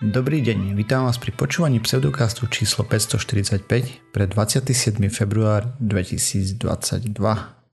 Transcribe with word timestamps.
Dobrý 0.00 0.40
deň, 0.40 0.80
vítam 0.80 1.04
vás 1.04 1.20
pri 1.20 1.28
počúvaní 1.28 1.76
pseudokastu 1.76 2.48
číslo 2.48 2.88
545 2.88 3.68
pre 4.16 4.24
27. 4.24 4.96
február 5.12 5.76
2022. 5.76 6.56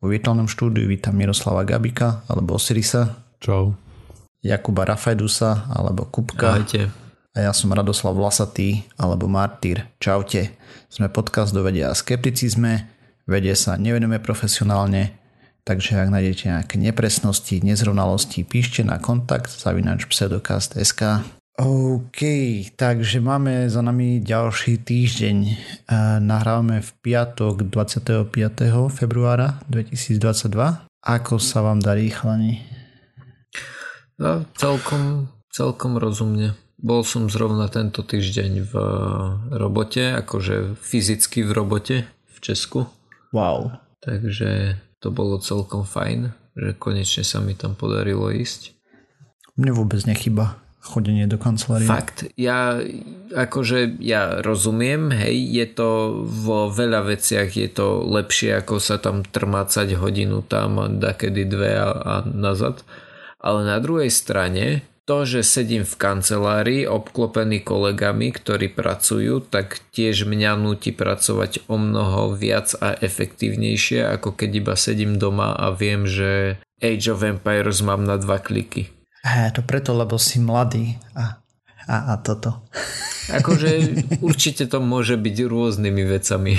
Vo 0.03 0.07
virtuálnom 0.11 0.51
štúdiu 0.51 0.91
vítam 0.91 1.15
Miroslava 1.15 1.63
Gabika 1.63 2.27
alebo 2.27 2.59
Osirisa. 2.59 3.15
Čau. 3.39 3.79
Jakuba 4.43 4.83
Rafajdusa 4.83 5.71
alebo 5.71 6.03
Kupka. 6.11 6.59
Ahojte. 6.59 6.91
A 7.31 7.47
ja 7.47 7.55
som 7.55 7.71
Radoslav 7.71 8.11
Vlasatý 8.11 8.83
alebo 8.99 9.31
Martýr. 9.31 9.87
Čaute. 9.95 10.51
Sme 10.91 11.07
podcast 11.07 11.55
do 11.55 11.63
vedia 11.63 11.87
a 11.87 11.95
skepticizme. 11.95 12.91
Vedie 13.23 13.55
sa 13.55 13.79
nevenujeme 13.79 14.19
profesionálne, 14.19 15.15
takže 15.63 15.95
ak 15.95 16.11
nájdete 16.11 16.43
nejaké 16.51 16.75
nepresnosti, 16.75 17.63
nezrovnalosti, 17.63 18.43
píšte 18.43 18.83
na 18.83 18.99
kontakt 18.99 19.47
zavinač 19.47 20.03
pseudokast.sk. 20.11 21.23
OK, 21.57 22.21
takže 22.77 23.17
máme 23.17 23.65
za 23.65 23.81
nami 23.81 24.21
ďalší 24.21 24.77
týždeň. 24.77 25.37
Nahrávame 26.21 26.85
v 26.85 26.91
piatok 27.01 27.65
25. 27.73 28.29
februára 28.93 29.57
2022. 29.65 30.53
Ako 31.01 31.41
sa 31.41 31.65
vám 31.65 31.81
darí, 31.81 32.13
chlani? 32.13 32.61
No, 34.21 34.45
celkom, 34.53 35.33
celkom 35.49 35.97
rozumne. 35.97 36.53
Bol 36.77 37.01
som 37.01 37.25
zrovna 37.25 37.65
tento 37.73 38.05
týždeň 38.05 38.51
v 38.69 38.73
robote, 39.57 40.13
akože 40.13 40.77
fyzicky 40.77 41.41
v 41.41 41.57
robote 41.57 42.05
v 42.05 42.37
Česku. 42.37 42.85
Wow. 43.33 43.73
Takže 44.05 44.77
to 45.01 45.09
bolo 45.09 45.41
celkom 45.41 45.89
fajn, 45.89 46.29
že 46.53 46.77
konečne 46.77 47.25
sa 47.25 47.41
mi 47.41 47.57
tam 47.57 47.73
podarilo 47.73 48.29
ísť. 48.29 48.77
Mne 49.57 49.73
vôbec 49.73 50.05
nechyba 50.05 50.66
chodenie 50.87 51.27
do 51.27 51.35
kancelárie. 51.35 51.85
Fakt, 51.85 52.31
ja 52.39 52.79
akože 53.35 53.99
ja 53.99 54.39
rozumiem, 54.39 55.11
hej, 55.11 55.35
je 55.51 55.65
to 55.67 55.89
vo 56.23 56.71
veľa 56.71 57.11
veciach 57.11 57.51
je 57.51 57.67
to 57.67 58.07
lepšie 58.07 58.55
ako 58.63 58.79
sa 58.79 58.95
tam 58.97 59.27
trmácať 59.27 59.99
hodinu 59.99 60.41
tam 60.47 60.79
a 60.79 60.87
dakedy 60.87 61.43
dve 61.43 61.75
a, 61.75 61.91
a 61.91 62.15
nazad. 62.23 62.87
Ale 63.37 63.67
na 63.67 63.77
druhej 63.83 64.09
strane 64.09 64.87
to, 65.07 65.23
že 65.23 65.47
sedím 65.47 65.87
v 65.87 65.95
kancelárii 65.95 66.83
obklopený 66.83 67.63
kolegami, 67.63 68.35
ktorí 68.35 68.75
pracujú, 68.75 69.39
tak 69.39 69.79
tiež 69.95 70.27
mňa 70.27 70.59
nutí 70.59 70.91
pracovať 70.91 71.63
o 71.71 71.79
mnoho 71.79 72.35
viac 72.35 72.75
a 72.83 72.91
efektívnejšie, 72.91 74.03
ako 74.03 74.35
keď 74.35 74.49
iba 74.59 74.75
sedím 74.75 75.15
doma 75.15 75.55
a 75.55 75.71
viem, 75.71 76.03
že 76.03 76.59
Age 76.83 77.07
of 77.15 77.23
Empires 77.23 77.79
mám 77.79 78.03
na 78.03 78.19
dva 78.19 78.43
kliky. 78.43 78.96
Hé, 79.25 79.49
to 79.53 79.65
preto, 79.65 79.97
lebo 79.97 80.19
si 80.21 80.37
mladý 80.37 80.97
a, 81.17 81.41
a, 81.89 81.95
a 82.11 82.21
toto. 82.21 82.65
Akože 83.37 83.69
určite 84.23 84.69
to 84.69 84.79
môže 84.79 85.19
byť 85.19 85.35
rôznymi 85.47 86.03
vecami. 86.07 86.55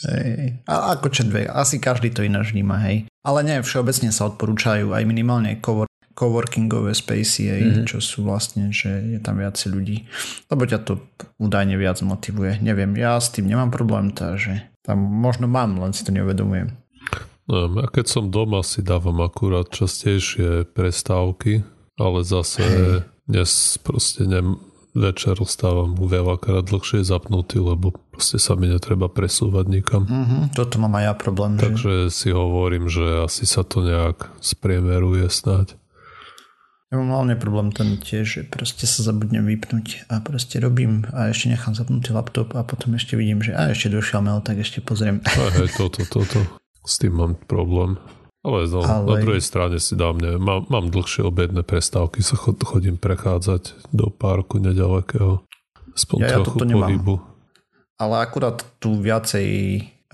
Hej. 0.00 0.64
A 0.64 0.96
ako 0.96 1.12
dve, 1.28 1.44
asi 1.44 1.76
každý 1.76 2.08
to 2.08 2.24
ináč 2.24 2.56
vníma, 2.56 2.80
hej. 2.88 3.04
Ale 3.20 3.44
nie, 3.44 3.60
všeobecne 3.60 4.08
sa 4.10 4.32
odporúčajú 4.32 4.96
aj 4.96 5.04
minimálne 5.04 5.60
cover, 5.60 5.84
coworkingové 6.16 6.96
spacey, 6.96 7.52
hej, 7.52 7.62
mm-hmm. 7.64 7.86
čo 7.86 8.00
sú 8.00 8.24
vlastne, 8.24 8.72
že 8.72 8.88
je 8.88 9.20
tam 9.20 9.36
viac 9.36 9.60
ľudí. 9.60 10.08
Lebo 10.48 10.64
ťa 10.64 10.78
to 10.88 11.04
údajne 11.36 11.76
viac 11.76 12.00
motivuje. 12.00 12.64
Neviem, 12.64 12.96
ja 12.96 13.20
s 13.20 13.28
tým 13.28 13.44
nemám 13.44 13.68
problém, 13.68 14.08
takže 14.16 14.72
tam 14.80 15.04
možno 15.04 15.46
mám, 15.46 15.76
len 15.76 15.92
si 15.92 16.00
to 16.00 16.16
neuvedomujem. 16.16 16.80
No, 17.50 17.66
ja 17.82 17.88
keď 17.90 18.06
som 18.06 18.24
doma 18.32 18.62
si 18.64 18.80
dávam 18.80 19.20
akurát 19.20 19.68
častejšie 19.68 20.70
prestávky, 20.70 21.66
ale 22.00 22.24
zase 22.24 22.64
dnes 23.28 23.76
proste 23.84 24.24
ne, 24.24 24.56
večer 24.96 25.38
stávam 25.46 25.94
veľakrát 25.94 26.66
dlhšie 26.66 27.06
zapnutý, 27.06 27.62
lebo 27.62 27.94
proste 28.10 28.42
sa 28.42 28.58
mi 28.58 28.66
netreba 28.66 29.06
presúvať 29.06 29.64
nikam. 29.70 30.02
Mm-hmm, 30.08 30.42
toto 30.56 30.82
mám 30.82 30.98
aj 30.98 31.04
ja 31.04 31.14
problém. 31.14 31.52
Takže 31.60 32.10
že? 32.10 32.14
si 32.14 32.28
hovorím, 32.34 32.90
že 32.90 33.22
asi 33.22 33.46
sa 33.46 33.62
to 33.62 33.86
nejak 33.86 34.32
spriemeruje 34.42 35.30
snáď. 35.30 35.78
Ja 36.90 36.98
mám 36.98 37.22
hlavne 37.22 37.38
problém 37.38 37.70
ten 37.70 38.02
tiež, 38.02 38.26
že 38.26 38.42
proste 38.42 38.82
sa 38.82 39.06
zabudnem 39.06 39.46
vypnúť 39.46 40.10
a 40.10 40.18
proste 40.18 40.58
robím 40.58 41.06
a 41.14 41.30
ešte 41.30 41.46
nechám 41.46 41.78
zapnutý 41.78 42.10
laptop 42.10 42.58
a 42.58 42.66
potom 42.66 42.98
ešte 42.98 43.14
vidím, 43.14 43.46
že 43.46 43.54
a 43.54 43.70
ešte 43.70 43.94
došiel 43.94 44.26
mail, 44.26 44.42
tak 44.42 44.58
ešte 44.58 44.82
pozriem. 44.82 45.22
Hej, 45.22 45.70
toto, 45.78 46.02
toto. 46.10 46.42
S 46.82 46.98
tým 46.98 47.14
mám 47.14 47.38
problém. 47.46 47.94
Ale, 48.40 48.64
no, 48.72 48.80
Ale 48.80 49.04
na 49.04 49.16
druhej 49.20 49.44
strane 49.44 49.76
si 49.76 49.92
dám, 49.92 50.16
neviem, 50.16 50.40
mám, 50.40 50.64
mám 50.72 50.88
dlhšie 50.88 51.28
obedné 51.28 51.60
prestávky, 51.60 52.24
sa 52.24 52.40
chod, 52.40 52.56
chodím 52.64 52.96
prechádzať 52.96 53.92
do 53.92 54.08
parku 54.08 54.56
nedalekého. 54.56 55.44
Aspoň 55.92 56.18
ja, 56.24 56.28
ja 56.32 56.38
pohybu. 56.40 57.20
Ale 58.00 58.24
akurát 58.24 58.64
tu 58.80 58.96
viacej 58.96 59.48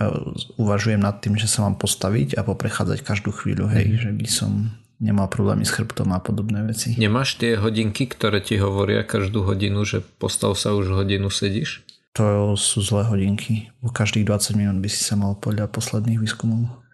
uh, 0.02 0.34
uvažujem 0.58 0.98
nad 0.98 1.22
tým, 1.22 1.38
že 1.38 1.46
sa 1.46 1.62
mám 1.62 1.78
postaviť 1.78 2.34
a 2.34 2.42
poprechádzať 2.42 3.06
každú 3.06 3.30
chvíľu, 3.30 3.70
hej, 3.70 3.94
mm. 3.94 3.98
že 4.02 4.10
by 4.10 4.26
som 4.26 4.74
nemal 4.98 5.30
problémy 5.30 5.62
s 5.62 5.70
chrbtom 5.70 6.10
a 6.10 6.18
podobné 6.18 6.66
veci. 6.66 6.98
Nemáš 6.98 7.38
tie 7.38 7.54
hodinky, 7.54 8.10
ktoré 8.10 8.42
ti 8.42 8.58
hovoria 8.58 9.06
každú 9.06 9.46
hodinu, 9.46 9.86
že 9.86 10.02
postav 10.02 10.58
sa 10.58 10.74
už 10.74 10.98
hodinu 10.98 11.30
sedíš? 11.30 11.86
To 12.16 12.56
sú 12.56 12.80
zlé 12.80 13.04
hodinky. 13.06 13.68
U 13.84 13.92
každých 13.92 14.24
20 14.24 14.56
minút 14.56 14.78
by 14.80 14.88
si 14.88 15.04
sa 15.04 15.20
mal 15.20 15.36
podľa 15.36 15.68
posledných 15.68 16.16
výskumov. 16.16 16.85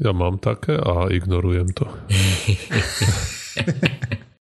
Ja 0.00 0.16
mám 0.16 0.40
také 0.40 0.80
a 0.80 1.12
ignorujem 1.12 1.76
to. 1.76 1.84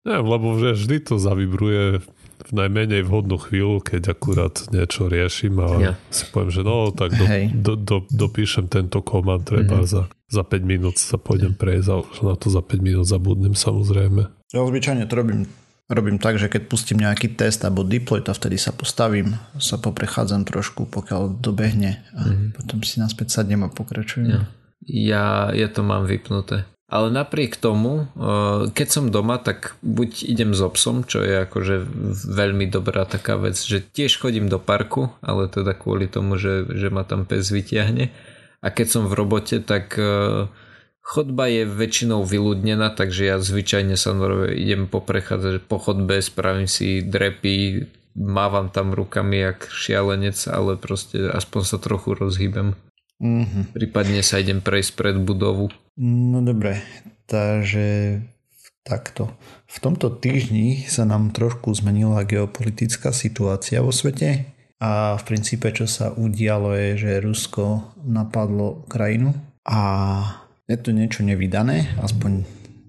Neviem, 0.06 0.28
lebo 0.28 0.54
vždy 0.54 1.02
to 1.02 1.16
zavibruje 1.16 2.04
v 2.46 2.50
najmenej 2.52 3.08
vhodnú 3.08 3.40
chvíľu, 3.40 3.80
keď 3.82 4.14
akurát 4.14 4.54
niečo 4.70 5.10
riešim 5.10 5.58
a 5.58 5.68
ja. 5.80 5.92
si 6.12 6.28
poviem, 6.30 6.52
že 6.52 6.62
no, 6.62 6.94
tak 6.94 7.16
do, 7.16 7.26
do, 7.50 7.74
do, 7.74 7.96
dopíšem 8.06 8.70
tento 8.70 9.02
komand 9.02 9.42
treba 9.42 9.82
mm-hmm. 9.82 9.90
za, 9.90 10.06
za 10.30 10.46
5 10.46 10.62
minút 10.62 11.00
sa 11.00 11.18
pôjdem 11.18 11.56
prejsť 11.56 11.88
a 11.90 11.94
už 12.04 12.22
na 12.22 12.36
to 12.38 12.46
za 12.52 12.62
5 12.62 12.78
minút 12.78 13.08
zabudnem 13.08 13.56
samozrejme. 13.56 14.30
Ja 14.54 14.62
zvyčajne 14.62 15.10
to 15.10 15.14
robím, 15.18 15.50
robím 15.90 16.22
tak, 16.22 16.38
že 16.38 16.46
keď 16.46 16.70
pustím 16.70 17.02
nejaký 17.02 17.34
test 17.34 17.66
alebo 17.66 17.82
deploy, 17.82 18.22
a 18.22 18.30
vtedy 18.30 18.60
sa 18.60 18.70
postavím, 18.70 19.34
sa 19.58 19.74
poprechádzam 19.80 20.46
trošku, 20.46 20.86
pokiaľ 20.86 21.42
dobehne 21.42 22.06
a 22.14 22.30
mm-hmm. 22.30 22.54
potom 22.54 22.78
si 22.86 23.02
naspäť 23.02 23.42
sadnem 23.42 23.66
a 23.66 23.72
pokračujem. 23.72 24.30
Ja 24.30 24.46
ja, 24.84 25.50
ja 25.54 25.68
to 25.72 25.80
mám 25.80 26.04
vypnuté. 26.04 26.68
Ale 26.86 27.10
napriek 27.10 27.58
tomu, 27.58 28.06
eh, 28.14 28.70
keď 28.70 28.88
som 28.88 29.10
doma, 29.10 29.42
tak 29.42 29.74
buď 29.82 30.22
idem 30.22 30.54
s 30.54 30.62
obsom, 30.62 31.02
čo 31.02 31.18
je 31.18 31.42
akože 31.42 31.82
veľmi 32.30 32.70
dobrá 32.70 33.02
taká 33.02 33.34
vec, 33.34 33.58
že 33.58 33.82
tiež 33.82 34.22
chodím 34.22 34.46
do 34.46 34.62
parku, 34.62 35.10
ale 35.18 35.50
teda 35.50 35.74
kvôli 35.74 36.06
tomu, 36.06 36.38
že, 36.38 36.62
že 36.70 36.86
ma 36.94 37.02
tam 37.02 37.26
pes 37.26 37.50
vyťahne. 37.50 38.14
A 38.62 38.66
keď 38.70 38.86
som 38.86 39.02
v 39.10 39.18
robote, 39.18 39.58
tak 39.66 39.98
eh, 39.98 40.46
chodba 41.02 41.50
je 41.50 41.66
väčšinou 41.66 42.22
vyľudnená, 42.22 42.94
takže 42.94 43.34
ja 43.34 43.36
zvyčajne 43.42 43.98
sa 43.98 44.14
idem 44.54 44.86
poprechádzať 44.86 45.66
po 45.66 45.82
chodbe, 45.82 46.22
spravím 46.22 46.70
si 46.70 47.02
drepy, 47.02 47.86
mávam 48.14 48.70
tam 48.70 48.94
rukami 48.94 49.42
jak 49.42 49.66
šialenec, 49.74 50.38
ale 50.46 50.78
proste 50.78 51.34
aspoň 51.34 51.62
sa 51.66 51.78
trochu 51.82 52.14
rozhýbem. 52.14 52.78
Mm-hmm. 53.16 53.72
Prípadne 53.72 54.20
sa 54.20 54.40
idem 54.40 54.60
prejsť 54.60 54.92
pred 54.92 55.16
budovu. 55.16 55.72
No 55.96 56.44
dobre, 56.44 56.84
takže 57.24 58.20
takto. 58.84 59.32
V 59.66 59.76
tomto 59.82 60.12
týždni 60.12 60.86
sa 60.86 61.02
nám 61.08 61.32
trošku 61.34 61.74
zmenila 61.74 62.22
geopolitická 62.22 63.10
situácia 63.10 63.82
vo 63.82 63.90
svete 63.90 64.52
a 64.78 65.16
v 65.16 65.22
princípe 65.24 65.72
čo 65.72 65.88
sa 65.88 66.12
udialo 66.12 66.76
je, 66.76 66.88
že 67.00 67.24
Rusko 67.24 67.96
napadlo 68.04 68.86
Ukrajinu 68.86 69.34
a 69.66 69.80
je 70.70 70.76
to 70.78 70.94
niečo 70.94 71.26
nevydané, 71.26 71.98
aspoň 71.98 72.46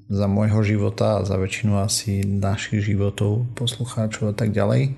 za 0.08 0.28
môjho 0.30 0.64
života 0.64 1.20
a 1.20 1.26
za 1.28 1.36
väčšinu 1.36 1.84
asi 1.84 2.24
našich 2.24 2.84
životov, 2.84 3.44
poslucháčov 3.60 4.32
a 4.32 4.36
tak 4.36 4.56
ďalej. 4.56 4.82
E, 4.88 4.92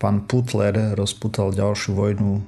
pán 0.00 0.16
Putler 0.24 0.96
rozputal 0.96 1.52
ďalšiu 1.52 1.92
vojnu 1.92 2.40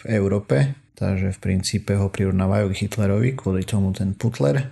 v 0.00 0.16
Európe, 0.16 0.76
takže 0.96 1.32
v 1.36 1.38
princípe 1.40 1.92
ho 1.96 2.12
prirovnávajú 2.12 2.66
k 2.72 2.78
Hitlerovi, 2.84 3.36
kvôli 3.36 3.64
tomu 3.64 3.92
ten 3.92 4.12
Putler. 4.16 4.68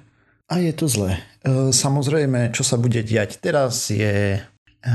A 0.49 0.61
je 0.61 0.73
to 0.73 0.89
zlé. 0.89 1.21
E, 1.45 1.73
samozrejme, 1.73 2.57
čo 2.57 2.65
sa 2.65 2.81
bude 2.81 3.05
diať 3.05 3.37
teraz 3.41 3.93
je 3.93 4.37
e, 4.37 4.41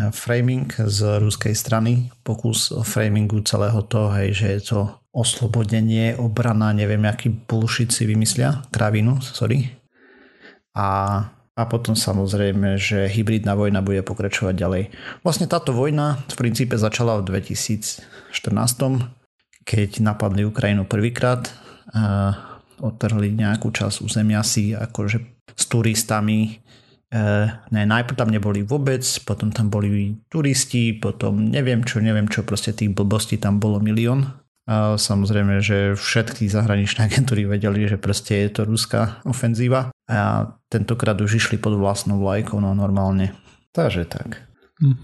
framing 0.09 0.69
z 0.89 1.21
ruskej 1.21 1.53
strany, 1.53 2.09
pokus 2.25 2.73
o 2.73 2.81
framingu 2.81 3.45
celého 3.45 3.85
toho, 3.85 4.09
hej, 4.17 4.33
že 4.33 4.47
je 4.57 4.61
to 4.73 4.79
oslobodenie, 5.13 6.17
obrana, 6.17 6.73
neviem, 6.73 7.05
aký 7.05 7.29
bullshit 7.29 7.93
si 7.93 8.09
vymyslia, 8.09 8.65
kravinu, 8.73 9.21
sorry. 9.21 9.69
A, 10.73 11.21
a 11.53 11.61
potom 11.69 11.93
samozrejme, 11.93 12.81
že 12.81 13.05
hybridná 13.05 13.53
vojna 13.53 13.85
bude 13.85 14.01
pokračovať 14.01 14.57
ďalej. 14.57 14.83
Vlastne 15.21 15.45
táto 15.45 15.69
vojna 15.69 16.25
v 16.33 16.35
princípe 16.41 16.73
začala 16.81 17.21
v 17.21 17.29
2014 17.29 19.21
keď 19.63 20.03
napadli 20.03 20.43
Ukrajinu 20.45 20.83
prvýkrát, 20.85 21.49
odtrhli 22.83 23.31
nejakú 23.35 23.71
časť 23.71 24.03
územia 24.03 24.43
si 24.43 24.75
akože 24.75 25.17
s 25.55 25.63
turistami 25.67 26.63
ne, 27.69 27.83
najprv 27.85 28.17
tam 28.17 28.29
neboli 28.33 28.65
vôbec, 28.65 29.05
potom 29.23 29.53
tam 29.53 29.69
boli 29.69 30.17
turisti, 30.27 30.97
potom 30.97 31.53
neviem 31.53 31.85
čo, 31.85 32.01
neviem 32.01 32.25
čo, 32.25 32.41
proste 32.41 32.73
tých 32.73 32.89
blbostí 32.89 33.37
tam 33.37 33.61
bolo 33.61 33.77
milión. 33.77 34.33
A 34.63 34.95
samozrejme, 34.95 35.59
že 35.59 35.93
všetky 35.93 36.47
zahraničné 36.47 37.05
agentúry 37.11 37.45
vedeli, 37.45 37.85
že 37.85 38.01
proste 38.01 38.47
je 38.47 38.49
to 38.49 38.61
ruská 38.65 39.21
ofenzíva 39.27 39.93
a 40.09 40.49
tentokrát 40.71 41.19
už 41.21 41.37
išli 41.37 41.61
pod 41.61 41.77
vlastnou 41.77 42.17
vlajkou, 42.23 42.57
no 42.57 42.73
normálne. 42.73 43.35
Takže 43.75 44.09
tak. 44.09 44.41
Hm. 44.81 44.97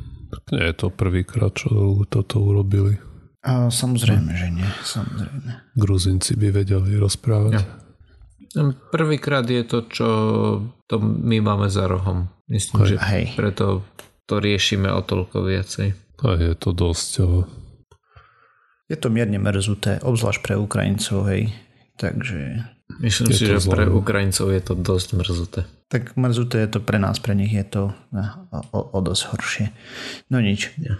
Nie 0.53 0.69
je 0.69 0.75
to 0.77 0.87
prvýkrát, 0.93 1.57
čo 1.57 2.05
toto 2.05 2.37
urobili. 2.41 3.01
A 3.39 3.71
samozrejme, 3.71 4.31
že 4.35 4.47
nie. 4.51 4.67
Samozrejme. 4.83 5.71
Gruzinci 5.79 6.35
by 6.35 6.47
vedeli 6.51 6.99
rozprávať. 6.99 7.53
Ja. 7.55 7.63
Prvýkrát 8.91 9.45
je 9.47 9.63
to, 9.63 9.79
čo 9.87 10.07
to 10.89 10.95
my 10.99 11.39
máme 11.39 11.71
za 11.71 11.87
rohom. 11.87 12.27
Myslím, 12.49 12.81
hej. 12.83 12.89
že 12.89 12.95
hej. 12.99 13.25
preto 13.37 13.85
to 14.25 14.41
riešime 14.41 14.89
o 14.89 14.99
toľko 15.05 15.45
viacej. 15.45 15.87
A 16.25 16.27
je 16.35 16.53
to 16.57 16.75
dosť... 16.75 17.11
Je 18.89 18.97
to 18.97 19.13
mierne 19.13 19.37
mrzuté, 19.37 20.01
obzvlášť 20.01 20.39
pre 20.41 20.57
Ukrajincov, 20.57 21.29
hej. 21.29 21.53
Takže... 22.01 22.65
Myslím 22.99 23.29
si, 23.29 23.45
že 23.45 23.61
zlé. 23.61 23.69
pre 23.69 23.83
Ukrajincov 23.85 24.49
je 24.49 24.61
to 24.65 24.73
dosť 24.73 25.09
mrzuté. 25.13 25.61
Tak 25.93 26.17
mrzuté 26.17 26.65
je 26.65 26.69
to 26.73 26.79
pre 26.81 26.97
nás, 26.97 27.21
pre 27.21 27.37
nich 27.37 27.53
je 27.53 27.61
to 27.61 27.93
o, 28.73 28.81
o 28.81 28.99
dosť 29.05 29.23
horšie. 29.29 29.65
No 30.33 30.41
nič. 30.41 30.73
Ja. 30.81 30.97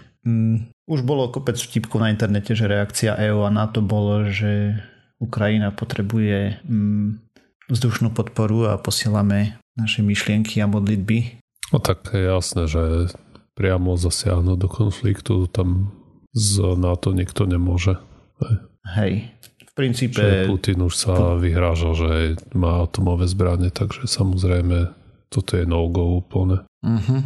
Už 0.90 1.06
bolo 1.06 1.30
kopec 1.30 1.54
vtipkov 1.54 2.02
na 2.02 2.10
internete, 2.10 2.58
že 2.58 2.66
reakcia 2.66 3.14
EU 3.30 3.46
a 3.46 3.54
NATO 3.54 3.78
bolo, 3.78 4.26
že 4.26 4.82
Ukrajina 5.22 5.70
potrebuje 5.70 6.58
mm, 6.66 7.08
vzdušnú 7.70 8.10
podporu 8.10 8.66
a 8.66 8.74
posielame 8.74 9.54
naše 9.78 10.02
myšlienky 10.02 10.58
a 10.58 10.66
modlitby. 10.66 11.38
No 11.70 11.78
tak 11.78 12.10
je 12.10 12.26
jasné, 12.26 12.66
že 12.66 13.14
priamo 13.54 13.94
zasiahnuť 13.94 14.58
do 14.58 14.66
konfliktu 14.66 15.46
tam 15.46 15.94
z 16.34 16.74
NATO 16.74 17.14
nikto 17.14 17.46
nemôže. 17.46 17.94
Hej, 18.98 19.30
v 19.70 19.72
princípe... 19.78 20.18
Že 20.18 20.50
Putin 20.50 20.82
už 20.82 20.94
sa 20.98 21.38
vyhrážal, 21.38 21.94
že 21.94 22.10
má 22.50 22.82
atomové 22.82 23.30
zbranie, 23.30 23.70
takže 23.70 24.10
samozrejme 24.10 24.90
toto 25.30 25.54
je 25.54 25.62
no-go 25.70 26.18
úplne. 26.18 26.66
Uh-huh. 26.82 27.22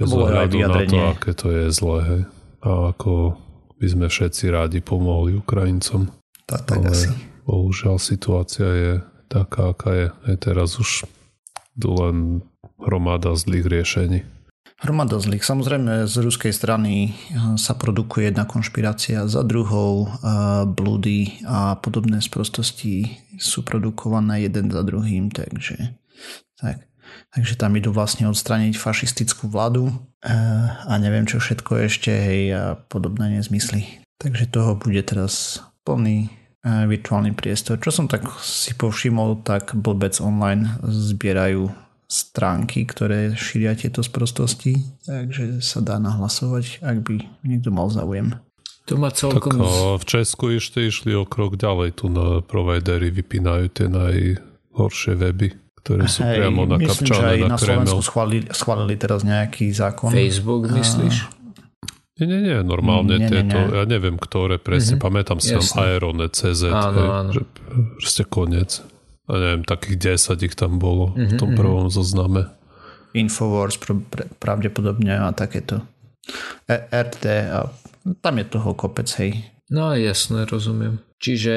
Bez 0.00 0.08
ohľadu 0.08 0.56
na 0.64 0.80
to, 0.88 0.96
aké 1.12 1.30
to 1.36 1.52
je 1.52 1.64
zlé. 1.68 1.98
Hej. 2.08 2.22
A 2.60 2.92
ako 2.92 3.38
by 3.80 3.86
sme 3.88 4.06
všetci 4.12 4.52
rádi 4.52 4.80
pomohli 4.84 5.36
Ukrajincom. 5.40 6.12
Tak, 6.44 6.68
tak 6.68 6.84
Ale 6.84 6.92
asi. 6.92 7.08
Bohužiaľ 7.48 7.96
situácia 7.96 8.68
je 8.68 8.92
taká, 9.32 9.72
aká 9.72 9.90
je. 9.96 10.06
Aj 10.28 10.36
teraz 10.36 10.76
už 10.76 11.08
len 11.80 12.44
hromada 12.76 13.32
zlých 13.32 13.64
riešení. 13.64 14.20
Hromada 14.80 15.20
zlých. 15.20 15.44
Samozrejme 15.44 16.08
z 16.08 16.14
ruskej 16.24 16.52
strany 16.56 17.12
eh, 17.12 17.56
sa 17.60 17.76
produkuje 17.76 18.32
jedna 18.32 18.48
konšpirácia 18.48 19.28
za 19.28 19.44
druhou, 19.44 20.08
eh, 20.08 20.64
blúdy 20.64 21.44
a 21.44 21.76
podobné 21.80 22.24
sprostosti 22.24 23.20
sú 23.36 23.64
produkované 23.64 24.48
jeden 24.48 24.72
za 24.72 24.84
druhým, 24.84 25.32
takže 25.32 25.96
tak. 26.60 26.89
Takže 27.30 27.54
tam 27.54 27.78
idú 27.78 27.94
vlastne 27.94 28.26
odstraniť 28.26 28.74
fašistickú 28.74 29.46
vládu 29.46 29.94
eh, 30.22 30.34
a 30.86 30.92
neviem 30.98 31.26
čo 31.26 31.38
všetko 31.38 31.86
ešte 31.86 32.10
hej, 32.10 32.40
a 32.54 32.64
podobné 32.76 33.38
nezmysly. 33.38 34.02
Takže 34.20 34.50
toho 34.52 34.76
bude 34.76 35.00
teraz 35.00 35.64
plný 35.86 36.40
virtuálny 36.64 37.32
priestor. 37.32 37.80
Čo 37.80 37.88
som 37.88 38.06
tak 38.06 38.28
si 38.44 38.76
povšimol, 38.76 39.40
tak 39.40 39.72
Blbec 39.72 40.20
online 40.20 40.76
zbierajú 40.84 41.72
stránky, 42.10 42.84
ktoré 42.84 43.38
šíria 43.38 43.72
tieto 43.78 44.02
sprostosti, 44.02 44.82
takže 45.06 45.62
sa 45.62 45.78
dá 45.78 45.96
nahlasovať, 46.02 46.82
ak 46.82 46.96
by 47.06 47.14
niekto 47.46 47.70
mal 47.70 47.86
záujem. 47.88 48.34
To 48.90 48.98
má 48.98 49.14
celkom... 49.14 49.62
Tak, 49.62 50.02
v 50.02 50.04
Česku 50.04 50.50
ešte 50.50 50.90
išli 50.90 51.14
o 51.14 51.22
krok 51.22 51.54
ďalej, 51.54 52.02
tu 52.02 52.10
na 52.10 52.42
providery 52.42 53.14
vypínajú 53.14 53.64
tie 53.70 53.86
najhoršie 53.86 55.14
weby 55.14 55.54
ktoré 55.80 56.04
sú 56.06 56.20
Hej, 56.22 56.36
priamo 56.44 56.68
nakapčané 56.68 57.00
myslím, 57.00 57.08
že 57.08 57.24
aj 57.24 57.38
na, 57.40 57.48
na 57.48 57.58
Slovensku 57.58 58.00
schválili, 58.04 58.46
schválili 58.52 58.94
teraz 59.00 59.20
nejaký 59.24 59.72
zákon. 59.72 60.12
Facebook 60.12 60.68
myslíš? 60.68 61.40
Nie, 62.20 62.26
nie, 62.28 62.40
nie, 62.52 62.56
normálne 62.60 63.16
nie, 63.16 63.32
tieto, 63.32 63.56
nie, 63.56 63.64
nie. 63.72 63.76
ja 63.80 63.84
neviem, 63.88 64.20
ktoré 64.20 64.60
presne, 64.60 65.00
mm-hmm. 65.00 65.08
pamätám 65.08 65.38
si 65.40 65.56
tam 65.56 65.64
Aeronet, 65.80 66.36
CZ, 66.36 66.68
áno, 66.68 67.02
áno. 67.08 67.30
že 67.32 67.48
proste 67.96 68.28
koniec. 68.28 68.84
A 69.24 69.40
neviem, 69.40 69.64
takých 69.64 70.20
10 70.20 70.44
ich 70.44 70.52
tam 70.52 70.76
bolo 70.76 71.16
mm-hmm, 71.16 71.28
v 71.32 71.32
tom 71.40 71.50
mhm. 71.54 71.56
prvom 71.56 71.88
mm-hmm. 71.88 71.96
zozname. 71.96 72.42
Infowars 73.16 73.80
pravdepodobne 74.36 75.16
a 75.16 75.32
takéto. 75.32 75.80
E, 76.68 76.76
RT 76.92 77.24
a 77.50 77.72
tam 78.20 78.34
je 78.36 78.44
toho 78.52 78.70
kopec, 78.76 79.08
hej. 79.16 79.40
No 79.70 79.94
jasné, 79.94 80.50
rozumiem. 80.50 80.98
Čiže, 81.22 81.56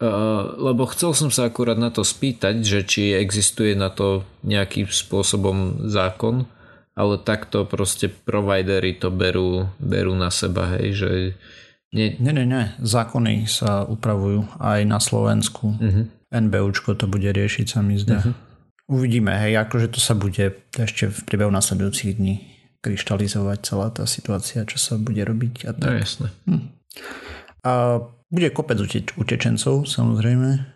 uh, 0.00 0.56
lebo 0.56 0.88
chcel 0.88 1.12
som 1.12 1.28
sa 1.28 1.52
akurát 1.52 1.76
na 1.76 1.92
to 1.92 2.00
spýtať, 2.06 2.64
že 2.64 2.80
či 2.86 3.02
existuje 3.12 3.76
na 3.76 3.92
to 3.92 4.24
nejakým 4.46 4.88
spôsobom 4.88 5.84
zákon, 5.90 6.48
ale 6.96 7.20
takto 7.20 7.68
proste 7.68 8.08
providery 8.08 8.96
to 8.96 9.12
berú, 9.12 9.68
berú 9.76 10.16
na 10.16 10.32
seba, 10.32 10.78
hej, 10.78 10.88
že... 10.96 11.10
Nie... 11.92 12.16
nie, 12.16 12.32
nie, 12.32 12.46
nie, 12.48 12.64
zákony 12.80 13.44
sa 13.44 13.84
upravujú 13.84 14.48
aj 14.56 14.80
na 14.88 14.96
Slovensku. 14.96 15.76
Uh-huh. 15.76 16.08
NBUčko 16.32 16.96
to 16.96 17.04
bude 17.04 17.28
riešiť, 17.28 17.66
sa 17.68 17.84
mi 17.84 18.00
zdá. 18.00 18.24
Uh-huh. 18.24 18.32
Uvidíme, 18.96 19.36
hej, 19.36 19.60
akože 19.60 19.92
to 19.92 20.00
sa 20.00 20.16
bude 20.16 20.56
ešte 20.72 21.10
v 21.10 21.18
priebehu 21.28 21.52
nasledujúcich 21.52 22.16
dní 22.16 22.52
kryštalizovať 22.82 23.58
celá 23.62 23.88
tá 23.94 24.04
situácia, 24.04 24.66
čo 24.66 24.76
sa 24.76 24.98
bude 24.98 25.22
robiť 25.22 25.68
a 25.68 25.72
tak. 25.72 25.90
No 25.90 25.96
jasné. 26.02 26.28
Hm. 26.50 26.64
A 27.62 28.02
bude 28.32 28.48
kopec 28.50 28.78
utečencov, 29.16 29.86
samozrejme, 29.86 30.66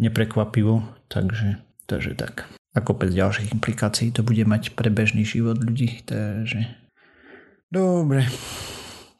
neprekvapivo, 0.00 0.84
takže, 1.08 1.60
takže 1.86 2.14
tak 2.16 2.48
a 2.72 2.78
kopec 2.80 3.12
ďalších 3.12 3.52
implikácií 3.52 4.08
to 4.16 4.24
bude 4.24 4.40
mať 4.48 4.72
pre 4.72 4.88
bežný 4.88 5.28
život 5.28 5.60
ľudí. 5.60 6.00
Takže... 6.08 6.64
Dobre. 7.68 8.28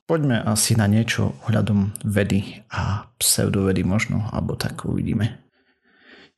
Poďme 0.09 0.45
asi 0.45 0.77
na 0.77 0.89
niečo 0.89 1.37
ohľadom 1.49 2.05
vedy 2.05 2.65
a 2.73 3.09
pseudovedy 3.17 3.85
možno, 3.85 4.29
alebo 4.33 4.57
tak 4.57 4.85
uvidíme. 4.85 5.41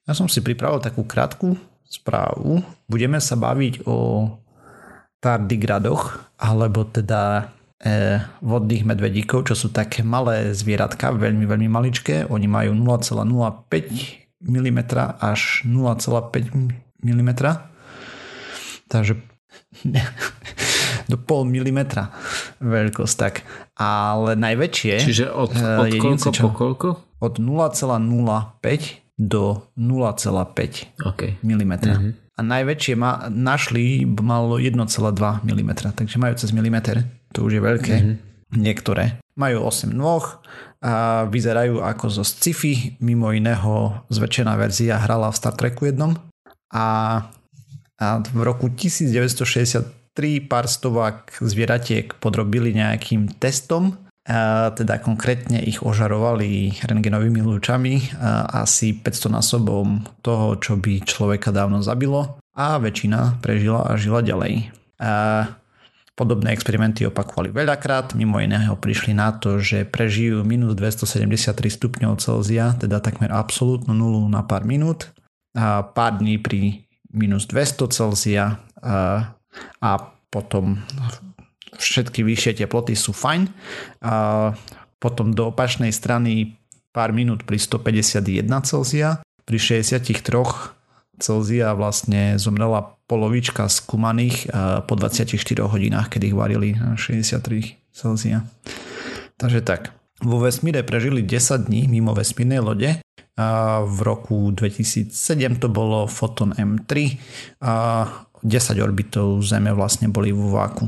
Ja 0.04 0.12
som 0.12 0.28
si 0.28 0.44
pripravil 0.44 0.84
takú 0.84 1.06
krátku 1.06 1.56
správu. 1.86 2.60
Budeme 2.86 3.18
sa 3.18 3.34
baviť 3.38 3.86
o 3.88 4.28
tardigradoch, 5.18 6.36
alebo 6.36 6.84
teda 6.84 7.50
vodných 8.40 8.84
medvedíkov, 8.86 9.50
čo 9.50 9.54
sú 9.58 9.68
také 9.68 10.00
malé 10.00 10.54
zvieratka, 10.56 11.12
veľmi, 11.12 11.44
veľmi 11.44 11.68
maličké. 11.68 12.30
Oni 12.32 12.48
majú 12.48 12.72
0,05 12.72 14.24
mm 14.40 14.80
až 15.20 15.64
0,5 15.68 16.54
mm. 17.04 17.30
Takže 18.88 19.12
do 21.10 21.16
pol 21.20 21.44
milimetra 21.44 22.12
veľkosť 22.62 23.14
tak. 23.16 23.34
Ale 23.76 24.38
najväčšie... 24.38 24.94
Čiže 25.02 25.24
od, 25.32 25.52
eh, 25.52 25.80
od 25.80 25.92
koľko 26.00 26.28
čo, 26.30 26.42
po 26.46 26.50
koľko? 26.54 26.88
Od 27.20 27.34
0,05 27.36 29.04
do 29.14 29.44
0,5 29.78 31.04
okay. 31.04 31.38
mm. 31.42 31.72
Mm-hmm. 31.84 32.12
A 32.34 32.40
najväčšie 32.42 32.94
ma, 32.98 33.30
našli 33.30 34.02
malo 34.02 34.58
1,2 34.58 34.74
mm, 35.46 35.70
takže 35.94 36.16
majú 36.18 36.34
cez 36.34 36.50
milimeter. 36.50 37.06
To 37.34 37.46
už 37.46 37.58
je 37.58 37.62
veľké. 37.62 37.94
Mm-hmm. 37.98 38.16
Niektoré. 38.54 39.18
Majú 39.34 39.66
8 39.66 39.90
nôh 39.90 40.22
a 40.84 41.26
vyzerajú 41.26 41.82
ako 41.82 42.22
zo 42.22 42.24
sci-fi. 42.24 42.94
Mimo 43.02 43.34
iného 43.34 44.06
zväčšená 44.12 44.54
verzia 44.54 45.02
hrala 45.02 45.32
v 45.32 45.38
Star 45.38 45.58
Treku 45.58 45.90
jednom 45.90 46.14
a, 46.70 46.86
a 47.98 48.06
v 48.22 48.40
roku 48.46 48.70
1963 48.70 49.90
pár 50.46 50.70
stovák 50.70 51.42
zvieratiek 51.42 52.14
podrobili 52.22 52.70
nejakým 52.74 53.34
testom, 53.42 53.98
a 54.24 54.72
teda 54.72 55.04
konkrétne 55.04 55.60
ich 55.60 55.84
ožarovali 55.84 56.80
rengenovými 56.80 57.44
lúčami 57.44 58.00
asi 58.54 58.96
500 58.96 59.36
násobom 59.36 60.00
toho, 60.24 60.56
čo 60.62 60.80
by 60.80 61.04
človeka 61.04 61.52
dávno 61.52 61.84
zabilo 61.84 62.40
a 62.56 62.78
väčšina 62.80 63.42
prežila 63.44 63.84
a 63.84 63.98
žila 64.00 64.24
ďalej. 64.24 64.72
A 65.02 65.12
Podobné 66.14 66.54
experimenty 66.54 67.02
opakovali 67.10 67.50
veľakrát, 67.50 68.14
mimo 68.14 68.38
iného 68.38 68.78
prišli 68.78 69.18
na 69.18 69.34
to, 69.34 69.58
že 69.58 69.82
prežijú 69.82 70.46
minus 70.46 70.78
273 70.78 71.50
stupňov 71.74 72.22
Celzia, 72.22 72.70
teda 72.78 73.02
takmer 73.02 73.34
absolútnu 73.34 73.90
nulu 73.90 74.22
na 74.30 74.46
pár 74.46 74.62
minút 74.62 75.10
a 75.58 75.82
pár 75.82 76.22
dní 76.22 76.38
pri 76.38 76.86
minus 77.10 77.50
200 77.50 77.90
Celzia 77.90 78.62
a, 78.78 79.34
a 79.82 79.90
potom 80.30 80.78
všetky 81.78 82.22
vyššie 82.22 82.62
teploty 82.62 82.94
sú 82.94 83.10
fajn. 83.10 83.50
A 84.02 84.14
potom 85.02 85.34
do 85.34 85.50
opačnej 85.50 85.90
strany 85.90 86.58
pár 86.94 87.10
minút 87.10 87.42
pri 87.42 87.58
151 87.58 88.46
Celzia, 88.62 89.18
pri 89.44 89.58
63 89.58 90.73
Celzia 91.18 91.74
vlastne 91.74 92.38
zomrela 92.38 92.96
polovička 93.06 93.68
skúmaných 93.68 94.50
po 94.88 94.94
24 94.96 95.36
hodinách, 95.68 96.08
kedy 96.10 96.32
ich 96.32 96.36
varili 96.36 96.74
na 96.74 96.96
63 96.96 97.76
Celzia. 97.94 98.42
Takže 99.38 99.60
tak. 99.62 99.94
Vo 100.22 100.38
vesmíre 100.40 100.86
prežili 100.86 101.20
10 101.20 101.68
dní 101.68 101.86
mimo 101.90 102.14
vesmírnej 102.14 102.62
lode. 102.62 102.90
A 103.34 103.82
v 103.82 103.98
roku 104.06 104.54
2007 104.54 105.10
to 105.58 105.66
bolo 105.66 106.06
Photon 106.06 106.54
M3 106.54 107.18
a 107.66 108.06
10 108.46 108.78
orbitov 108.78 109.42
Zeme 109.42 109.74
vlastne 109.74 110.06
boli 110.06 110.30
vo 110.30 110.54
váku. 110.54 110.86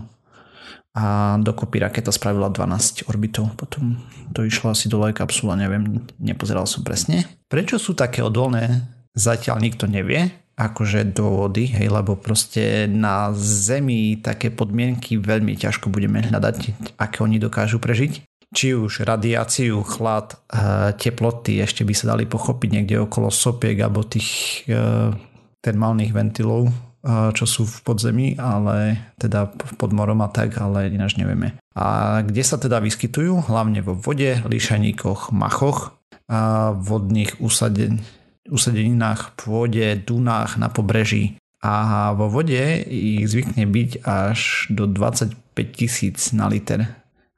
A 0.94 1.36
dokopy 1.42 1.82
raketa 1.82 2.14
spravila 2.14 2.46
12 2.48 3.10
orbitov. 3.10 3.50
Potom 3.58 3.98
to 4.30 4.46
išlo 4.46 4.70
asi 4.72 4.86
dole 4.86 5.10
kapsula, 5.10 5.58
neviem, 5.58 6.06
nepozeral 6.22 6.70
som 6.70 6.86
presne. 6.86 7.26
Prečo 7.50 7.82
sú 7.82 7.98
také 7.98 8.22
odolné 8.22 8.86
zatiaľ 9.16 9.64
nikto 9.64 9.88
nevie, 9.88 10.30
akože 10.56 11.12
dôvody, 11.12 11.68
hej, 11.68 11.92
lebo 11.92 12.16
proste 12.16 12.88
na 12.88 13.32
Zemi 13.36 14.16
také 14.20 14.48
podmienky 14.48 15.20
veľmi 15.20 15.52
ťažko 15.56 15.92
budeme 15.92 16.24
hľadať, 16.24 16.56
aké 16.96 17.18
oni 17.20 17.36
dokážu 17.36 17.76
prežiť. 17.76 18.24
Či 18.56 18.72
už 18.72 19.04
radiáciu, 19.04 19.84
chlad, 19.84 20.32
eh, 20.48 20.96
teploty 20.96 21.60
ešte 21.60 21.84
by 21.84 21.92
sa 21.92 22.16
dali 22.16 22.24
pochopiť 22.24 22.68
niekde 22.72 22.96
okolo 23.04 23.28
sopiek 23.28 23.76
alebo 23.84 24.06
tých 24.06 24.62
eh, 24.64 25.12
termálnych 25.60 26.16
ventilov, 26.16 26.72
eh, 26.72 27.30
čo 27.36 27.44
sú 27.44 27.68
v 27.68 27.76
podzemí, 27.84 28.28
ale 28.40 29.12
teda 29.20 29.52
pod 29.52 29.92
morom 29.92 30.24
a 30.24 30.32
tak, 30.32 30.56
ale 30.56 30.88
ináč 30.88 31.20
nevieme. 31.20 31.60
A 31.76 32.22
kde 32.24 32.40
sa 32.40 32.56
teda 32.56 32.80
vyskytujú? 32.80 33.44
Hlavne 33.44 33.84
vo 33.84 33.92
vode, 33.92 34.40
lišaníkoch, 34.48 35.36
machoch, 35.36 35.92
a 36.26 36.74
vodných 36.74 37.38
usadení 37.38 38.02
usadeninách, 38.48 39.36
pôde, 39.38 39.98
dunách, 40.02 40.56
na 40.56 40.68
pobreží. 40.70 41.38
A 41.64 42.12
vo 42.14 42.30
vode 42.30 42.84
ich 42.86 43.26
zvykne 43.26 43.66
byť 43.66 43.90
až 44.06 44.70
do 44.70 44.86
25 44.86 45.34
tisíc 45.74 46.30
na 46.30 46.46
liter, 46.46 46.86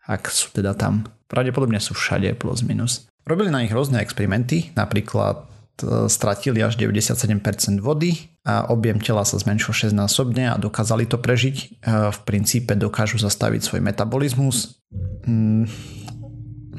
ak 0.05 0.29
sú 0.29 0.53
teda 0.53 0.75
tam. 0.75 1.09
Pravdepodobne 1.29 1.81
sú 1.81 1.97
všade 1.97 2.33
plus 2.37 2.65
minus. 2.65 3.09
Robili 3.29 3.53
na 3.53 3.61
nich 3.61 3.73
rôzne 3.73 4.00
experimenty, 4.00 4.73
napríklad 4.73 5.45
e, 5.45 6.09
stratili 6.09 6.65
až 6.65 6.81
97% 6.81 7.85
vody 7.85 8.33
a 8.49 8.73
objem 8.73 8.97
tela 8.97 9.29
sa 9.29 9.37
zmenšil 9.37 9.93
6 9.93 9.93
násobne 9.93 10.49
a 10.49 10.57
dokázali 10.57 11.05
to 11.05 11.21
prežiť. 11.21 11.57
E, 11.61 11.67
v 12.09 12.19
princípe 12.25 12.73
dokážu 12.73 13.21
zastaviť 13.21 13.61
svoj 13.69 13.85
metabolizmus. 13.85 14.81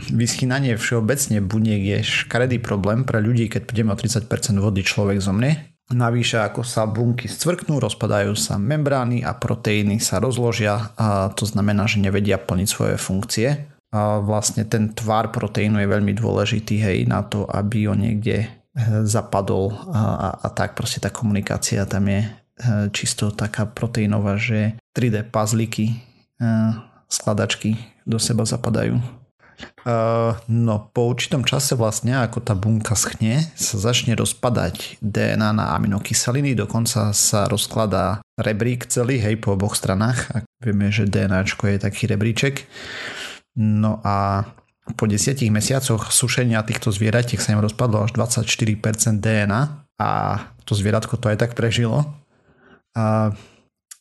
Vyschynanie 0.08 0.80
všeobecne 0.80 1.44
buniek 1.44 1.82
je 1.84 2.00
škaredý 2.00 2.64
problém 2.64 3.04
pre 3.04 3.20
ľudí, 3.20 3.52
keď 3.52 3.68
prídeme 3.68 3.92
o 3.92 4.00
30% 4.00 4.32
vody 4.64 4.82
človek 4.88 5.20
zomne. 5.20 5.76
Navyše 5.90 6.46
ako 6.46 6.62
sa 6.62 6.86
bunky 6.86 7.26
scvrknú, 7.26 7.82
rozpadajú 7.82 8.38
sa 8.38 8.62
membrány 8.62 9.26
a 9.26 9.34
proteíny 9.34 9.98
sa 9.98 10.22
rozložia 10.22 10.94
a 10.94 11.34
to 11.34 11.50
znamená, 11.50 11.90
že 11.90 11.98
nevedia 11.98 12.38
plniť 12.38 12.68
svoje 12.70 12.96
funkcie. 13.02 13.66
A 13.90 14.22
vlastne 14.22 14.70
ten 14.70 14.94
tvar 14.94 15.34
proteínu 15.34 15.82
je 15.82 15.90
veľmi 15.90 16.14
dôležitý 16.14 16.78
hej, 16.78 16.98
na 17.10 17.26
to, 17.26 17.50
aby 17.50 17.90
ho 17.90 17.98
niekde 17.98 18.46
eh, 18.46 18.50
zapadol 19.02 19.74
a, 19.90 20.02
a, 20.14 20.30
a 20.46 20.48
tak 20.54 20.78
proste 20.78 21.02
tá 21.02 21.10
komunikácia 21.10 21.90
tam 21.90 22.06
je 22.06 22.22
eh, 22.22 22.32
čisto 22.94 23.34
taká 23.34 23.66
proteínová, 23.66 24.38
že 24.38 24.78
3D 24.94 25.26
pazliky 25.34 25.98
eh, 26.38 26.70
skladačky 27.10 27.82
do 28.06 28.22
seba 28.22 28.46
zapadajú. 28.46 29.19
Uh, 29.84 30.36
no 30.52 30.92
po 30.92 31.08
určitom 31.12 31.48
čase 31.48 31.76
vlastne, 31.76 32.16
ako 32.20 32.44
tá 32.44 32.56
bunka 32.56 32.96
schne, 32.96 33.48
sa 33.56 33.80
začne 33.80 34.16
rozpadať 34.16 35.00
DNA 35.00 35.56
na 35.56 35.76
aminokyseliny, 35.76 36.56
dokonca 36.56 37.16
sa 37.16 37.48
rozkladá 37.48 38.24
rebrík 38.40 38.88
celý, 38.88 39.20
hej, 39.20 39.40
po 39.40 39.56
oboch 39.56 39.76
stranách. 39.76 40.32
Ak 40.32 40.46
vieme, 40.64 40.92
že 40.92 41.08
DNA 41.08 41.44
je 41.48 41.80
taký 41.80 42.08
rebríček. 42.08 42.68
No 43.60 44.00
a 44.04 44.48
po 44.96 45.06
desiatich 45.06 45.52
mesiacoch 45.54 46.10
sušenia 46.10 46.64
týchto 46.66 46.90
zvieratiek 46.90 47.38
sa 47.38 47.54
im 47.54 47.62
rozpadlo 47.62 48.08
až 48.08 48.16
24% 48.16 49.22
DNA 49.22 49.62
a 50.00 50.10
to 50.66 50.74
zvieratko 50.74 51.20
to 51.20 51.30
aj 51.30 51.38
tak 51.38 51.52
prežilo. 51.54 52.08
A 52.96 53.36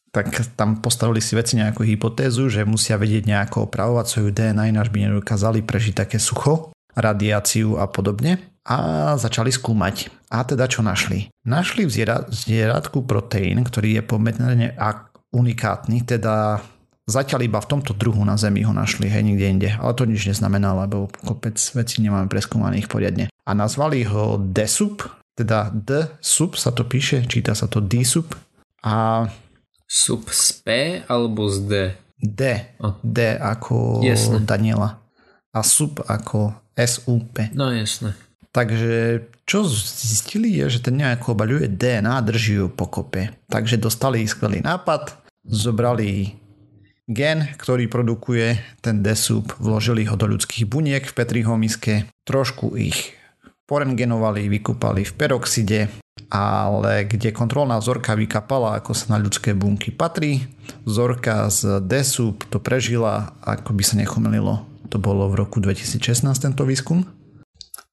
tak 0.09 0.33
tam 0.57 0.81
postavili 0.81 1.21
si 1.21 1.37
veci 1.37 1.61
nejakú 1.61 1.85
hypotézu, 1.85 2.49
že 2.49 2.65
musia 2.65 2.97
vedieť 2.97 3.29
nejako 3.29 3.69
opravovať 3.69 4.07
svoju 4.09 4.31
DNA, 4.33 4.73
ináč 4.73 4.89
by 4.89 5.09
nedokázali 5.09 5.63
prežiť 5.63 6.05
také 6.05 6.17
sucho, 6.17 6.73
radiáciu 6.97 7.77
a 7.77 7.87
podobne. 7.87 8.41
A 8.69 9.17
začali 9.17 9.49
skúmať. 9.49 10.13
A 10.29 10.45
teda 10.45 10.69
čo 10.69 10.85
našli? 10.85 11.33
Našli 11.49 11.89
v 11.89 11.93
zvieratku 12.29 13.01
proteín, 13.09 13.65
ktorý 13.65 13.97
je 13.97 14.03
pomerne 14.05 14.69
unikátny, 15.33 16.05
teda 16.05 16.61
Zatiaľ 17.09 17.49
iba 17.49 17.57
v 17.57 17.73
tomto 17.73 17.97
druhu 17.97 18.21
na 18.21 18.37
Zemi 18.37 18.61
ho 18.69 18.73
našli, 18.77 19.09
hej, 19.09 19.25
nikde 19.25 19.47
inde. 19.49 19.71
Ale 19.81 19.97
to 19.97 20.05
nič 20.05 20.29
neznamená, 20.29 20.77
lebo 20.77 21.09
kopec 21.25 21.57
vecí 21.57 22.05
nemáme 22.05 22.29
preskúmaných 22.29 22.85
poriadne. 22.85 23.33
A 23.49 23.57
nazvali 23.57 24.05
ho 24.05 24.37
DSUP, 24.37 25.09
teda 25.33 25.73
D-SUP 25.73 26.61
sa 26.61 26.69
to 26.69 26.85
píše, 26.85 27.25
číta 27.25 27.57
sa 27.57 27.65
to 27.65 27.81
D-SUP. 27.81 28.37
A 28.85 29.25
Sub 29.89 30.29
z 30.29 30.53
P 30.61 30.69
alebo 31.09 31.49
z 31.49 31.57
D? 31.65 31.73
D. 32.21 32.43
Oh. 32.85 33.01
D 33.01 33.41
ako 33.41 34.05
jasne. 34.05 34.45
Daniela. 34.45 35.01
A 35.57 35.65
sub 35.65 36.05
ako 36.05 36.53
SUP. 36.77 37.51
No 37.57 37.73
jasne. 37.73 38.13
Takže 38.53 39.25
čo 39.49 39.65
zistili 39.65 40.61
je, 40.61 40.79
že 40.79 40.85
ten 40.85 41.01
nejako 41.01 41.33
obaľuje 41.33 41.73
DNA 41.73 42.21
drží 42.21 42.61
ju 42.61 42.67
pokope. 42.69 43.33
Takže 43.49 43.81
dostali 43.81 44.29
skvelý 44.29 44.61
nápad, 44.61 45.17
zobrali 45.49 46.37
gen, 47.09 47.49
ktorý 47.57 47.89
produkuje 47.89 48.61
ten 48.85 49.01
DSUP, 49.01 49.57
vložili 49.57 50.05
ho 50.05 50.15
do 50.21 50.29
ľudských 50.29 50.69
buniek 50.69 51.09
v 51.09 51.17
Petriho 51.17 51.57
miske, 51.57 52.05
trošku 52.29 52.77
ich 52.77 53.17
porengenovali, 53.65 54.49
vykúpali 54.53 55.09
v 55.09 55.13
peroxide, 55.17 55.89
ale 56.29 57.09
kde 57.09 57.33
kontrolná 57.33 57.81
vzorka 57.81 58.13
vykapala, 58.13 58.77
ako 58.77 58.93
sa 58.93 59.17
na 59.17 59.19
ľudské 59.21 59.57
bunky 59.57 59.89
patrí. 59.89 60.45
Vzorka 60.85 61.49
z 61.49 61.81
DSUP 61.81 62.45
to 62.53 62.61
prežila, 62.61 63.33
ako 63.41 63.73
by 63.73 63.83
sa 63.85 63.97
nechomelilo. 63.97 64.65
To 64.93 65.01
bolo 65.01 65.29
v 65.33 65.41
roku 65.41 65.61
2016 65.61 66.29
tento 66.37 66.65
výskum. 66.69 67.05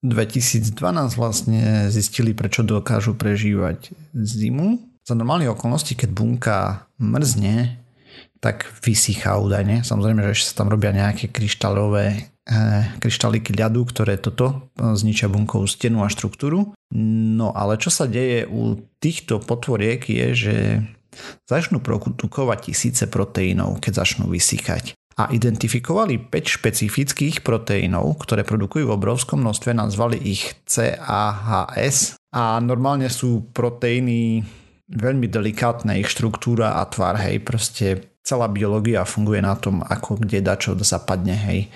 2012 0.04 0.75
vlastne 1.18 1.89
zistili, 1.89 2.36
prečo 2.36 2.62
dokážu 2.62 3.15
prežívať 3.15 3.96
zimu. 4.13 4.84
Za 5.01 5.15
normálne 5.18 5.50
okolnosti, 5.50 5.96
keď 5.96 6.10
bunka 6.12 6.60
mrzne, 7.01 7.82
tak 8.44 8.68
vysychá 8.86 9.39
údajne. 9.42 9.82
Samozrejme, 9.82 10.22
že 10.36 10.51
sa 10.51 10.62
tam 10.62 10.70
robia 10.70 10.94
nejaké 10.94 11.32
kryštálové 11.34 12.35
Eh, 12.35 12.35
kryštaliky 13.01 13.57
ľadu, 13.57 13.89
ktoré 13.89 14.21
toto 14.21 14.69
eh, 14.77 14.93
zničia 14.93 15.27
bunkovú 15.27 15.65
stenu 15.65 16.05
a 16.05 16.09
štruktúru. 16.09 16.77
No 16.95 17.49
ale 17.51 17.81
čo 17.81 17.89
sa 17.89 18.05
deje 18.05 18.45
u 18.45 18.77
týchto 19.01 19.41
potvoriek 19.41 20.05
je, 20.05 20.27
že 20.33 20.55
začnú 21.47 21.79
produkovať 21.79 22.71
tisíce 22.71 23.05
proteínov, 23.07 23.79
keď 23.81 24.05
začnú 24.05 24.29
vysychať. 24.29 24.93
A 25.15 25.31
identifikovali 25.31 26.27
5 26.27 26.59
špecifických 26.59 27.39
proteínov, 27.39 28.19
ktoré 28.19 28.43
produkujú 28.43 28.83
v 28.83 28.95
obrovskom 28.99 29.39
množstve, 29.47 29.71
nazvali 29.71 30.19
ich 30.19 30.59
CAHS 30.67 32.19
a 32.35 32.59
normálne 32.59 33.07
sú 33.07 33.47
proteíny 33.55 34.43
veľmi 34.91 35.31
delikátne, 35.31 36.03
ich 36.03 36.11
štruktúra 36.11 36.83
a 36.83 36.85
tvar, 36.91 37.15
hej, 37.23 37.39
proste 37.47 38.14
celá 38.25 38.50
biológia 38.50 39.05
funguje 39.05 39.39
na 39.39 39.53
tom, 39.53 39.86
ako 39.86 40.17
kde 40.25 40.41
dačo 40.41 40.74
zapadne, 40.82 41.38
hej. 41.38 41.70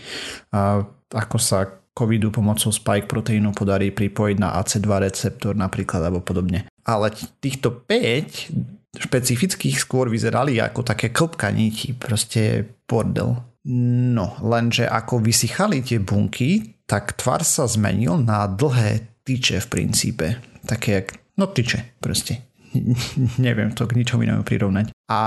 A 0.50 0.82
ako 1.14 1.38
sa 1.38 1.70
covidu 1.94 2.34
pomocou 2.34 2.72
spike 2.74 3.06
proteínu 3.06 3.54
podarí 3.54 3.94
pripojiť 3.94 4.38
na 4.40 4.58
AC2 4.58 4.88
receptor 5.04 5.54
napríklad 5.54 6.02
alebo 6.02 6.26
podobne. 6.26 6.66
Ale 6.88 7.14
týchto 7.44 7.70
5 7.86 8.98
špecifických 8.98 9.78
skôr 9.78 10.10
vyzerali 10.10 10.58
ako 10.58 10.82
také 10.82 11.14
klopka 11.14 11.54
niti, 11.54 11.94
proste 11.94 12.66
bordel. 12.90 13.38
No, 13.70 14.40
lenže 14.42 14.88
ako 14.90 15.22
vysychali 15.22 15.86
tie 15.86 16.02
bunky, 16.02 16.80
tak 16.90 17.20
tvar 17.20 17.46
sa 17.46 17.70
zmenil 17.70 18.18
na 18.18 18.50
dlhé 18.50 19.22
tyče 19.28 19.62
v 19.62 19.68
princípe. 19.68 20.28
Také 20.66 21.04
jak, 21.04 21.08
no 21.38 21.52
tyče 21.52 22.02
proste. 22.02 22.42
Neviem 23.46 23.76
to 23.76 23.86
k 23.86 24.00
ničomu 24.00 24.26
inému 24.26 24.42
prirovnať. 24.42 24.90
A 25.12 25.20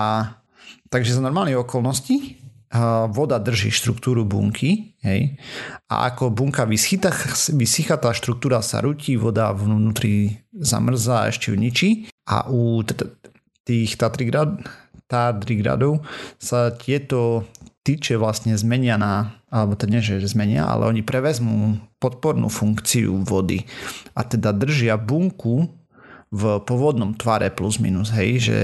Takže 0.93 1.17
za 1.17 1.25
normálnej 1.25 1.57
okolnosti 1.57 2.37
voda 3.13 3.37
drží 3.37 3.69
štruktúru 3.69 4.25
bunky 4.25 4.97
hej, 5.05 5.37
a 5.93 6.09
ako 6.09 6.33
bunka 6.33 6.65
vysycha, 6.65 7.13
vysycha, 7.53 8.01
tá 8.01 8.17
štruktúra 8.17 8.65
sa 8.65 8.81
rutí, 8.81 9.17
voda 9.21 9.53
vnútri 9.53 10.41
zamrzá 10.57 11.29
a 11.29 11.29
ešte 11.29 11.53
ju 11.53 11.57
ničí 11.61 11.89
a 12.25 12.49
u 12.49 12.81
tých 13.69 14.01
tadrigradov 15.09 16.01
sa 16.41 16.73
tieto 16.73 17.45
tyče 17.85 18.17
vlastne 18.17 18.57
zmenia 18.57 18.97
na, 18.97 19.37
alebo 19.53 19.77
to 19.77 19.85
nie, 19.85 20.01
že 20.01 20.25
zmenia, 20.25 20.65
ale 20.65 20.89
oni 20.89 21.05
prevezmú 21.05 21.77
podpornú 22.01 22.49
funkciu 22.49 23.21
vody 23.21 23.69
a 24.17 24.25
teda 24.25 24.49
držia 24.57 24.97
bunku 24.97 25.69
v 26.33 26.43
pôvodnom 26.65 27.13
tvare 27.13 27.53
plus 27.53 27.77
minus, 27.85 28.09
hej, 28.17 28.49
že 28.49 28.59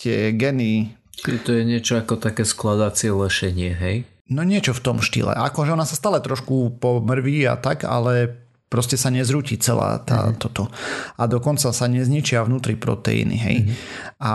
tie 0.00 0.32
geny... 0.32 0.99
To 1.20 1.50
je 1.52 1.62
niečo 1.68 2.00
ako 2.00 2.16
také 2.16 2.48
skladacie 2.48 3.12
lešenie, 3.12 3.76
hej? 3.76 3.96
No 4.30 4.46
niečo 4.46 4.72
v 4.72 4.80
tom 4.80 4.98
štýle. 5.02 5.34
Akože 5.34 5.74
ona 5.74 5.84
sa 5.84 5.98
stále 5.98 6.22
trošku 6.22 6.78
pomrví 6.78 7.44
a 7.50 7.58
tak, 7.58 7.82
ale 7.82 8.30
proste 8.70 8.94
sa 8.94 9.10
nezrúti 9.10 9.58
celá 9.58 9.98
tá, 10.00 10.30
mm-hmm. 10.30 10.38
toto. 10.38 10.70
A 11.18 11.26
dokonca 11.26 11.74
sa 11.74 11.86
nezničia 11.90 12.46
vnútri 12.46 12.78
proteíny, 12.78 13.36
hej. 13.36 13.56
Mm-hmm. 13.66 13.76
A 14.22 14.32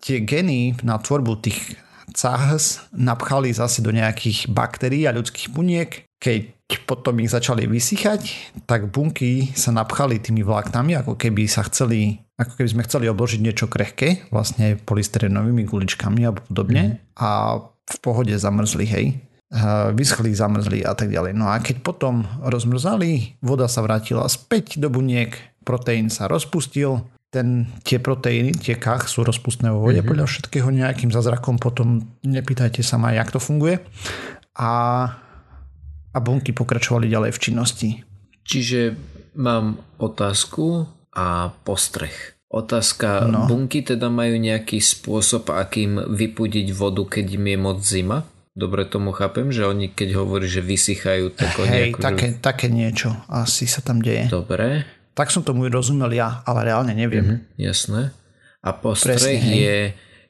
tie 0.00 0.24
geny 0.24 0.80
na 0.80 0.96
tvorbu 0.96 1.36
tých 1.44 1.76
CAHS 2.16 2.88
napchali 2.96 3.52
zase 3.52 3.84
do 3.84 3.92
nejakých 3.92 4.48
baktérií 4.48 5.04
a 5.04 5.14
ľudských 5.14 5.52
buniek. 5.52 6.08
Keď 6.18 6.57
potom 6.84 7.16
ich 7.24 7.32
začali 7.32 7.64
vysychať, 7.64 8.52
tak 8.68 8.92
bunky 8.92 9.56
sa 9.56 9.72
napchali 9.72 10.20
tými 10.20 10.44
vláknami, 10.44 11.00
ako 11.00 11.16
keby 11.16 11.48
sa 11.48 11.64
chceli, 11.64 12.20
ako 12.36 12.60
keby 12.60 12.68
sme 12.68 12.82
chceli 12.84 13.08
obložiť 13.08 13.40
niečo 13.40 13.72
krehké, 13.72 14.28
vlastne 14.28 14.76
polystyrenovými 14.76 15.64
guličkami 15.64 16.28
a 16.28 16.36
podobne. 16.36 16.82
Mm. 16.84 16.96
A 17.16 17.28
v 17.88 17.96
pohode 18.04 18.36
zamrzli, 18.36 18.84
hej 18.84 19.06
vyschli, 19.96 20.36
zamrzli 20.36 20.84
a 20.84 20.92
tak 20.92 21.08
ďalej. 21.08 21.32
No 21.32 21.48
a 21.48 21.56
keď 21.56 21.80
potom 21.80 22.28
rozmrzali, 22.44 23.40
voda 23.40 23.64
sa 23.64 23.80
vrátila 23.80 24.28
späť 24.28 24.76
do 24.76 24.92
buniek, 24.92 25.32
proteín 25.64 26.12
sa 26.12 26.28
rozpustil, 26.28 27.00
ten, 27.28 27.68
tie 27.84 28.00
proteíny, 28.00 28.56
tie 28.56 28.80
kach 28.80 29.04
sú 29.04 29.20
rozpustné 29.20 29.68
vo 29.68 29.84
vode 29.84 30.00
mm-hmm. 30.00 30.08
podľa 30.08 30.26
všetkého 30.28 30.68
nejakým 30.72 31.12
zázrakom, 31.12 31.60
potom 31.60 32.00
nepýtajte 32.24 32.80
sa 32.80 32.96
ma, 32.96 33.12
jak 33.12 33.28
to 33.28 33.40
funguje. 33.40 33.80
A, 34.56 34.70
a 36.18 36.20
bunky 36.20 36.50
pokračovali 36.50 37.06
ďalej 37.06 37.30
v 37.30 37.38
činnosti. 37.38 37.88
Čiže 38.42 38.98
mám 39.38 39.78
otázku 40.02 40.90
a 41.14 41.54
postreh. 41.62 42.34
Otázka, 42.48 43.28
no. 43.28 43.44
bunky 43.44 43.84
teda 43.84 44.08
majú 44.10 44.40
nejaký 44.40 44.80
spôsob, 44.80 45.52
akým 45.52 46.00
vypudiť 46.00 46.72
vodu, 46.72 47.04
keď 47.06 47.38
im 47.38 47.44
je 47.44 47.58
moc 47.60 47.78
zima? 47.84 48.24
Dobre 48.58 48.88
tomu 48.88 49.14
chápem, 49.14 49.54
že 49.54 49.68
oni 49.68 49.92
keď 49.94 50.18
hovorí, 50.18 50.50
že 50.50 50.64
vysychajú, 50.64 51.30
tak 51.36 51.54
oni... 51.60 51.70
Hej, 51.70 51.88
ako... 51.94 52.00
také, 52.02 52.26
také 52.42 52.66
niečo 52.72 53.14
asi 53.30 53.70
sa 53.70 53.84
tam 53.84 54.02
deje. 54.02 54.26
Dobre. 54.26 54.82
Tak 55.14 55.30
som 55.30 55.46
tomu 55.46 55.68
rozumel 55.70 56.10
ja, 56.16 56.42
ale 56.42 56.72
reálne 56.72 56.96
neviem. 56.96 57.22
Mhm, 57.22 57.38
jasné. 57.60 58.10
A 58.64 58.74
postreh 58.74 59.38
je... 59.38 59.78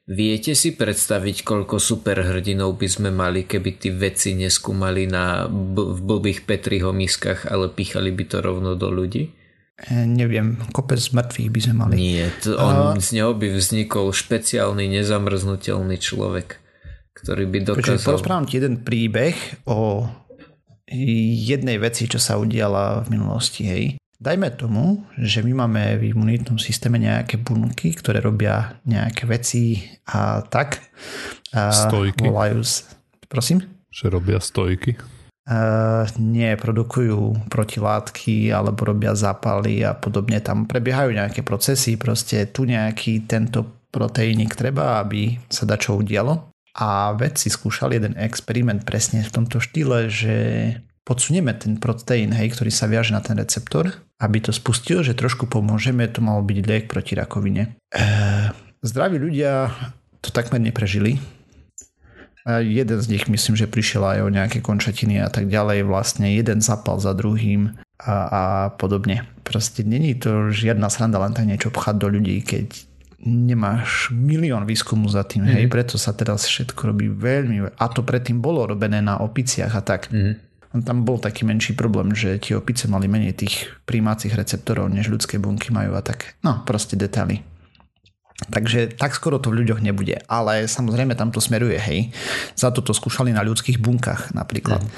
Viete 0.09 0.57
si 0.57 0.73
predstaviť, 0.73 1.45
koľko 1.45 1.77
superhrdinov 1.77 2.81
by 2.81 2.89
sme 2.89 3.13
mali, 3.13 3.45
keby 3.45 3.77
tí 3.77 3.93
veci 3.93 4.33
neskúmali 4.33 5.05
na 5.05 5.45
b- 5.45 5.93
v 5.93 5.99
blbých 6.01 6.49
Petriho 6.49 6.97
miskách, 6.97 7.45
ale 7.45 7.69
píchali 7.69 8.09
by 8.09 8.25
to 8.25 8.41
rovno 8.41 8.73
do 8.73 8.89
ľudí? 8.89 9.29
E, 9.77 10.09
neviem, 10.09 10.57
kopec 10.73 10.97
mŕtvych 10.99 11.51
by 11.53 11.61
sme 11.61 11.75
mali. 11.77 11.95
Nie, 12.01 12.33
to 12.41 12.57
on, 12.57 12.97
A... 12.97 13.01
z 13.05 13.21
neho 13.21 13.37
by 13.37 13.53
vznikol 13.53 14.09
špeciálny 14.17 14.89
nezamrznutelný 14.89 16.01
človek 16.01 16.65
ktorý 17.19 17.45
by 17.51 17.59
dokázal... 17.75 17.99
Počuť, 17.99 18.07
porozprávam 18.07 18.47
ti 18.47 18.63
jeden 18.63 18.87
príbeh 18.87 19.35
o 19.67 20.07
jednej 20.89 21.77
veci, 21.83 22.07
čo 22.07 22.23
sa 22.23 22.39
udiala 22.39 23.05
v 23.05 23.19
minulosti. 23.19 23.63
Hej. 23.67 23.85
Dajme 24.19 24.51
tomu, 24.51 25.07
že 25.15 25.47
my 25.47 25.63
máme 25.63 25.95
v 26.03 26.11
imunitnom 26.11 26.59
systéme 26.59 26.99
nejaké 26.99 27.39
bunky, 27.39 27.95
ktoré 27.95 28.19
robia 28.19 28.75
nejaké 28.83 29.31
veci 29.31 29.79
a 30.11 30.43
tak. 30.43 30.83
A 31.55 31.71
stojky. 31.71 32.27
Volajú... 32.27 32.67
Prosím? 33.31 33.63
Že 33.95 34.19
robia 34.19 34.43
stojky. 34.43 34.99
Uh, 35.47 36.03
nie, 36.19 36.51
produkujú 36.59 37.47
protilátky 37.47 38.51
alebo 38.51 38.91
robia 38.91 39.15
zápaly 39.15 39.87
a 39.87 39.95
podobne. 39.95 40.43
Tam 40.43 40.67
prebiehajú 40.67 41.15
nejaké 41.15 41.47
procesy, 41.47 41.95
proste 41.95 42.51
tu 42.51 42.67
nejaký 42.67 43.23
tento 43.25 43.87
proteínik 43.95 44.59
treba, 44.59 44.99
aby 44.99 45.39
sa 45.47 45.63
dačo 45.63 45.95
udialo. 45.95 46.51
A 46.75 47.15
vedci 47.15 47.55
skúšali 47.55 48.03
jeden 48.03 48.19
experiment 48.19 48.83
presne 48.83 49.23
v 49.23 49.31
tomto 49.31 49.63
štýle, 49.63 50.11
že 50.11 50.37
podsunieme 51.09 51.57
ten 51.57 51.81
proteín, 51.81 52.37
hej, 52.37 52.53
ktorý 52.53 52.69
sa 52.69 52.85
viaže 52.85 53.17
na 53.17 53.25
ten 53.25 53.41
receptor, 53.41 53.97
aby 54.21 54.45
to 54.45 54.53
spustil, 54.53 55.01
že 55.01 55.17
trošku 55.17 55.49
pomôžeme, 55.49 56.05
to 56.13 56.21
malo 56.21 56.45
byť 56.45 56.59
liek 56.69 56.85
proti 56.85 57.17
rakovine. 57.17 57.81
E, 57.89 58.05
zdraví 58.85 59.17
ľudia 59.17 59.73
to 60.21 60.29
takmer 60.29 60.61
neprežili. 60.61 61.17
A 62.45 62.61
jeden 62.61 63.01
z 63.01 63.09
nich 63.09 63.25
myslím, 63.25 63.57
že 63.57 63.69
prišiel 63.69 64.05
aj 64.05 64.19
o 64.25 64.33
nejaké 64.33 64.61
končatiny 64.61 65.21
a 65.21 65.33
tak 65.33 65.49
ďalej, 65.49 65.89
vlastne 65.89 66.29
jeden 66.29 66.61
zapal 66.61 67.01
za 67.01 67.17
druhým 67.17 67.77
a, 68.01 68.13
a 68.13 68.43
podobne. 68.77 69.25
Proste 69.49 69.85
není 69.89 70.13
to 70.13 70.53
žiadna 70.53 70.93
sranda 70.93 71.21
len 71.21 71.33
tak 71.33 71.49
niečo 71.49 71.73
pchať 71.73 71.97
do 71.97 72.09
ľudí, 72.13 72.45
keď 72.45 72.85
nemáš 73.25 74.15
milión 74.15 74.63
výskumu 74.63 75.11
za 75.11 75.27
tým, 75.27 75.45
mm. 75.45 75.53
hej, 75.57 75.65
mhm. 75.67 75.73
preto 75.73 75.97
sa 75.99 76.13
teraz 76.13 76.47
všetko 76.47 76.95
robí 76.95 77.11
veľmi, 77.11 77.75
a 77.75 77.85
to 77.91 78.05
predtým 78.07 78.39
bolo 78.39 78.63
robené 78.69 79.03
na 79.03 79.19
opiciach 79.19 79.73
a 79.75 79.83
tak. 79.83 80.13
Mm. 80.13 80.48
Tam 80.69 81.05
bol 81.05 81.17
taký 81.17 81.49
menší 81.49 81.73
problém, 81.73 82.13
že 82.13 82.37
tie 82.37 82.57
opice 82.57 82.89
mali 82.91 83.09
menej 83.09 83.33
tých 83.33 83.73
príjmacích 83.89 84.37
receptorov, 84.37 84.93
než 84.93 85.09
ľudské 85.09 85.41
bunky 85.41 85.73
majú 85.73 85.97
a 85.97 86.03
tak. 86.05 86.37
No, 86.45 86.65
proste 86.69 86.97
detaily. 86.97 87.41
Takže 88.53 88.95
tak 88.95 89.17
skoro 89.17 89.41
to 89.43 89.51
v 89.51 89.65
ľuďoch 89.65 89.81
nebude. 89.81 90.21
Ale 90.29 90.69
samozrejme 90.69 91.17
tam 91.17 91.33
to 91.33 91.41
smeruje, 91.41 91.81
hej. 91.81 92.13
Za 92.55 92.71
to 92.71 92.85
to 92.85 92.93
skúšali 92.93 93.33
na 93.33 93.43
ľudských 93.43 93.81
bunkách 93.81 94.37
napríklad. 94.37 94.85
Mm. 94.85 94.91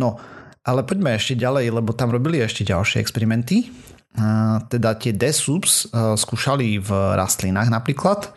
No, 0.00 0.16
ale 0.62 0.86
poďme 0.86 1.18
ešte 1.18 1.36
ďalej, 1.36 1.74
lebo 1.74 1.92
tam 1.92 2.14
robili 2.14 2.38
ešte 2.40 2.64
ďalšie 2.64 3.02
experimenty 3.02 3.68
teda 4.66 4.98
tie 4.98 5.14
desubs 5.14 5.86
skúšali 5.94 6.82
v 6.82 6.90
rastlinách 7.14 7.70
napríklad. 7.70 8.34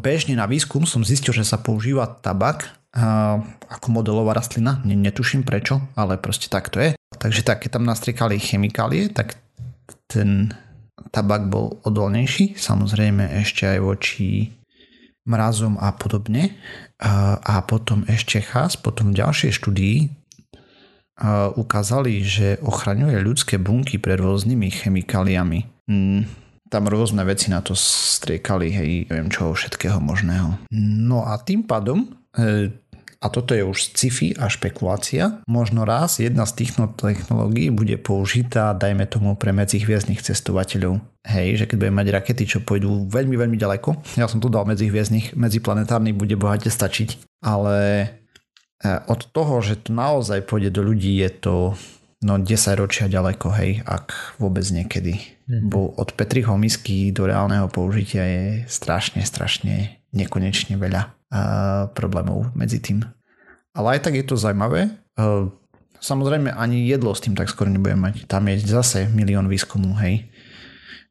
Bežne 0.00 0.32
na 0.32 0.48
výskum 0.48 0.88
som 0.88 1.04
zistil, 1.04 1.36
že 1.36 1.44
sa 1.44 1.60
používa 1.60 2.08
tabak 2.08 2.72
ako 2.94 3.86
modelová 3.90 4.38
rastlina. 4.38 4.78
Netuším 4.86 5.42
prečo, 5.42 5.82
ale 5.98 6.14
proste 6.16 6.46
tak 6.46 6.70
to 6.70 6.78
je. 6.78 6.90
Takže 7.18 7.42
tak, 7.42 7.66
keď 7.66 7.78
tam 7.78 7.84
nastriekali 7.86 8.38
chemikálie, 8.38 9.10
tak 9.10 9.38
ten 10.06 10.54
tabak 11.10 11.50
bol 11.50 11.82
odolnejší, 11.82 12.54
samozrejme 12.54 13.34
ešte 13.42 13.66
aj 13.66 13.78
voči 13.82 14.54
mrazom 15.26 15.80
a 15.80 15.90
podobne. 15.94 16.54
A 17.44 17.54
potom 17.66 18.06
ešte 18.06 18.40
chás, 18.44 18.78
potom 18.78 19.10
v 19.10 19.18
ďalšej 19.20 19.52
štúdii 19.58 19.98
ukázali, 21.54 22.22
že 22.26 22.58
ochraňuje 22.62 23.18
ľudské 23.22 23.54
bunky 23.58 24.02
pred 24.02 24.18
rôznymi 24.18 24.68
chemikáliami. 24.70 25.86
Mm, 25.86 26.26
tam 26.66 26.90
rôzne 26.90 27.22
veci 27.22 27.54
na 27.54 27.62
to 27.62 27.78
striekali, 27.78 28.74
hej, 28.74 28.90
neviem 29.06 29.30
čo 29.30 29.54
všetkého 29.54 30.02
možného. 30.02 30.58
No 30.74 31.22
a 31.22 31.38
tým 31.38 31.62
pádom, 31.62 32.10
e, 32.34 32.66
a 33.24 33.32
toto 33.32 33.56
je 33.56 33.64
už 33.64 33.96
sci-fi 33.96 34.36
a 34.36 34.52
špekulácia, 34.52 35.40
možno 35.48 35.88
raz 35.88 36.20
jedna 36.20 36.44
z 36.44 36.60
týchto 36.60 36.92
technológií 36.92 37.72
bude 37.72 37.96
použitá, 37.96 38.76
dajme 38.76 39.08
tomu, 39.08 39.32
pre 39.40 39.56
medzihviezdnych 39.56 40.20
cestovateľov. 40.20 41.00
Hej, 41.24 41.64
že 41.64 41.64
keď 41.64 41.76
budeme 41.80 42.04
mať 42.04 42.08
rakety, 42.20 42.44
čo 42.44 42.60
pôjdu 42.60 43.08
veľmi, 43.08 43.32
veľmi 43.40 43.56
ďaleko, 43.56 44.20
ja 44.20 44.28
som 44.28 44.44
tu 44.44 44.52
dal 44.52 44.68
medzihviezdnych, 44.68 45.32
medziplanetárny 45.32 46.12
bude 46.12 46.36
bohate 46.36 46.68
stačiť, 46.68 47.40
ale 47.40 48.12
E, 48.84 49.00
od 49.08 49.32
toho, 49.32 49.64
že 49.64 49.80
to 49.80 49.96
naozaj 49.96 50.44
pôjde 50.44 50.68
do 50.68 50.84
ľudí, 50.84 51.16
je 51.24 51.30
to 51.32 51.54
no 52.20 52.34
10 52.36 52.76
ročia 52.76 53.08
ďaleko, 53.08 53.48
hej, 53.56 53.80
ak 53.84 54.36
vôbec 54.36 54.64
niekedy. 54.68 55.16
Mm-hmm. 55.48 55.68
Bo 55.72 55.92
od 55.96 56.12
Petriho 56.12 56.56
misky 56.60 57.08
do 57.12 57.24
reálneho 57.24 57.68
použitia 57.72 58.24
je 58.24 58.44
strašne, 58.68 59.24
strašne 59.24 60.00
nekonečne 60.12 60.80
veľa 60.80 61.02
uh, 61.04 61.12
problémov 61.92 62.52
medzi 62.56 62.80
tým. 62.80 63.04
Ale 63.74 63.98
aj 63.98 64.00
tak 64.06 64.14
je 64.14 64.24
to 64.24 64.38
zaujímavé. 64.38 64.94
Uh, 65.18 65.50
samozrejme 65.98 66.54
ani 66.54 66.86
jedlo 66.86 67.10
s 67.12 67.22
tým 67.22 67.34
tak 67.34 67.50
skoro 67.50 67.68
nebudeme 67.68 68.10
mať. 68.10 68.30
Tam 68.30 68.46
je 68.46 68.62
zase 68.62 69.10
milión 69.10 69.50
výskumu, 69.50 69.98
hej, 69.98 70.30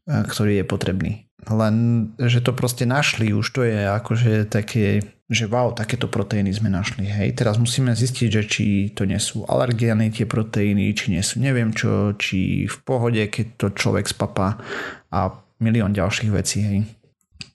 uh, 0.08 0.24
ktorý 0.24 0.64
je 0.64 0.66
potrebný. 0.66 1.14
Len, 1.44 1.76
že 2.24 2.40
to 2.40 2.56
proste 2.56 2.88
našli, 2.88 3.36
už 3.36 3.48
to 3.52 3.68
je 3.68 3.84
akože 3.84 4.48
také 4.48 5.04
že 5.34 5.50
wow, 5.50 5.74
takéto 5.74 6.06
proteíny 6.06 6.54
sme 6.54 6.70
našli. 6.70 7.10
Hej, 7.10 7.42
teraz 7.42 7.58
musíme 7.58 7.96
zistiť, 7.96 8.28
že 8.30 8.44
či 8.46 8.66
to 8.94 9.10
nie 9.10 9.18
sú 9.18 9.48
alergiany 9.50 10.14
tie 10.14 10.30
proteíny, 10.30 10.94
či 10.94 11.16
nie 11.16 11.24
sú 11.26 11.42
neviem 11.42 11.74
čo, 11.74 12.14
či 12.20 12.70
v 12.70 12.78
pohode, 12.86 13.24
keď 13.32 13.46
to 13.58 13.68
človek 13.74 14.06
spapá 14.06 14.62
a 15.10 15.34
milión 15.58 15.96
ďalších 15.96 16.30
vecí. 16.30 16.60
Hej. 16.62 16.80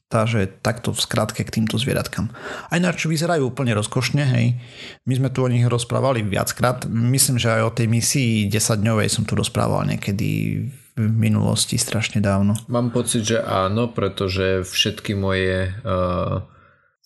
Takže 0.09 0.64
takto 0.64 0.97
v 0.97 1.05
skratke 1.05 1.44
k 1.44 1.53
týmto 1.61 1.77
zvieratkám. 1.77 2.33
Aj 2.73 2.81
na 2.81 2.97
čo 2.97 3.12
vyzerajú 3.12 3.53
úplne 3.53 3.77
rozkošne, 3.77 4.25
hej. 4.25 4.57
My 5.05 5.12
sme 5.21 5.29
tu 5.29 5.44
o 5.44 5.53
nich 5.53 5.68
rozprávali 5.68 6.25
viackrát. 6.25 6.88
Myslím, 6.88 7.37
že 7.37 7.61
aj 7.61 7.62
o 7.68 7.75
tej 7.77 7.92
misii 7.92 8.49
10-dňovej 8.49 9.09
som 9.12 9.29
tu 9.29 9.37
rozprával 9.37 9.85
niekedy 9.85 10.29
v 10.97 11.12
minulosti 11.12 11.77
strašne 11.77 12.25
dávno. 12.25 12.57
Mám 12.73 12.90
pocit, 12.97 13.29
že 13.29 13.38
áno, 13.44 13.92
pretože 13.92 14.64
všetky 14.64 15.12
moje 15.12 15.77
uh 15.85 16.57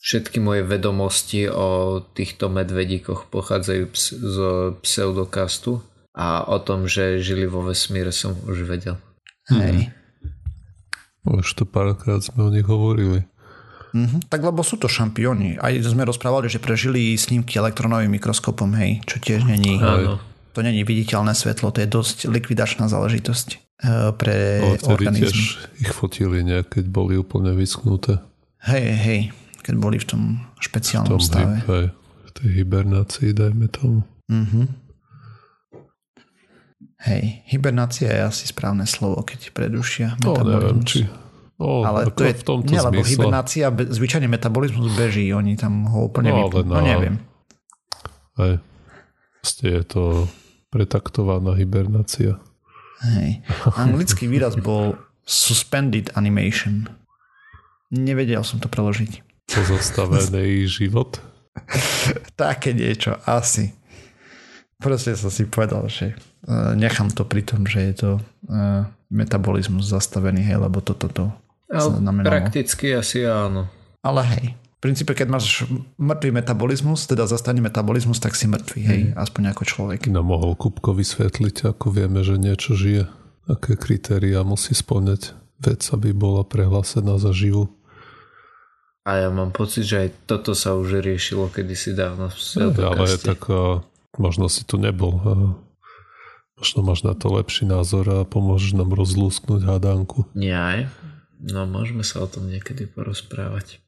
Všetky 0.02 0.42
moje 0.42 0.66
vedomosti 0.66 1.46
o 1.46 2.02
týchto 2.02 2.50
medvedíkoch 2.50 3.30
pochádzajú 3.30 3.84
z 3.94 4.36
pseudokastu 4.82 5.78
a 6.10 6.42
o 6.42 6.58
tom, 6.58 6.90
že 6.90 7.22
žili 7.22 7.46
vo 7.46 7.62
vesmíre 7.62 8.10
som 8.10 8.34
už 8.50 8.66
vedel. 8.66 8.98
Hej. 9.46 9.94
Už 11.22 11.54
to 11.54 11.62
párkrát 11.62 12.18
sme 12.18 12.42
o 12.42 12.50
nich 12.50 12.66
hovorili. 12.66 13.22
Mm-hmm. 13.92 14.32
Tak 14.32 14.40
lebo 14.40 14.64
sú 14.64 14.80
to 14.80 14.88
šampióni. 14.88 15.60
Aj 15.60 15.72
sme 15.84 16.08
rozprávali, 16.08 16.48
že 16.48 16.58
prežili 16.58 17.12
snímky 17.14 17.60
elektronovým 17.60 18.08
mikroskopom, 18.08 18.72
hej, 18.80 19.04
čo 19.04 19.20
tiež 19.20 19.44
není... 19.44 19.78
Áno. 19.78 20.18
To 20.52 20.60
není 20.60 20.84
viditeľné 20.84 21.32
svetlo, 21.32 21.72
to 21.72 21.80
je 21.80 21.88
dosť 21.88 22.18
likvidačná 22.28 22.84
záležitosť 22.84 23.48
e, 23.56 23.58
pre 24.12 24.60
o, 24.60 24.76
organizmy. 24.92 25.32
tiež 25.32 25.36
ich 25.80 25.92
fotili 25.96 26.44
nejak, 26.44 26.76
keď 26.76 26.92
boli 26.92 27.16
úplne 27.16 27.56
vyschnuté. 27.56 28.20
Hej, 28.68 28.84
hej, 29.00 29.20
keď 29.64 29.74
boli 29.80 29.96
v 29.96 30.06
tom 30.12 30.22
špeciálnom 30.60 31.08
v 31.08 31.12
tom 31.16 31.24
stave. 31.24 31.56
Hej, 31.64 31.86
v 31.96 32.30
tej 32.36 32.48
hibernácii, 32.52 33.32
dajme 33.32 33.64
tomu. 33.72 34.04
Mm-hmm. 34.28 34.64
Hej, 37.02 37.42
hibernácia 37.50 38.06
je 38.06 38.22
asi 38.22 38.44
správne 38.46 38.86
slovo, 38.86 39.26
keď 39.26 39.50
predušia 39.50 40.14
no, 40.22 40.38
neviem, 40.38 40.86
či, 40.86 41.02
No, 41.62 41.86
ale 41.86 42.10
to 42.10 42.26
je, 42.26 42.34
v 42.34 42.42
tomto 42.42 42.74
nie, 42.74 42.82
lebo 42.82 43.06
zmysle. 43.06 43.10
hibernácia, 43.14 43.66
zvyčajne 43.70 44.26
metabolizmus 44.26 44.98
beží, 44.98 45.30
oni 45.30 45.54
tam 45.54 45.86
ho 45.86 46.10
úplne 46.10 46.34
no, 46.34 46.50
vypnú. 46.50 46.66
No, 46.66 46.82
neviem. 46.82 47.22
Hej. 48.34 48.58
Ste 49.46 49.66
je 49.78 49.82
to 49.86 50.02
pretaktovaná 50.74 51.54
hibernácia. 51.54 52.42
Hej. 53.06 53.46
Anglický 53.78 54.26
výraz 54.26 54.58
bol 54.58 54.98
suspended 55.22 56.10
animation. 56.18 56.90
Nevedel 57.94 58.42
som 58.42 58.58
to 58.58 58.66
preložiť. 58.66 59.22
Pozastavený 59.46 60.66
život? 60.82 61.22
Také 62.34 62.74
niečo, 62.74 63.22
asi. 63.22 63.70
Proste 64.82 65.14
som 65.14 65.30
si 65.30 65.46
povedal, 65.46 65.86
že 65.86 66.18
nechám 66.74 67.10
to 67.14 67.22
pri 67.22 67.42
tom, 67.46 67.66
že 67.66 67.80
je 67.92 67.94
to 67.94 68.10
e, 68.18 68.20
metabolizmus 69.14 69.86
zastavený, 69.86 70.42
hej, 70.42 70.58
lebo 70.58 70.82
toto 70.82 71.06
to, 71.06 71.24
to 71.70 71.88
znamenalo. 72.02 72.32
Prakticky 72.32 72.90
asi 72.96 73.22
áno. 73.22 73.70
Ale 74.02 74.26
hej, 74.26 74.44
v 74.58 74.78
princípe, 74.82 75.14
keď 75.14 75.28
máš 75.30 75.62
mŕtvý 76.02 76.30
metabolizmus, 76.42 77.06
teda 77.06 77.30
zastane 77.30 77.62
metabolizmus, 77.62 78.18
tak 78.18 78.34
si 78.34 78.50
mŕtvý, 78.50 78.80
hej, 78.82 79.02
hmm. 79.12 79.18
aspoň 79.18 79.42
ako 79.54 79.62
človek. 79.62 80.10
No 80.10 80.26
mohol 80.26 80.58
Kupko 80.58 80.90
vysvetliť, 80.98 81.70
ako 81.70 81.94
vieme, 81.94 82.26
že 82.26 82.34
niečo 82.34 82.74
žije, 82.74 83.06
aké 83.46 83.78
kritéria 83.78 84.42
musí 84.42 84.74
splňať 84.74 85.38
vec, 85.62 85.86
aby 85.94 86.10
bola 86.10 86.42
prehlásená 86.42 87.22
za 87.22 87.30
živú. 87.30 87.70
A 89.02 89.18
ja 89.18 89.28
mám 89.34 89.50
pocit, 89.50 89.82
že 89.82 90.06
aj 90.06 90.08
toto 90.30 90.54
sa 90.54 90.78
už 90.78 91.02
riešilo 91.02 91.50
kedysi 91.50 91.90
dávno 91.90 92.30
v 92.30 92.38
no, 92.62 92.70
Ale 92.70 93.18
tak 93.18 93.50
možno 94.14 94.46
si 94.46 94.62
tu 94.62 94.78
nebol. 94.78 95.18
Možno 96.62 96.86
máš 96.86 97.02
na 97.02 97.18
to 97.18 97.26
lepší 97.34 97.66
názor 97.66 98.06
a 98.06 98.18
pomôžeš 98.22 98.78
nám 98.78 98.94
rozlúsknuť 98.94 99.66
hádánku. 99.66 100.30
Nie 100.38 100.54
aj. 100.54 100.80
No 101.42 101.66
môžeme 101.66 102.06
sa 102.06 102.22
o 102.22 102.30
tom 102.30 102.46
niekedy 102.46 102.86
porozprávať. 102.86 103.82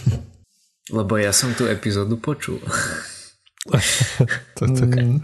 Lebo 0.96 1.20
ja 1.20 1.28
som 1.36 1.52
tú 1.52 1.68
epizódu 1.68 2.16
počul. 2.16 2.56
to 4.56 4.60
je 4.64 4.70
také... 4.80 5.00
Mm. 5.04 5.20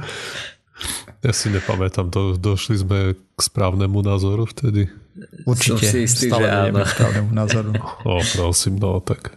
Ja 1.25 1.33
si 1.33 1.49
nepamätám, 1.49 2.13
do, 2.13 2.37
došli 2.37 2.77
sme 2.77 3.17
k 3.17 3.41
správnemu 3.41 4.05
názoru 4.05 4.45
vtedy. 4.45 4.93
Určite, 5.49 5.81
som 5.81 5.97
si 5.97 5.99
istý, 6.05 6.29
stále 6.29 6.45
že 6.45 6.77
áno. 6.77 6.85
správnemu 6.85 7.31
názoru. 7.33 7.73
O, 8.05 8.21
prosím, 8.21 8.77
no 8.77 9.01
tak. 9.01 9.33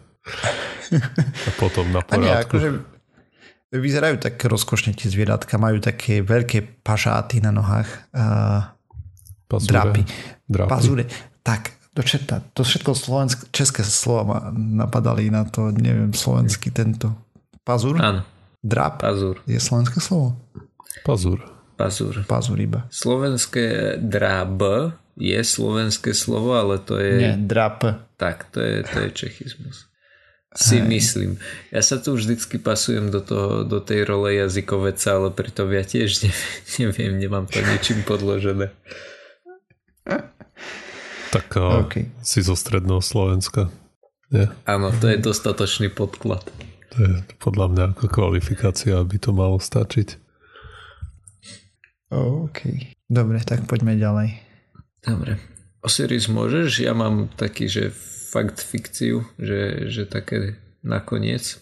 A 1.24 1.50
potom 1.56 1.88
na 1.88 2.04
poriadku. 2.04 2.20
A 2.20 2.20
nie, 2.20 2.36
akože 2.36 2.99
vyzerajú 3.70 4.18
tak 4.18 4.42
rozkošne 4.42 4.98
tie 4.98 5.10
zvieratka, 5.10 5.62
majú 5.62 5.78
také 5.78 6.26
veľké 6.26 6.82
pažáty 6.82 7.42
na 7.42 7.54
nohách. 7.54 7.90
Uh, 8.14 8.66
Drapy. 9.50 10.06
Drapy. 10.46 10.70
Pazúre. 10.70 11.04
Tak, 11.42 11.74
to, 11.98 12.06
četa, 12.06 12.46
to 12.54 12.62
všetko 12.62 12.94
slovensk, 12.94 13.50
české 13.50 13.82
slova 13.82 14.22
ma 14.22 14.38
napadali 14.54 15.34
na 15.34 15.42
to, 15.50 15.74
neviem, 15.74 16.14
slovenský 16.14 16.70
tento. 16.70 17.10
Pazur? 17.66 17.98
Áno. 17.98 18.22
Drap? 18.62 19.02
Pazur. 19.02 19.42
Je 19.50 19.58
slovenské 19.58 19.98
slovo? 19.98 20.38
Pazur. 21.02 21.42
Pazur. 21.82 22.22
Pazur 22.30 22.62
iba. 22.62 22.86
Slovenské 22.94 23.98
drab 23.98 24.62
je 25.18 25.40
slovenské 25.42 26.14
slovo, 26.14 26.54
ale 26.54 26.78
to 26.78 27.02
je... 27.02 27.18
Nie, 27.18 27.34
drap. 27.42 27.82
Tak, 28.22 28.54
to 28.54 28.62
je, 28.62 28.86
to 28.86 28.98
je 29.02 29.10
čechizmus. 29.10 29.89
Si 30.50 30.82
Hej. 30.82 30.90
myslím. 30.90 31.32
Ja 31.70 31.86
sa 31.86 32.02
tu 32.02 32.18
vždycky 32.18 32.58
pasujem 32.58 33.14
do, 33.14 33.22
toho, 33.22 33.62
do 33.62 33.78
tej 33.78 34.02
role 34.02 34.34
jazykoveca, 34.34 35.22
ale 35.22 35.30
pritom 35.30 35.70
ja 35.70 35.86
tiež 35.86 36.26
neviem, 36.82 37.22
nemám 37.22 37.46
to 37.46 37.62
ničím 37.62 38.02
podložené. 38.02 38.74
Tak 41.30 41.48
okay. 41.86 42.10
si 42.26 42.42
zo 42.42 42.58
stredného 42.58 42.98
Slovenska. 43.06 43.70
Nie? 44.34 44.50
Áno, 44.66 44.90
to 44.90 45.06
je 45.14 45.22
dostatočný 45.22 45.94
podklad. 45.94 46.42
To 46.94 46.98
je 46.98 47.14
podľa 47.38 47.70
mňa 47.70 47.84
ako 47.94 48.10
kvalifikácia, 48.10 48.98
aby 48.98 49.22
to 49.22 49.30
malo 49.30 49.62
stačiť. 49.62 50.18
OK. 52.10 52.60
Dobre, 53.06 53.38
tak 53.46 53.70
poďme 53.70 53.94
ďalej. 53.94 54.42
Dobre. 55.06 55.38
Osiris 55.86 56.26
môžeš? 56.26 56.82
Ja 56.82 56.98
mám 56.98 57.30
taký, 57.38 57.70
že 57.70 57.94
fakt 58.30 58.62
fikciu, 58.62 59.26
že, 59.42 59.90
že 59.90 60.06
také 60.06 60.62
nakoniec. 60.86 61.58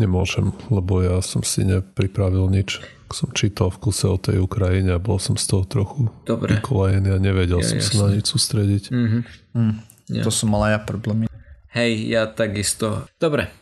Nemôžem, 0.00 0.56
lebo 0.72 1.04
ja 1.04 1.20
som 1.20 1.44
si 1.44 1.60
nepripravil 1.68 2.48
nič 2.48 2.80
som 3.14 3.30
čítal 3.30 3.70
v 3.70 3.78
kuse 3.78 4.06
o 4.10 4.18
tej 4.18 4.42
Ukrajine 4.42 4.96
a 4.96 5.02
bol 5.02 5.22
som 5.22 5.38
z 5.38 5.46
toho 5.46 5.62
trochu 5.62 6.10
Dobre. 6.26 6.58
vykolajený 6.58 7.14
a 7.14 7.18
nevedel 7.22 7.62
ja, 7.62 7.68
som 7.70 7.78
jasne. 7.78 7.94
sa 7.94 8.02
na 8.02 8.08
nič 8.18 8.26
sústrediť. 8.26 8.84
Mm-hmm. 8.90 9.22
Mm. 9.54 9.74
Ja. 10.10 10.22
To 10.26 10.30
som 10.34 10.50
mal 10.50 10.66
aj 10.70 10.72
ja 10.74 10.80
problémy. 10.82 11.24
Hej, 11.70 11.92
ja 12.10 12.22
takisto. 12.26 13.06
Dobre, 13.20 13.52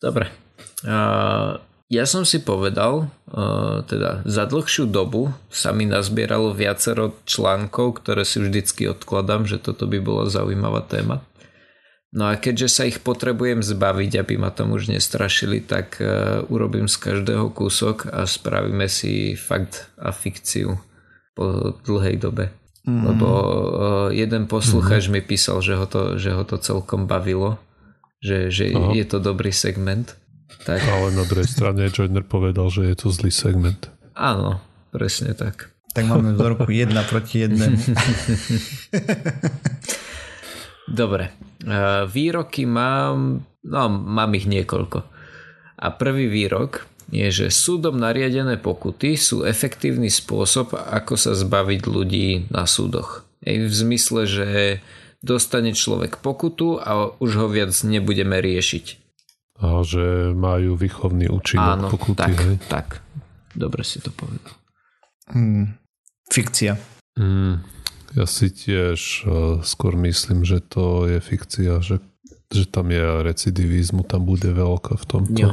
dobre. 0.00 0.32
Uh, 0.80 1.60
ja 1.90 2.06
som 2.06 2.22
si 2.22 2.38
povedal, 2.38 3.10
uh, 3.34 3.82
teda 3.82 4.22
za 4.22 4.46
dlhšiu 4.46 4.86
dobu 4.86 5.34
sa 5.50 5.74
mi 5.74 5.90
nazbieralo 5.90 6.54
viacero 6.54 7.18
článkov, 7.26 7.98
ktoré 7.98 8.22
si 8.22 8.38
vždycky 8.38 8.86
odkladám, 8.86 9.50
že 9.50 9.58
toto 9.58 9.90
by 9.90 9.98
bola 9.98 10.30
zaujímavá 10.30 10.86
téma. 10.86 11.26
No 12.14 12.30
a 12.30 12.38
keďže 12.38 12.68
sa 12.70 12.82
ich 12.86 13.02
potrebujem 13.02 13.62
zbaviť, 13.62 14.22
aby 14.22 14.34
ma 14.38 14.54
tam 14.54 14.70
už 14.70 14.94
nestrašili, 14.94 15.66
tak 15.66 15.98
uh, 15.98 16.46
urobím 16.46 16.86
z 16.86 16.94
každého 16.94 17.50
kúsok 17.50 18.06
a 18.06 18.22
spravíme 18.22 18.86
si 18.86 19.34
fakt 19.34 19.90
a 19.98 20.14
fikciu 20.14 20.78
po 21.34 21.74
dlhej 21.82 22.22
dobe. 22.22 22.54
Mm. 22.86 23.02
Lebo 23.02 23.28
uh, 23.28 24.08
jeden 24.14 24.46
poslucháč 24.46 25.10
mm. 25.10 25.12
mi 25.18 25.20
písal, 25.26 25.58
že 25.58 25.74
ho, 25.74 25.90
to, 25.90 26.22
že 26.22 26.38
ho 26.38 26.46
to 26.46 26.54
celkom 26.62 27.10
bavilo, 27.10 27.58
že, 28.22 28.54
že 28.54 28.70
je 28.70 29.04
to 29.10 29.18
dobrý 29.18 29.50
segment. 29.50 30.14
Tak. 30.64 30.80
Ale 30.84 31.14
na 31.16 31.24
druhej 31.24 31.48
strane 31.48 31.88
Joiner 31.88 32.26
povedal, 32.26 32.68
že 32.68 32.90
je 32.92 32.96
to 32.96 33.08
zlý 33.08 33.32
segment. 33.32 33.88
Áno, 34.12 34.60
presne 34.92 35.32
tak. 35.32 35.72
Tak 35.90 36.06
máme 36.06 36.38
vzorku 36.38 36.70
jedna 36.70 37.02
proti 37.02 37.42
jednému. 37.42 37.74
Dobre. 41.00 41.30
E, 41.30 41.34
výroky 42.06 42.62
mám, 42.62 43.42
no 43.66 43.82
mám 43.90 44.30
ich 44.38 44.46
niekoľko. 44.46 44.98
A 45.80 45.86
prvý 45.96 46.30
výrok 46.30 46.86
je, 47.10 47.26
že 47.26 47.46
súdom 47.50 47.98
nariadené 47.98 48.60
pokuty 48.62 49.18
sú 49.18 49.42
efektívny 49.42 50.12
spôsob, 50.12 50.78
ako 50.78 51.18
sa 51.18 51.34
zbaviť 51.34 51.80
ľudí 51.90 52.28
na 52.54 52.70
súdoch. 52.70 53.26
Ej, 53.42 53.66
v 53.66 53.74
zmysle, 53.74 54.20
že 54.30 54.48
dostane 55.24 55.74
človek 55.74 56.22
pokutu 56.22 56.78
a 56.78 57.10
už 57.18 57.30
ho 57.40 57.46
viac 57.50 57.74
nebudeme 57.82 58.38
riešiť. 58.38 58.99
A 59.60 59.84
že 59.84 60.32
majú 60.32 60.72
výchovný 60.76 61.28
účinok 61.28 61.76
Áno, 61.76 61.88
pokuty. 61.92 62.16
Tak, 62.16 62.34
hej? 62.40 62.56
tak. 62.66 62.86
Dobre 63.52 63.84
si 63.84 64.00
to 64.00 64.08
povedal. 64.08 64.56
Hmm. 65.28 65.76
Fikcia. 66.32 66.80
Hmm. 67.18 67.60
Ja 68.16 68.26
si 68.26 68.50
tiež 68.50 69.00
uh, 69.26 69.62
skôr 69.62 69.94
myslím, 70.00 70.42
že 70.42 70.58
to 70.58 71.06
je 71.06 71.22
fikcia, 71.22 71.78
že, 71.78 72.02
že 72.50 72.64
tam 72.66 72.90
je 72.90 73.22
recidivizmu, 73.22 74.02
tam 74.02 74.26
bude 74.26 74.50
veľká 74.50 74.98
v 74.98 75.04
tomto. 75.06 75.38
Jo. 75.38 75.50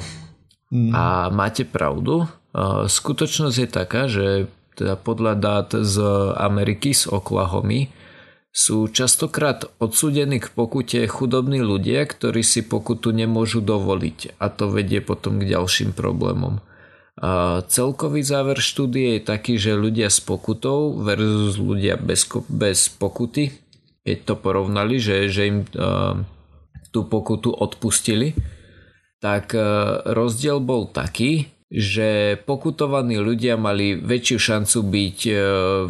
Mm. 0.73 0.91
A 0.91 1.29
máte 1.29 1.63
pravdu. 1.63 2.25
Uh, 2.51 2.89
skutočnosť 2.89 3.57
je 3.61 3.69
taká, 3.69 4.01
že 4.09 4.49
teda 4.77 4.97
podľa 4.97 5.33
dát 5.37 5.69
z 5.73 5.95
Ameriky, 6.37 6.93
z 6.93 7.09
Oklahomy, 7.09 7.89
sú 8.57 8.89
častokrát 8.89 9.69
odsúdení 9.77 10.41
k 10.41 10.49
pokute 10.49 11.05
chudobní 11.05 11.61
ľudia, 11.61 12.09
ktorí 12.09 12.41
si 12.41 12.65
pokutu 12.65 13.13
nemôžu 13.13 13.61
dovoliť 13.61 14.41
a 14.41 14.49
to 14.49 14.73
vedie 14.73 14.97
potom 14.97 15.37
k 15.37 15.53
ďalším 15.53 15.93
problémom. 15.93 16.57
A 17.21 17.61
celkový 17.69 18.25
záver 18.25 18.57
štúdie 18.57 19.21
je 19.21 19.29
taký, 19.29 19.61
že 19.61 19.77
ľudia 19.77 20.09
s 20.09 20.25
pokutou 20.25 20.97
versus 20.97 21.61
ľudia 21.61 22.01
bez, 22.01 22.25
bez 22.49 22.89
pokuty, 22.89 23.53
keď 24.01 24.17
to 24.25 24.33
porovnali, 24.33 24.97
že, 24.97 25.29
že 25.29 25.41
im 25.45 25.61
uh, 25.77 26.17
tú 26.89 27.05
pokutu 27.05 27.53
odpustili, 27.53 28.33
tak 29.21 29.53
rozdiel 30.05 30.61
bol 30.61 30.89
taký, 30.89 31.49
že 31.67 32.39
pokutovaní 32.47 33.19
ľudia 33.19 33.59
mali 33.59 33.99
väčšiu 33.99 34.37
šancu 34.39 34.79
byť 34.87 35.19
e, 35.27 35.33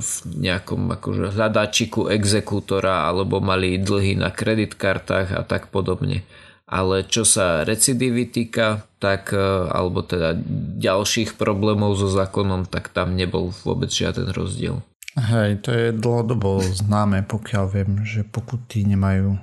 v 0.01 0.11
nejakom 0.25 0.89
akože 0.89 1.37
hľadáčiku 1.37 2.09
exekútora 2.09 3.05
alebo 3.05 3.37
mali 3.37 3.77
dlhy 3.77 4.17
na 4.17 4.33
kreditkartách 4.33 5.37
a 5.37 5.41
tak 5.45 5.69
podobne. 5.69 6.25
Ale 6.67 7.05
čo 7.05 7.23
sa 7.23 7.63
recidivy 7.63 8.25
týka, 8.25 8.89
tak, 8.97 9.29
e, 9.37 9.69
alebo 9.69 10.01
teda 10.01 10.33
ďalších 10.81 11.37
problémov 11.37 11.93
so 11.93 12.09
zákonom, 12.09 12.65
tak 12.65 12.89
tam 12.89 13.13
nebol 13.13 13.53
vôbec 13.61 13.93
žiaden 13.93 14.33
rozdiel. 14.33 14.81
Hej, 15.13 15.61
to 15.61 15.69
je 15.73 15.85
dlhodobo 15.93 16.61
známe, 16.61 17.21
pokiaľ 17.25 17.65
viem, 17.69 17.91
že 18.01 18.25
pokuty 18.25 18.85
nemajú 18.85 19.37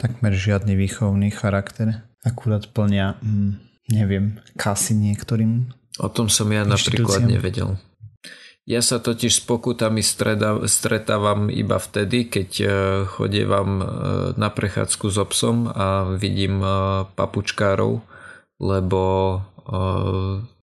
takmer 0.00 0.32
žiadny 0.32 0.72
výchovný 0.72 1.28
charakter. 1.32 2.04
Akurát 2.24 2.68
plnia 2.68 3.16
mm, 3.20 3.69
neviem, 3.90 4.38
kasy 4.54 4.94
niektorým 4.94 5.74
O 6.00 6.08
tom 6.08 6.32
som 6.32 6.48
ja 6.48 6.64
napríklad 6.64 7.28
nevedel. 7.28 7.76
Ja 8.64 8.80
sa 8.80 9.02
totiž 9.02 9.42
s 9.42 9.42
pokutami 9.42 10.00
stretávam 10.64 11.50
iba 11.50 11.76
vtedy, 11.80 12.30
keď 12.30 12.50
e, 12.60 12.68
chodievam 13.08 13.70
e, 13.82 13.84
na 14.38 14.46
prechádzku 14.46 15.10
s 15.10 15.18
obsom 15.18 15.66
a 15.66 16.06
vidím 16.14 16.62
e, 16.62 16.68
papučkárov, 17.18 18.00
lebo 18.60 19.02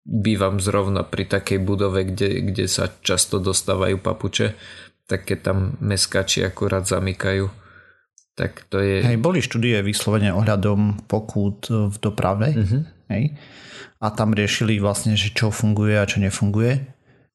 bývam 0.03 0.59
zrovna 0.59 1.07
pri 1.07 1.31
takej 1.31 1.63
budove, 1.63 2.11
kde, 2.11 2.43
kde 2.51 2.65
sa 2.67 2.91
často 2.91 3.39
dostávajú 3.39 4.03
papuče, 4.03 4.51
tak 5.07 5.23
keď 5.23 5.37
tam 5.39 5.57
meskači 5.79 6.43
akurát 6.43 6.83
zamykajú, 6.83 7.47
tak 8.35 8.67
to 8.67 8.83
je... 8.83 8.99
Hej, 8.99 9.17
boli 9.23 9.39
štúdie 9.39 9.79
vyslovene 9.79 10.35
ohľadom 10.35 11.07
pokút 11.07 11.71
v 11.71 11.95
doprave. 12.03 12.51
Uh-huh. 12.51 12.83
Hej? 13.07 13.35
A 13.97 14.13
tam 14.13 14.37
riešili 14.37 14.77
vlastne, 14.77 15.17
že 15.17 15.33
čo 15.33 15.49
funguje 15.49 15.97
a 15.97 16.05
čo 16.05 16.21
nefunguje. 16.21 16.85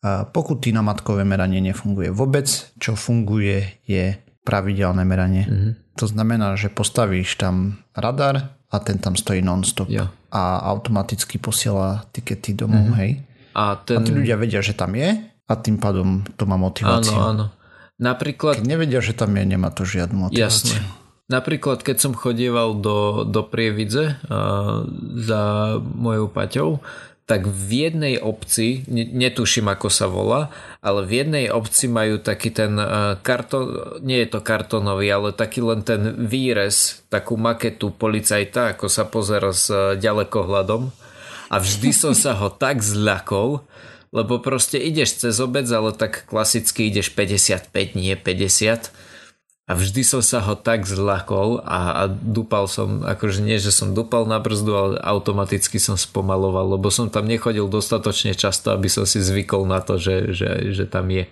A 0.03 0.27
pokuty 0.27 0.75
na 0.75 0.83
matkové 0.83 1.23
meranie 1.23 1.63
nefunguje 1.63 2.11
vôbec. 2.11 2.47
Čo 2.79 2.99
funguje 2.99 3.83
je 3.87 4.19
pravidelné 4.43 5.03
meranie. 5.07 5.45
Uh-huh. 5.47 5.73
To 5.99 6.07
znamená, 6.11 6.55
že 6.59 6.71
postavíš 6.71 7.39
tam 7.39 7.83
radar 7.95 8.59
a 8.73 8.77
ten 8.83 8.99
tam 8.99 9.15
stojí 9.15 9.43
non-stop. 9.43 9.91
Ja. 9.91 10.11
A 10.35 10.65
automaticky 10.71 11.39
posiela 11.39 12.07
tikety 12.11 12.55
domov. 12.55 12.91
Uh-huh. 12.91 12.99
Hej? 12.99 13.11
A, 13.55 13.79
ten... 13.79 13.99
a 13.99 14.07
tí 14.07 14.11
ľudia 14.11 14.41
vedia, 14.41 14.63
že 14.63 14.75
tam 14.75 14.95
je 14.99 15.19
a 15.23 15.53
tým 15.59 15.79
pádom 15.79 16.27
to 16.35 16.47
má 16.47 16.59
motiváciu. 16.59 17.15
Áno, 17.15 17.27
áno. 17.29 17.47
Napríklad... 18.03 18.59
Keď 18.59 18.67
nevedia, 18.67 18.99
že 18.99 19.15
tam 19.15 19.31
je, 19.39 19.45
nemá 19.47 19.71
to 19.71 19.87
žiadnu 19.87 20.27
motiváciu. 20.27 20.75
Jasne. 20.75 21.02
Napríklad, 21.31 21.87
keď 21.87 21.97
som 22.03 22.19
chodieval 22.19 22.75
do, 22.83 23.23
do 23.23 23.47
Prievidze 23.47 24.19
uh, 24.27 24.83
za 25.17 25.43
mojou 25.81 26.27
paťou, 26.27 26.71
tak 27.23 27.47
v 27.47 27.89
jednej 27.89 28.15
obci, 28.19 28.83
netuším 28.91 29.71
ako 29.71 29.89
sa 29.89 30.11
volá, 30.11 30.51
ale 30.83 31.07
v 31.07 31.23
jednej 31.23 31.47
obci 31.55 31.87
majú 31.87 32.19
taký 32.19 32.51
ten 32.51 32.75
uh, 32.75 33.15
karton, 33.23 34.03
nie 34.03 34.27
je 34.27 34.35
to 34.35 34.43
kartonový, 34.43 35.07
ale 35.09 35.31
taký 35.31 35.63
len 35.63 35.87
ten 35.87 36.27
výrez, 36.27 37.07
takú 37.07 37.39
maketu 37.39 37.95
policajta, 37.95 38.75
ako 38.75 38.91
sa 38.91 39.07
pozera 39.07 39.55
s 39.55 39.71
uh, 39.71 39.95
ďalekohľadom. 39.95 40.91
A 41.53 41.57
vždy 41.63 41.95
som 41.95 42.13
sa 42.13 42.35
ho 42.35 42.51
tak 42.51 42.83
zľakol, 42.83 43.63
lebo 44.11 44.43
proste 44.43 44.77
ideš 44.77 45.23
cez 45.23 45.39
obec, 45.39 45.65
ale 45.71 45.95
tak 45.95 46.27
klasicky 46.27 46.91
ideš 46.91 47.15
55, 47.15 47.71
nie 47.97 48.19
50 48.19 49.12
a 49.73 49.77
vždy 49.81 50.05
som 50.05 50.21
sa 50.21 50.45
ho 50.45 50.53
tak 50.53 50.85
zlakol 50.85 51.65
a, 51.65 52.05
a 52.05 52.13
dupal 52.13 52.69
som, 52.69 53.01
akože 53.09 53.41
nie, 53.41 53.57
že 53.57 53.73
som 53.73 53.97
dupal 53.97 54.29
na 54.29 54.37
brzdu, 54.37 54.73
ale 54.77 54.95
automaticky 55.01 55.81
som 55.81 55.97
spomaloval, 55.97 56.77
lebo 56.77 56.93
som 56.93 57.09
tam 57.09 57.25
nechodil 57.25 57.73
dostatočne 57.73 58.37
často, 58.37 58.69
aby 58.77 58.93
som 58.93 59.09
si 59.09 59.25
zvykol 59.25 59.65
na 59.65 59.81
to, 59.81 59.97
že, 59.97 60.37
že, 60.37 60.77
že 60.77 60.85
tam 60.85 61.09
je. 61.09 61.25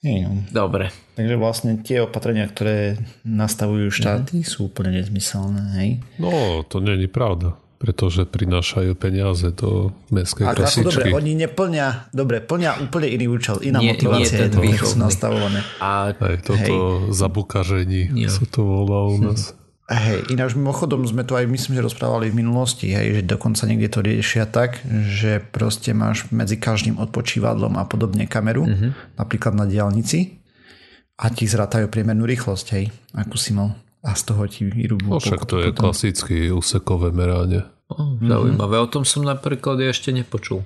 No. 0.00 0.40
Dobre. 0.48 0.88
Takže 1.20 1.36
vlastne 1.36 1.76
tie 1.84 2.00
opatrenia, 2.00 2.48
ktoré 2.48 2.96
nastavujú 3.28 3.92
štáty, 3.92 4.40
mm-hmm. 4.40 4.48
sú 4.48 4.72
úplne 4.72 4.96
nezmyselné, 4.96 5.64
hej? 5.76 5.90
No, 6.16 6.64
to 6.64 6.80
nie 6.80 6.96
je 6.96 7.12
pravda 7.12 7.59
pretože 7.80 8.28
prinášajú 8.28 8.92
peniaze 8.92 9.48
do 9.56 9.96
mestskej 10.12 10.52
Ako, 10.52 10.68
Ako, 10.68 10.80
dobre, 10.84 11.16
oni 11.16 11.32
neplňa, 11.32 12.12
dobre, 12.12 12.44
plňa 12.44 12.84
úplne 12.84 13.08
iný 13.08 13.32
účel, 13.32 13.56
iná 13.64 13.80
nie, 13.80 13.96
motivácia 13.96 14.52
nie 14.52 14.76
je 14.76 14.84
to, 14.84 14.84
sú 14.84 15.00
nastavované. 15.00 15.64
A, 15.80 16.12
Aj 16.12 16.36
toto 16.44 16.60
hej. 16.60 16.76
zabukažení 17.16 18.12
ja. 18.12 18.28
sa 18.28 18.44
to 18.44 18.68
volá 18.68 19.08
u 19.08 19.16
nás. 19.16 19.56
Hej, 19.90 20.28
ináč 20.30 20.54
mimochodom 20.54 21.02
sme 21.02 21.26
to 21.26 21.34
aj 21.34 21.50
myslím, 21.50 21.80
že 21.80 21.88
rozprávali 21.90 22.30
v 22.30 22.44
minulosti, 22.44 22.94
hej, 22.94 23.16
že 23.16 23.22
dokonca 23.26 23.66
niekde 23.66 23.88
to 23.90 24.04
riešia 24.04 24.46
tak, 24.46 24.78
že 25.10 25.42
proste 25.42 25.90
máš 25.96 26.30
medzi 26.30 26.60
každým 26.60 27.00
odpočívadlom 27.00 27.74
a 27.74 27.88
podobne 27.88 28.28
kameru, 28.30 28.70
mm-hmm. 28.70 29.18
napríklad 29.18 29.56
na 29.56 29.66
diálnici 29.66 30.38
a 31.18 31.26
ti 31.32 31.48
zratajú 31.48 31.90
priemernú 31.90 32.22
rýchlosť, 32.22 32.66
hej, 32.76 32.94
akú 33.18 33.34
si 33.34 33.50
mal 33.50 33.74
a 34.00 34.16
z 34.16 34.22
toho 34.24 34.44
ti 34.48 34.64
vyrúbu. 34.64 35.12
No 35.12 35.20
však 35.20 35.44
to 35.44 35.60
je 35.60 35.68
potom. 35.72 35.92
klasický 35.92 36.48
úsekové 36.52 37.12
meranie. 37.12 37.68
Oh, 37.90 38.16
zaujímavé, 38.22 38.78
mm-hmm. 38.78 38.88
o 38.88 38.92
tom 38.92 39.04
som 39.04 39.26
napríklad 39.26 39.82
ešte 39.82 40.14
nepočul. 40.14 40.62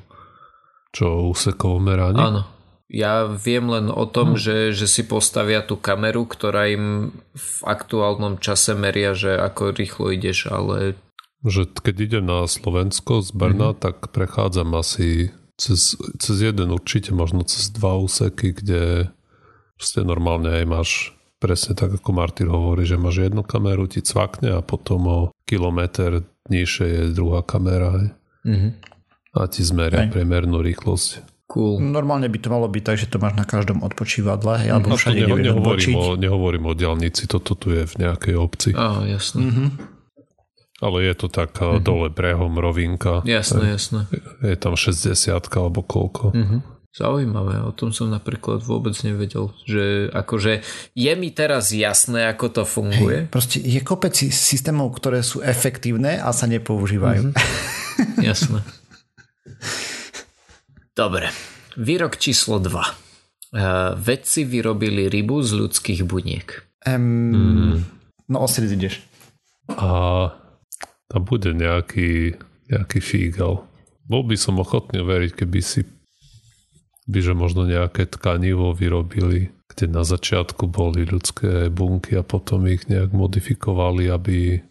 Čo, 0.94 1.33
úsekovo 1.35 1.83
meranie? 1.83 2.23
Áno. 2.23 2.42
Ja 2.87 3.27
viem 3.27 3.66
len 3.66 3.90
o 3.90 4.07
tom, 4.07 4.37
hmm. 4.37 4.38
že, 4.38 4.57
že 4.70 4.87
si 4.87 5.03
postavia 5.03 5.64
tú 5.64 5.75
kameru, 5.75 6.29
ktorá 6.31 6.70
im 6.70 7.16
v 7.35 7.57
aktuálnom 7.66 8.38
čase 8.38 8.77
meria, 8.77 9.16
že 9.16 9.35
ako 9.35 9.75
rýchlo 9.75 10.14
ideš, 10.14 10.53
ale... 10.53 10.94
Že 11.42 11.75
keď 11.81 11.97
idem 11.99 12.25
na 12.29 12.47
Slovensko 12.47 13.25
z 13.25 13.35
Brna, 13.35 13.75
hmm. 13.75 13.81
tak 13.83 14.14
prechádzam 14.14 14.70
asi 14.79 15.35
cez, 15.59 15.99
cez 16.23 16.37
jeden 16.38 16.70
určite, 16.70 17.11
možno 17.11 17.42
cez 17.42 17.73
dva 17.73 17.99
úseky, 17.99 18.53
kde 18.62 19.11
proste 19.75 20.07
normálne 20.07 20.62
aj 20.62 20.64
máš 20.68 20.90
presne 21.44 21.76
tak, 21.76 22.00
ako 22.00 22.11
Martin 22.16 22.48
hovorí, 22.48 22.88
že 22.88 22.96
máš 22.96 23.28
jednu 23.28 23.44
kameru, 23.44 23.85
ti 23.85 24.00
cvakne 24.00 24.57
a 24.57 24.64
potom 24.64 25.00
o 25.04 25.18
kilometr 25.44 26.24
nižšie 26.48 26.87
je 26.88 27.02
druhá 27.12 27.44
kamera. 27.44 28.16
Mm-hmm. 28.48 28.72
A 29.37 29.40
ti 29.52 29.61
zmeria 29.61 30.09
aj. 30.09 30.16
priemernú 30.16 30.64
rýchlosť. 30.64 31.37
Cool. 31.44 31.85
Normálne 31.85 32.33
by 32.33 32.38
to 32.40 32.48
malo 32.48 32.64
byť 32.64 32.83
tak, 32.83 32.96
že 32.96 33.07
to 33.12 33.20
máš 33.20 33.37
na 33.37 33.44
každom 33.44 33.85
odpočívadle, 33.85 34.64
hej, 34.64 34.72
alebo 34.72 34.90
no, 34.90 34.96
všade, 34.96 35.20
neho, 35.20 35.37
nehovorím, 35.37 35.92
o, 36.00 36.04
nehovorím 36.16 36.64
o 36.64 36.72
diálnici, 36.72 37.28
toto 37.28 37.52
tu 37.52 37.76
je 37.76 37.85
v 37.85 37.94
nejakej 38.00 38.35
obci. 38.40 38.70
Á, 38.72 39.04
jasné. 39.04 39.52
Mm-hmm. 39.52 39.68
Ale 40.80 40.96
je 41.04 41.14
to 41.14 41.28
tak 41.28 41.52
mm-hmm. 41.52 41.85
dole 41.85 42.09
brehom 42.09 42.57
rovinka. 42.57 43.20
Jasné, 43.28 43.76
jasné. 43.76 44.09
Je 44.40 44.57
tam 44.57 44.80
60 44.80 45.12
alebo 45.37 45.85
koľko. 45.85 46.33
Mm-hmm. 46.33 46.61
Zaujímavé, 46.94 47.59
o 47.59 47.74
tom 47.74 47.90
som 47.90 48.07
napríklad 48.07 48.62
vôbec 48.62 48.94
nevedel, 49.02 49.50
že 49.66 50.07
akože 50.14 50.62
je 50.94 51.12
mi 51.18 51.35
teraz 51.35 51.74
jasné, 51.74 52.30
ako 52.30 52.46
to 52.54 52.62
funguje. 52.62 53.26
Hej, 53.26 53.35
proste 53.35 53.59
je 53.59 53.83
kopec 53.83 54.14
systémov, 54.14 54.94
ktoré 54.94 55.26
sú 55.26 55.42
efektívne 55.42 56.22
a 56.22 56.30
sa 56.30 56.46
nepoužívajú. 56.46 57.35
Mm-hmm. 57.35 58.22
Jasné. 58.30 58.62
Dobre, 60.94 61.35
výrok 61.74 62.14
číslo 62.14 62.62
2. 62.62 62.70
Uh, 62.70 63.98
vedci 63.98 64.46
vyrobili 64.46 65.11
rybu 65.11 65.42
z 65.42 65.50
ľudských 65.66 66.07
buniek. 66.07 66.46
Um, 66.87 67.35
mm. 67.35 67.76
No 68.30 68.46
Osiris 68.46 68.70
ideš. 68.70 69.02
A 69.66 70.30
tam 71.11 71.22
bude 71.26 71.50
nejaký, 71.59 72.38
nejaký 72.70 72.98
fígal. 73.02 73.66
Bol 74.07 74.22
by 74.30 74.38
som 74.38 74.62
ochotný 74.62 75.02
veriť, 75.02 75.42
keby 75.42 75.59
si 75.59 75.83
by 77.04 77.18
že 77.20 77.34
možno 77.36 77.68
nejaké 77.68 78.08
tkanivo 78.08 78.72
vyrobili, 78.72 79.52
kde 79.68 79.84
na 79.92 80.04
začiatku 80.06 80.68
boli 80.68 81.04
ľudské 81.04 81.68
bunky 81.68 82.16
a 82.16 82.24
potom 82.24 82.64
ich 82.64 82.88
nejak 82.88 83.12
modifikovali, 83.12 84.08
aby 84.08 84.64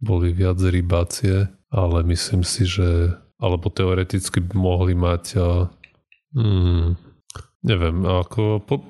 boli 0.00 0.32
viac 0.32 0.60
rybácie, 0.60 1.48
ale 1.72 1.98
myslím 2.08 2.44
si, 2.44 2.68
že 2.68 3.16
alebo 3.40 3.72
teoreticky 3.72 4.44
by 4.44 4.54
mohli 4.56 4.92
mať 4.92 5.24
a, 5.40 5.72
hmm, 6.36 7.00
neviem, 7.64 7.96
ako 8.04 8.60
po, 8.60 8.84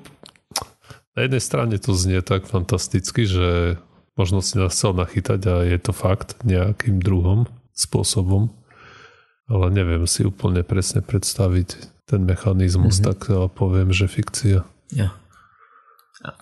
na 1.15 1.23
jednej 1.23 1.43
strane 1.43 1.75
to 1.79 1.95
znie 1.95 2.19
tak 2.19 2.47
fantasticky, 2.47 3.23
že 3.23 3.79
možno 4.19 4.43
si 4.43 4.59
nás 4.59 4.75
chcel 4.75 4.91
nachytať 4.91 5.41
a 5.47 5.55
je 5.63 5.79
to 5.79 5.95
fakt 5.95 6.43
nejakým 6.43 6.99
druhom 6.99 7.47
spôsobom, 7.71 8.51
ale 9.47 9.71
neviem 9.71 10.03
si 10.03 10.27
úplne 10.27 10.67
presne 10.67 10.99
predstaviť 10.99 12.00
ten 12.11 12.27
mechanizmus, 12.27 12.99
mm-hmm. 12.99 13.07
tak 13.07 13.19
poviem, 13.55 13.95
že 13.95 14.11
fikcia. 14.11 14.67
Ja. 14.91 15.15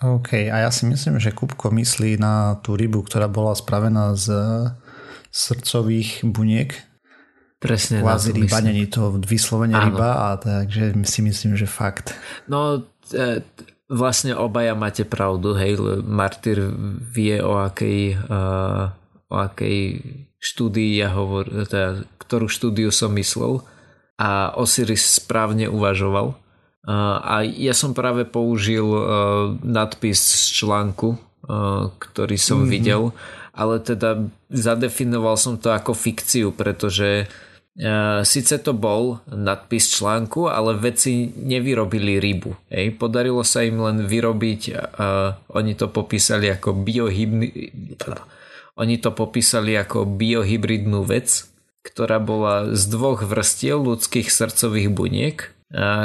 OK, 0.04 0.50
a 0.52 0.68
ja 0.68 0.70
si 0.74 0.84
myslím, 0.84 1.16
že 1.16 1.32
Kupko 1.32 1.72
myslí 1.72 2.20
na 2.20 2.60
tú 2.60 2.76
rybu, 2.76 3.00
ktorá 3.00 3.32
bola 3.32 3.56
spravená 3.56 4.12
z 4.12 4.28
srdcových 5.32 6.26
buniek. 6.26 6.76
Presne 7.60 8.04
Kvázi 8.04 8.32
ryba, 8.36 8.60
není 8.60 8.88
to 8.88 9.20
vyslovene 9.24 9.76
Áno. 9.76 9.92
ryba, 9.92 10.32
a 10.32 10.36
takže 10.36 10.96
si 11.04 11.20
myslím, 11.24 11.56
že 11.56 11.68
fakt. 11.68 12.12
No, 12.48 12.88
e, 13.12 13.44
vlastne 13.88 14.36
obaja 14.36 14.72
máte 14.76 15.04
pravdu, 15.04 15.56
hej, 15.56 15.76
Martyr 16.04 16.72
vie 17.12 17.40
o 17.40 17.60
akej, 17.60 18.16
uh, 18.16 18.96
o 19.28 19.36
akej 19.36 20.00
štúdii 20.40 21.04
ja 21.04 21.12
hovor, 21.12 21.48
teda, 21.68 22.04
ktorú 22.16 22.48
štúdiu 22.48 22.88
som 22.88 23.12
myslel 23.16 23.60
a 24.20 24.52
Osiris 24.60 25.16
správne 25.16 25.72
uvažoval. 25.72 26.36
A 27.24 27.40
ja 27.40 27.72
som 27.72 27.96
práve 27.96 28.28
použil 28.28 28.84
nadpis 29.64 30.20
z 30.20 30.60
článku, 30.60 31.16
ktorý 31.96 32.36
som 32.36 32.68
mm-hmm. 32.68 32.74
videl, 32.76 33.02
ale 33.56 33.80
teda 33.80 34.28
zadefinoval 34.52 35.40
som 35.40 35.56
to 35.56 35.72
ako 35.72 35.96
fikciu, 35.96 36.52
pretože 36.52 37.24
Uh, 37.80 38.26
Sice 38.26 38.58
to 38.60 38.74
bol 38.74 39.22
nadpis 39.30 39.94
článku, 39.94 40.50
ale 40.50 40.74
vedci 40.74 41.30
nevyrobili 41.38 42.18
rybu. 42.18 42.52
Ej. 42.66 42.98
Podarilo 42.98 43.46
sa 43.46 43.62
im 43.62 43.78
len 43.78 44.04
vyrobiť, 44.10 44.74
oni 45.54 45.72
to 45.78 45.86
popísali 45.88 46.50
ako 46.50 46.76
biohybný, 46.76 47.48
oni 48.74 48.96
to 48.98 49.14
popísali 49.14 49.78
ako 49.78 50.02
biohybridnú 50.02 51.06
vec, 51.06 51.46
ktorá 51.80 52.20
bola 52.20 52.76
z 52.76 52.82
dvoch 52.92 53.24
vrstiev 53.24 53.80
ľudských 53.80 54.28
srdcových 54.28 54.88
buniek, 54.92 55.38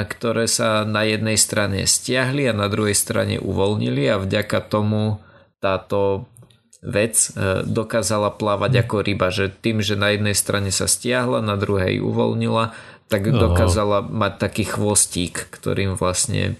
ktoré 0.05 0.45
sa 0.45 0.85
na 0.85 1.01
jednej 1.03 1.41
strane 1.41 1.89
stiahli 1.89 2.45
a 2.45 2.53
na 2.53 2.69
druhej 2.69 2.93
strane 2.93 3.41
uvoľnili 3.41 4.05
a 4.13 4.21
vďaka 4.21 4.61
tomu 4.61 5.17
táto 5.57 6.29
vec 6.85 7.33
e, 7.33 7.65
dokázala 7.65 8.29
plávať 8.29 8.71
hm. 8.77 8.81
ako 8.85 8.95
ryba, 9.01 9.27
že 9.33 9.49
tým, 9.49 9.81
že 9.81 9.97
na 9.97 10.13
jednej 10.13 10.37
strane 10.37 10.69
sa 10.69 10.85
stiahla, 10.85 11.41
na 11.41 11.57
druhej 11.57 11.97
uvoľnila, 11.97 12.77
tak 13.09 13.29
dokázala 13.29 14.05
mať 14.05 14.33
taký 14.37 14.65
chvostík, 14.65 15.49
ktorým 15.53 15.93
vlastne 15.97 16.57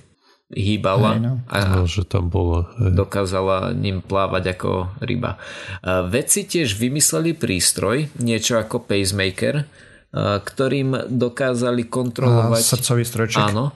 hýbala 0.53 1.17
no. 1.17 1.33
a 1.49 1.57
no, 1.81 1.89
že 1.89 2.05
tam 2.05 2.29
bola, 2.29 2.69
dokázala 2.77 3.73
ním 3.73 4.05
plávať 4.05 4.53
ako 4.53 4.93
ryba. 5.01 5.41
Vedci 5.85 6.45
tiež 6.45 6.77
vymysleli 6.77 7.33
prístroj, 7.33 8.13
niečo 8.21 8.61
ako 8.61 8.85
pacemaker, 8.85 9.65
ktorým 10.15 11.09
dokázali 11.09 11.89
kontrolovať... 11.89 12.61
A 12.61 12.71
srdcový 12.77 13.03
strojček. 13.03 13.41
Áno. 13.51 13.73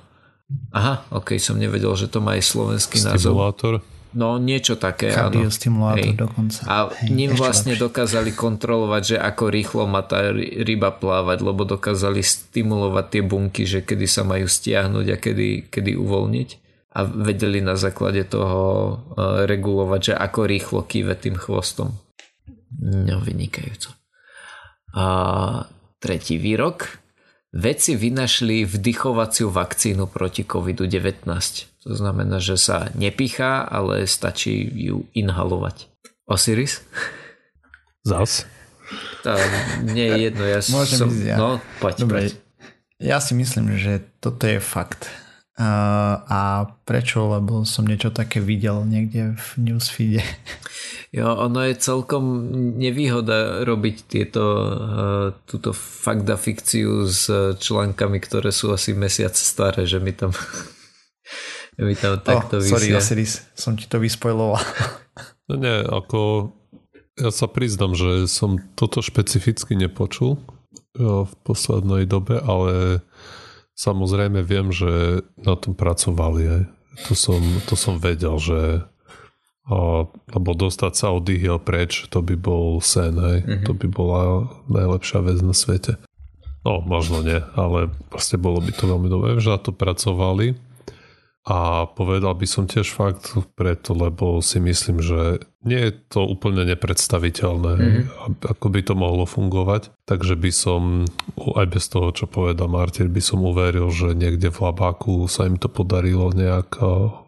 Aha, 0.69 1.09
ok, 1.09 1.41
som 1.41 1.57
nevedel, 1.57 1.93
že 1.97 2.05
to 2.05 2.21
má 2.21 2.37
aj 2.37 2.45
slovenský 2.45 3.01
názov. 3.01 3.33
Stimulátor. 3.33 3.73
No 4.09 4.41
niečo 4.41 4.73
také, 4.73 5.13
Kardiostimulátor 5.13 6.17
dokonca. 6.17 6.65
A 6.65 6.89
Hej, 6.89 7.13
ním 7.13 7.37
vlastne 7.37 7.77
lepšie. 7.77 7.85
dokázali 7.85 8.31
kontrolovať, 8.33 9.01
že 9.05 9.17
ako 9.21 9.43
rýchlo 9.53 9.83
má 9.85 10.01
tá 10.01 10.33
ryba 10.33 10.89
plávať, 10.89 11.45
lebo 11.45 11.61
dokázali 11.61 12.25
stimulovať 12.25 13.05
tie 13.05 13.21
bunky, 13.21 13.63
že 13.69 13.85
kedy 13.85 14.09
sa 14.09 14.25
majú 14.25 14.49
stiahnuť 14.49 15.05
a 15.13 15.17
kedy, 15.21 15.49
kedy 15.69 15.93
uvoľniť. 15.93 16.49
A 16.89 17.05
vedeli 17.05 17.61
na 17.61 17.77
základe 17.77 18.25
toho 18.25 18.97
uh, 19.13 19.45
regulovať, 19.45 20.01
že 20.01 20.13
ako 20.17 20.39
rýchlo 20.49 20.81
kýve 20.89 21.13
tým 21.13 21.37
chvostom. 21.37 21.93
No, 22.81 23.21
vynikajúco. 23.21 23.93
A 24.97 25.05
tretí 26.01 26.41
výrok. 26.41 26.97
Vedci 27.49 27.97
vynašli 27.97 28.61
vdychovaciu 28.61 29.49
vakcínu 29.49 30.05
proti 30.05 30.45
COVID-19. 30.45 31.25
To 31.89 31.93
znamená, 31.97 32.37
že 32.37 32.61
sa 32.61 32.93
nepichá, 32.93 33.65
ale 33.65 34.05
stačí 34.05 34.69
ju 34.69 35.09
inhalovať. 35.17 35.89
Osiris? 36.29 36.85
Zas? 38.05 38.45
To 39.25 39.33
nie 39.81 40.05
je 40.05 40.15
jedno. 40.29 40.43
Ja 40.45 40.61
Môžem 40.69 40.97
som... 41.01 41.09
ísť 41.09 41.25
ja. 41.25 41.35
No, 41.41 41.57
poď, 41.81 41.95
Dobre. 42.05 42.17
poď. 42.21 42.31
Ja 43.01 43.17
si 43.17 43.33
myslím, 43.33 43.79
že 43.81 44.05
toto 44.21 44.45
je 44.45 44.61
fakt. 44.61 45.09
Uh, 45.59 46.23
a 46.23 46.71
prečo? 46.87 47.27
Lebo 47.27 47.67
som 47.67 47.83
niečo 47.83 48.15
také 48.15 48.39
videl 48.39 48.87
niekde 48.87 49.35
v 49.35 49.47
newsfeede. 49.59 50.23
Jo, 51.09 51.33
ono 51.33 51.65
je 51.65 51.73
celkom 51.73 52.53
nevýhoda 52.77 53.65
robiť 53.65 53.95
tieto, 54.05 54.45
uh, 54.45 55.33
túto 55.49 55.73
fakta 55.73 56.37
fikciu 56.37 57.09
s 57.09 57.25
článkami, 57.57 58.21
ktoré 58.21 58.53
sú 58.53 58.69
asi 58.69 58.93
mesiac 58.93 59.33
staré, 59.33 59.89
že 59.89 59.97
mi 59.97 60.13
tam 60.13 60.29
by 61.81 61.95
tam 61.97 62.21
takto 62.21 62.59
oh, 62.59 62.65
sorry, 62.65 62.93
Osiris, 62.93 63.41
som 63.57 63.73
ti 63.73 63.89
to 63.89 63.97
vyspojloval. 63.97 64.61
No 65.49 65.57
nie, 65.57 65.81
ako 65.81 66.53
ja 67.17 67.33
sa 67.33 67.49
priznam, 67.49 67.97
že 67.97 68.29
som 68.29 68.61
toto 68.77 69.01
špecificky 69.01 69.73
nepočul 69.73 70.37
jo, 70.93 71.25
v 71.25 71.33
poslednej 71.41 72.05
dobe, 72.05 72.37
ale 72.37 73.01
samozrejme 73.79 74.43
viem, 74.43 74.75
že 74.75 75.23
na 75.39 75.55
tom 75.55 75.71
pracovali 75.71 76.43
aj. 76.43 76.63
To 77.07 77.15
som, 77.15 77.39
to 77.63 77.79
som 77.79 77.95
vedel, 77.95 78.35
že 78.35 78.83
a, 79.69 80.03
lebo 80.35 80.49
dostať 80.51 80.93
sa 80.97 81.15
od 81.15 81.23
ihiel 81.31 81.63
preč, 81.63 82.11
to 82.11 82.19
by 82.19 82.35
bol 82.35 82.83
sen, 82.83 83.15
hej. 83.15 83.39
Mm-hmm. 83.47 83.65
To 83.69 83.71
by 83.71 83.87
bola 83.87 84.21
najlepšia 84.67 85.23
vec 85.23 85.39
na 85.39 85.55
svete. 85.55 85.95
No, 86.67 86.83
možno 86.83 87.23
nie, 87.23 87.39
ale 87.55 87.87
proste 88.11 88.35
bolo 88.35 88.59
by 88.59 88.75
to 88.75 88.83
veľmi 88.83 89.07
dobré, 89.07 89.39
že 89.39 89.55
na 89.55 89.59
to 89.63 89.71
pracovali 89.71 90.59
a 91.49 91.89
povedal 91.89 92.37
by 92.37 92.45
som 92.45 92.69
tiež 92.69 92.93
fakt 92.93 93.33
preto, 93.57 93.97
lebo 93.97 94.37
si 94.37 94.61
myslím, 94.61 95.01
že 95.01 95.41
nie 95.65 95.89
je 95.89 95.97
to 96.13 96.21
úplne 96.21 96.61
nepredstaviteľné, 96.61 97.73
mm-hmm. 97.73 98.45
ako 98.45 98.69
by 98.69 98.79
to 98.85 98.93
mohlo 98.93 99.25
fungovať. 99.25 99.89
Takže 100.05 100.37
by 100.37 100.51
som, 100.53 101.09
aj 101.41 101.65
bez 101.73 101.89
toho, 101.89 102.13
čo 102.13 102.29
povedal 102.29 102.69
Martin, 102.69 103.09
by 103.09 103.17
som 103.17 103.41
uveril, 103.41 103.89
že 103.89 104.13
niekde 104.13 104.53
v 104.53 104.61
labáku 104.61 105.25
sa 105.25 105.49
im 105.49 105.57
to 105.57 105.73
podarilo 105.73 106.29
nejak 106.29 106.77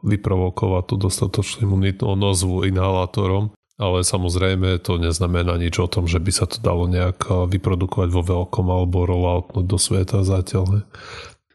vyprovokovať 0.06 0.84
tú 0.86 0.96
dostatočnú 1.02 1.66
imunitnú 1.66 2.14
nozvu 2.14 2.70
inhalátorom. 2.70 3.50
Ale 3.82 4.06
samozrejme 4.06 4.78
to 4.86 5.02
neznamená 5.02 5.58
nič 5.58 5.82
o 5.82 5.90
tom, 5.90 6.06
že 6.06 6.22
by 6.22 6.30
sa 6.30 6.46
to 6.46 6.62
dalo 6.62 6.86
nejak 6.86 7.26
vyprodukovať 7.26 8.14
vo 8.14 8.22
veľkom 8.22 8.70
alebo 8.70 9.10
rolloutnúť 9.10 9.66
do 9.66 9.82
sveta 9.82 10.22
zatiaľ. 10.22 10.86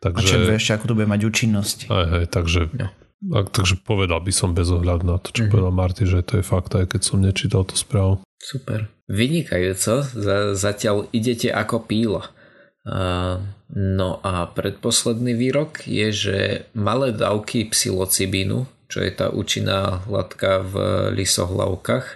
Takže, 0.07 0.23
a 0.23 0.31
čo 0.31 0.37
vieš, 0.47 0.65
ako 0.77 0.85
to 0.87 0.97
bude 0.99 1.09
mať 1.11 1.23
účinnosť. 1.27 1.79
Aj, 1.91 2.07
aj, 2.23 2.25
takže, 2.31 2.61
no. 2.77 2.89
a, 3.35 3.39
takže 3.43 3.83
povedal 3.83 4.23
by 4.23 4.33
som 4.35 4.55
bez 4.55 4.71
ohľadu 4.71 5.05
na 5.09 5.19
to, 5.19 5.35
čo 5.35 5.47
mm-hmm. 5.47 5.53
povedal 5.53 5.73
Marty, 5.75 6.05
že 6.07 6.23
to 6.23 6.39
je 6.39 6.45
fakt, 6.47 6.71
aj 6.79 6.95
keď 6.95 7.01
som 7.03 7.19
nečítal 7.19 7.67
tú 7.67 7.75
správu. 7.75 8.23
Super. 8.39 8.87
Vynikajúco. 9.11 10.07
Zatiaľ 10.55 11.11
idete 11.11 11.51
ako 11.51 11.87
píla. 11.87 12.31
No 13.75 14.11
a 14.23 14.47
predposledný 14.47 15.35
výrok 15.35 15.83
je, 15.91 16.09
že 16.15 16.39
malé 16.77 17.11
dávky 17.11 17.67
psilocibínu, 17.67 18.71
čo 18.87 19.03
je 19.03 19.11
tá 19.11 19.27
účinná 19.35 20.07
látka 20.07 20.63
v 20.63 20.75
lisohlavkách, 21.11 22.07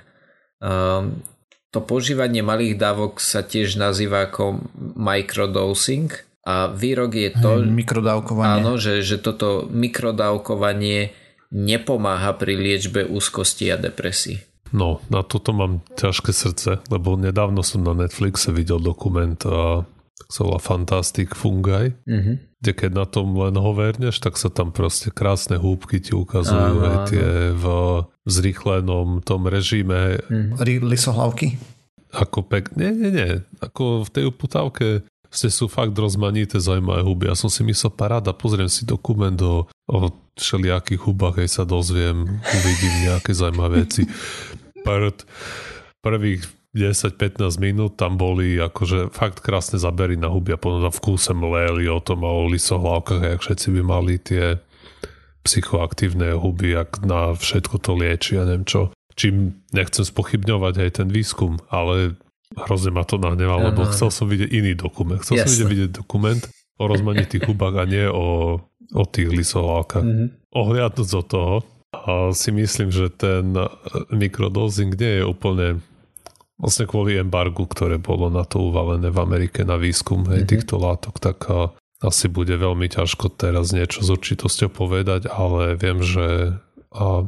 to 1.71 1.79
požívanie 1.87 2.43
malých 2.43 2.79
dávok 2.79 3.19
sa 3.23 3.43
tiež 3.47 3.79
nazýva 3.79 4.31
ako 4.31 4.63
microdosing 4.95 6.11
a 6.45 6.73
výrok 6.73 7.13
je 7.15 7.31
to, 7.37 7.61
mikrodávkovanie. 7.65 8.65
Áno, 8.65 8.81
že, 8.81 9.05
že 9.05 9.21
toto 9.21 9.69
mikrodávkovanie 9.69 11.13
nepomáha 11.53 12.33
pri 12.39 12.57
liečbe 12.57 13.05
úzkosti 13.05 13.69
a 13.69 13.77
depresii. 13.77 14.41
No, 14.71 15.03
na 15.11 15.27
toto 15.27 15.51
mám 15.51 15.83
ťažké 15.99 16.31
srdce, 16.31 16.79
lebo 16.89 17.19
nedávno 17.19 17.67
som 17.67 17.83
na 17.83 17.93
Netflixe 17.93 18.55
videl 18.55 18.79
dokument 18.79 19.37
a 19.43 19.83
sa 20.31 20.41
volá 20.47 20.63
Fantastic 20.63 21.35
Fungi, 21.35 21.91
mm-hmm. 22.07 22.63
kde 22.63 22.73
keď 22.79 22.91
na 22.95 23.03
tom 23.03 23.35
len 23.35 23.59
hoverneš, 23.59 24.23
tak 24.23 24.39
sa 24.39 24.47
tam 24.47 24.71
proste 24.71 25.11
krásne 25.11 25.59
húbky 25.59 25.99
ti 25.99 26.15
ukazujú 26.15 26.75
áno, 26.79 26.87
aj 26.87 26.97
tie 27.11 27.29
v 27.51 27.65
zrýchlenom 28.31 29.27
tom 29.27 29.51
režime. 29.51 30.23
Mm-hmm. 30.31 30.87
Lisohlavky? 30.87 31.59
Ako 32.15 32.47
pek... 32.47 32.71
Nie, 32.79 32.95
nie, 32.95 33.11
nie. 33.11 33.43
Ako 33.59 34.07
v 34.07 34.11
tej 34.15 34.25
uputávke 34.31 35.03
ste 35.31 35.49
sú 35.49 35.71
fakt 35.71 35.95
rozmanité 35.95 36.59
zaujímavé 36.59 37.07
huby. 37.07 37.31
Ja 37.31 37.39
som 37.39 37.47
si 37.47 37.63
myslel, 37.63 37.95
paráda, 37.95 38.35
pozriem 38.35 38.67
si 38.67 38.83
dokument 38.83 39.39
o, 39.39 39.71
o 39.87 39.97
všelijakých 40.35 41.07
hubách, 41.07 41.47
aj 41.47 41.49
sa 41.49 41.63
dozviem, 41.63 42.27
uvidím 42.43 42.95
nejaké 43.07 43.31
zaujímavé 43.31 43.87
veci. 43.87 44.11
Pár, 44.83 45.15
prvých 46.03 46.43
10-15 46.75 47.59
minút 47.59 47.99
tam 47.99 48.15
boli 48.15 48.59
akože 48.59 49.11
fakt 49.11 49.43
krásne 49.43 49.79
zabery 49.79 50.15
na 50.15 50.31
huby 50.31 50.55
a 50.55 50.59
potom 50.59 50.83
tam 50.83 50.95
v 50.95 51.03
kúse 51.03 51.31
mleli 51.35 51.91
o 51.91 51.99
tom 51.99 52.23
a 52.23 52.31
o 52.31 52.47
lisohlavkách, 52.47 53.23
jak 53.27 53.41
všetci 53.43 53.69
by 53.75 53.83
mali 53.83 54.15
tie 54.23 54.59
psychoaktívne 55.43 56.37
huby, 56.39 56.79
ak 56.79 57.03
na 57.03 57.35
všetko 57.35 57.77
to 57.83 57.93
lieči 57.99 58.39
a 58.39 58.47
neviem 58.47 58.67
čo. 58.69 58.95
Čím 59.19 59.67
nechcem 59.75 60.07
spochybňovať 60.07 60.75
aj 60.79 60.91
ten 61.03 61.09
výskum, 61.11 61.59
ale 61.69 62.15
Hrozne 62.57 62.91
ma 62.91 63.07
to 63.07 63.21
nahnevalo, 63.21 63.71
lebo 63.71 63.87
chcel 63.91 64.11
som 64.11 64.27
vidieť 64.27 64.51
iný 64.51 64.73
dokument. 64.75 65.23
Chcel 65.23 65.43
Jasne. 65.43 65.47
som 65.47 65.55
vidieť, 65.71 65.71
vidieť 65.71 65.91
dokument 65.95 66.43
o 66.81 66.83
rozmanitých 66.91 67.47
hubách 67.49 67.77
a 67.79 67.85
nie 67.87 68.07
o, 68.11 68.59
o 68.91 69.05
tých 69.07 69.31
lisovalkách. 69.31 70.03
Mm-hmm. 70.03 70.29
Ohliadnúť 70.51 71.11
od 71.15 71.27
toho, 71.31 71.55
a 71.91 72.31
si 72.31 72.55
myslím, 72.55 72.95
že 72.95 73.11
ten 73.11 73.51
e, 73.55 73.67
mikrodosing 74.15 74.95
nie 74.95 75.23
je 75.23 75.25
úplne 75.27 75.83
vlastne 76.55 76.87
kvôli 76.87 77.19
embargu, 77.19 77.67
ktoré 77.67 77.99
bolo 77.99 78.31
na 78.31 78.47
to 78.47 78.71
uvalené 78.71 79.11
v 79.11 79.19
Amerike 79.19 79.67
na 79.67 79.75
výskum 79.75 80.23
mm-hmm. 80.23 80.47
týchto 80.47 80.79
látok, 80.79 81.19
tak 81.19 81.39
a, 81.51 81.75
asi 82.01 82.31
bude 82.31 82.55
veľmi 82.55 82.87
ťažko 82.87 83.35
teraz 83.35 83.75
niečo 83.75 84.07
s 84.07 84.09
určitosťou 84.09 84.71
povedať, 84.71 85.27
ale 85.29 85.75
viem, 85.75 86.01
že 86.01 86.57
a 86.91 87.27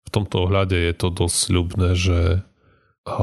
v 0.00 0.08
tomto 0.08 0.48
ohľade 0.48 0.76
je 0.76 0.94
to 0.96 1.08
dosť 1.12 1.40
ľubné, 1.52 1.90
že 1.94 2.18
a 3.08 3.16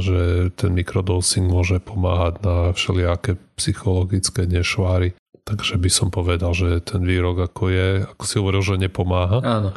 že 0.00 0.48
ten 0.56 0.72
mikrodosing 0.72 1.44
môže 1.48 1.78
pomáhať 1.84 2.40
na 2.40 2.56
všelijaké 2.72 3.36
psychologické 3.60 4.48
nešváry. 4.48 5.12
Takže 5.44 5.80
by 5.80 5.90
som 5.92 6.08
povedal, 6.08 6.52
že 6.52 6.80
ten 6.84 7.04
výrok 7.04 7.48
ako 7.48 7.72
je, 7.72 7.88
ako 8.04 8.22
si 8.24 8.34
hovoril, 8.40 8.62
že 8.64 8.80
nepomáha. 8.80 9.40
Áno. 9.44 9.70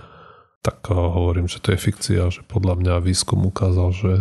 Tak 0.62 0.94
hovorím, 0.94 1.48
že 1.48 1.64
to 1.64 1.74
je 1.74 1.80
fikcia, 1.80 2.22
že 2.32 2.42
podľa 2.46 2.80
mňa 2.80 2.94
výskum 3.04 3.44
ukázal, 3.48 3.90
že 3.96 4.12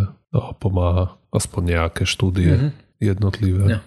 pomáha 0.63 1.19
aspoň 1.35 1.63
nejaké 1.79 2.03
štúdie 2.07 2.51
mm-hmm. 2.55 2.71
jednotlivé. 3.03 3.65
No. 3.67 3.79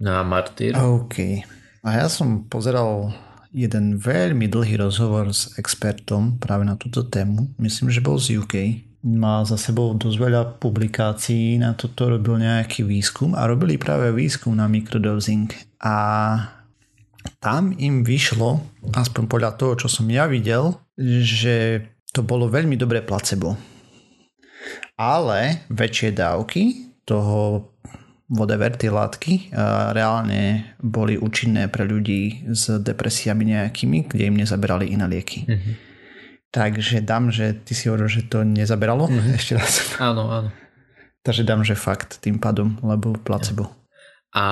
no 0.00 0.10
a 0.16 0.22
Martyr? 0.24 0.76
OK. 0.76 1.44
A 1.84 1.88
ja 2.04 2.06
som 2.12 2.44
pozeral 2.46 3.12
jeden 3.56 3.96
veľmi 3.96 4.52
dlhý 4.52 4.76
rozhovor 4.76 5.32
s 5.32 5.56
expertom 5.56 6.36
práve 6.36 6.68
na 6.68 6.76
túto 6.76 7.08
tému. 7.08 7.56
Myslím, 7.56 7.88
že 7.88 8.04
bol 8.04 8.20
z 8.20 8.44
UK. 8.44 8.85
Má 9.06 9.46
za 9.46 9.54
sebou 9.54 9.94
dosť 9.94 10.18
veľa 10.18 10.42
publikácií, 10.58 11.62
na 11.62 11.78
toto 11.78 12.10
robil 12.10 12.42
nejaký 12.42 12.82
výskum 12.82 13.38
a 13.38 13.46
robili 13.46 13.78
práve 13.78 14.10
výskum 14.10 14.58
na 14.58 14.66
mikrodosing. 14.66 15.46
A 15.78 15.94
tam 17.38 17.70
im 17.78 18.02
vyšlo, 18.02 18.66
aspoň 18.90 19.30
podľa 19.30 19.54
toho, 19.54 19.72
čo 19.78 19.86
som 19.86 20.10
ja 20.10 20.26
videl, 20.26 20.74
že 21.22 21.86
to 22.10 22.26
bolo 22.26 22.50
veľmi 22.50 22.74
dobré 22.74 22.98
placebo. 22.98 23.54
Ale 24.98 25.62
väčšie 25.70 26.10
dávky 26.10 26.90
toho 27.06 27.70
whatever 28.26 28.74
látky 28.74 29.54
reálne 29.94 30.74
boli 30.82 31.14
účinné 31.14 31.70
pre 31.70 31.86
ľudí 31.86 32.50
s 32.50 32.74
depresiami 32.82 33.54
nejakými, 33.54 34.10
kde 34.10 34.26
im 34.26 34.34
nezaberali 34.34 34.90
iné 34.90 35.06
lieky. 35.06 35.46
Mm-hmm. 35.46 35.74
Takže 36.56 37.04
dám, 37.04 37.28
že 37.28 37.52
ty 37.52 37.76
si 37.76 37.92
hovoril, 37.92 38.08
že 38.08 38.24
to 38.24 38.40
nezaberalo? 38.40 39.12
Mm-hmm. 39.12 39.36
Ešte 39.36 39.52
raz. 39.60 39.72
Áno, 40.00 40.32
áno. 40.32 40.48
Takže 41.20 41.44
dám, 41.44 41.60
že 41.66 41.76
fakt 41.76 42.22
tým 42.24 42.40
pádom, 42.40 42.80
lebo 42.80 43.12
placebo. 43.12 43.68
Ja. 43.68 43.74
A, 44.36 44.44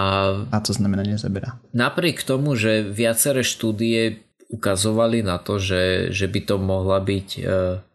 a 0.52 0.58
to 0.60 0.76
znamená 0.76 1.06
nezabera. 1.06 1.62
Napriek 1.72 2.20
tomu, 2.26 2.58
že 2.58 2.84
viaceré 2.84 3.40
štúdie 3.46 4.20
ukazovali 4.52 5.24
na 5.24 5.40
to, 5.40 5.56
že, 5.56 6.12
že 6.12 6.28
by 6.28 6.40
to 6.44 6.56
mohla 6.60 6.98
byť, 7.00 7.28
e, 7.40 7.42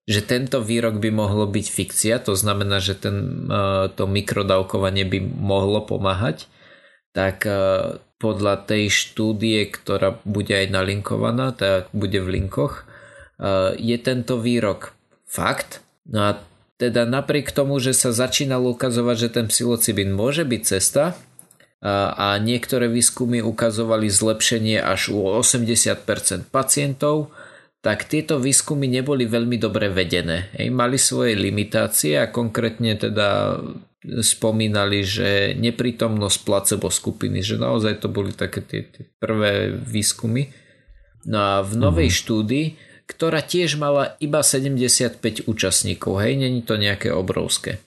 že 0.08 0.22
tento 0.26 0.64
výrok 0.64 0.98
by 0.98 1.10
mohlo 1.12 1.46
byť 1.46 1.66
fikcia, 1.70 2.16
to 2.24 2.34
znamená, 2.34 2.82
že 2.82 2.98
ten, 2.98 3.46
e, 3.46 3.92
to 3.94 4.10
mikrodávkovanie 4.10 5.06
by 5.06 5.20
mohlo 5.22 5.86
pomáhať, 5.86 6.50
tak 7.12 7.46
e, 7.46 7.54
podľa 8.16 8.56
tej 8.64 8.90
štúdie, 8.90 9.70
ktorá 9.70 10.18
bude 10.24 10.56
aj 10.56 10.72
nalinkovaná, 10.72 11.52
tak 11.52 11.92
bude 11.92 12.22
v 12.22 12.42
linkoch, 12.42 12.89
je 13.80 13.98
tento 14.04 14.38
výrok 14.38 14.92
fakt. 15.24 15.80
No 16.06 16.30
a 16.30 16.32
teda 16.80 17.08
napriek 17.08 17.52
tomu, 17.52 17.80
že 17.80 17.96
sa 17.96 18.12
začínalo 18.12 18.76
ukazovať, 18.76 19.16
že 19.16 19.30
ten 19.32 19.46
psilocybin 19.48 20.12
môže 20.12 20.44
byť 20.44 20.62
cesta, 20.64 21.16
a 21.80 22.36
niektoré 22.44 22.92
výskumy 22.92 23.40
ukazovali 23.40 24.12
zlepšenie 24.12 24.84
až 24.84 25.16
u 25.16 25.24
80% 25.40 26.52
pacientov, 26.52 27.32
tak 27.80 28.12
tieto 28.12 28.36
výskumy 28.36 28.92
neboli 28.92 29.24
veľmi 29.24 29.56
dobre 29.56 29.88
vedené. 29.88 30.52
Hej, 30.60 30.76
mali 30.76 31.00
svoje 31.00 31.40
limitácie 31.40 32.20
a 32.20 32.28
konkrétne 32.28 33.00
teda 33.00 33.56
spomínali, 34.20 35.08
že 35.08 35.56
neprítomnosť 35.56 36.38
placebo 36.44 36.92
skupiny, 36.92 37.40
že 37.40 37.56
naozaj 37.56 38.04
to 38.04 38.12
boli 38.12 38.36
také 38.36 38.60
tie, 38.60 38.84
tie 38.84 39.08
prvé 39.16 39.72
výskumy. 39.72 40.52
No 41.32 41.40
a 41.40 41.54
v 41.64 41.80
novej 41.80 42.12
mm-hmm. 42.12 42.24
štúdii, 42.28 42.66
ktorá 43.10 43.42
tiež 43.42 43.82
mala 43.82 44.14
iba 44.22 44.46
75 44.46 45.50
účastníkov, 45.50 46.22
hej, 46.22 46.38
není 46.38 46.62
to 46.62 46.78
nejaké 46.78 47.10
obrovské 47.10 47.82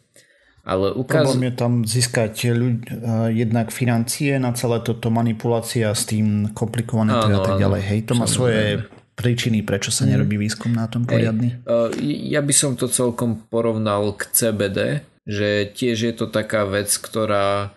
ale 0.62 0.94
ukaz... 0.94 1.26
Problém 1.26 1.50
je 1.50 1.54
tam 1.58 1.72
získať 1.82 2.34
ľuď, 2.54 2.76
uh, 2.86 3.28
jednak 3.34 3.74
financie 3.74 4.38
na 4.38 4.54
celé 4.54 4.78
toto 4.78 5.10
manipulácia 5.10 5.90
s 5.90 6.06
tým 6.06 6.54
komplikované 6.54 7.18
a 7.18 7.42
tak 7.42 7.58
ďalej. 7.58 7.82
Hej, 7.82 8.00
to 8.06 8.14
má 8.14 8.30
svoje 8.30 8.86
príčiny, 9.18 9.66
prečo 9.66 9.90
sa 9.90 10.06
nerobí 10.06 10.38
výskum 10.38 10.72
na 10.72 10.86
tom 10.86 11.02
poriadny. 11.04 11.58
uh, 11.66 11.90
ja 12.02 12.40
by 12.40 12.54
som 12.54 12.78
to 12.78 12.86
celkom 12.86 13.42
porovnal 13.50 14.14
k 14.14 14.30
CBD, 14.30 15.02
že 15.26 15.66
tiež 15.74 15.98
je 15.98 16.14
to 16.14 16.30
taká 16.30 16.62
vec, 16.66 16.90
ktorá 16.94 17.74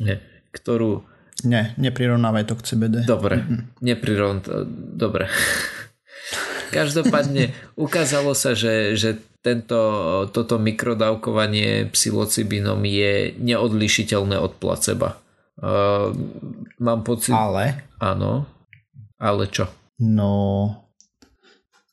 ne, 0.00 0.20
ktorú 0.52 1.04
Nie, 1.44 1.76
neprirovnávaj 1.76 2.44
to 2.48 2.54
k 2.56 2.62
CBD. 2.72 3.04
Dobre, 3.04 3.36
mm-hmm. 3.36 3.84
neprirovnávaj 3.84 4.64
dobre. 4.96 5.28
Každopádne 6.74 7.54
ukázalo 7.78 8.34
sa, 8.34 8.58
že, 8.58 8.98
že 8.98 9.22
tento, 9.46 9.78
toto 10.34 10.58
mikrodávkovanie 10.58 11.86
psilocibinom 11.94 12.82
je 12.82 13.30
neodlišiteľné 13.38 14.42
od 14.42 14.58
placeba. 14.58 15.22
Uh, 15.54 16.10
mám 16.82 17.06
pocit... 17.06 17.30
Ale? 17.30 17.86
Áno. 18.02 18.50
Ale 19.22 19.46
čo? 19.46 19.70
No... 20.02 20.82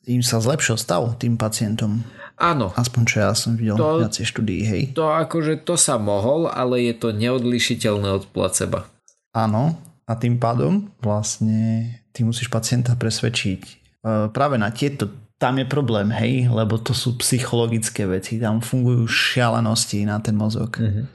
Im 0.02 0.26
sa 0.26 0.42
zlepšil 0.42 0.74
stav 0.82 1.14
tým 1.22 1.38
pacientom. 1.38 2.02
Áno. 2.34 2.74
Aspoň 2.74 3.02
čo 3.06 3.16
ja 3.22 3.30
som 3.38 3.54
videl 3.54 3.78
to, 3.78 4.02
viacej 4.02 4.26
štúdií, 4.26 4.66
hej. 4.66 4.82
To 4.98 5.14
akože 5.14 5.62
to 5.62 5.78
sa 5.78 5.94
mohol, 5.94 6.50
ale 6.50 6.82
je 6.90 6.94
to 6.98 7.14
neodlišiteľné 7.14 8.10
od 8.10 8.26
placeba. 8.34 8.90
Áno. 9.30 9.78
A 10.10 10.18
tým 10.18 10.42
pádom 10.42 10.90
vlastne 10.98 11.94
ty 12.10 12.26
musíš 12.26 12.50
pacienta 12.50 12.98
presvedčiť 12.98 13.81
práve 14.04 14.58
na 14.58 14.74
tieto 14.74 15.08
tam 15.42 15.58
je 15.58 15.66
problém, 15.66 16.14
hej, 16.14 16.46
lebo 16.46 16.78
to 16.78 16.94
sú 16.94 17.18
psychologické 17.18 18.06
veci, 18.06 18.38
tam 18.38 18.62
fungujú 18.62 19.10
šialenosti 19.10 20.06
na 20.06 20.22
ten 20.22 20.38
mozog. 20.38 20.78
Mm-hmm. 20.78 21.06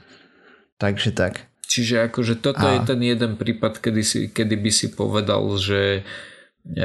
Takže 0.76 1.16
tak. 1.16 1.48
Čiže 1.64 2.12
akože 2.12 2.44
toto 2.44 2.60
a... 2.68 2.76
je 2.76 2.80
ten 2.84 3.00
jeden 3.00 3.40
prípad, 3.40 3.80
kedy, 3.80 4.02
si, 4.04 4.20
kedy 4.28 4.60
by 4.60 4.70
si 4.72 4.92
povedal, 4.92 5.48
že 5.56 6.04
e, 6.04 6.82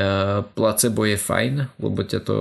placebo 0.55 1.03
je 1.03 1.19
fajn, 1.19 1.83
lebo 1.83 1.99
ťa 2.07 2.19
to 2.23 2.37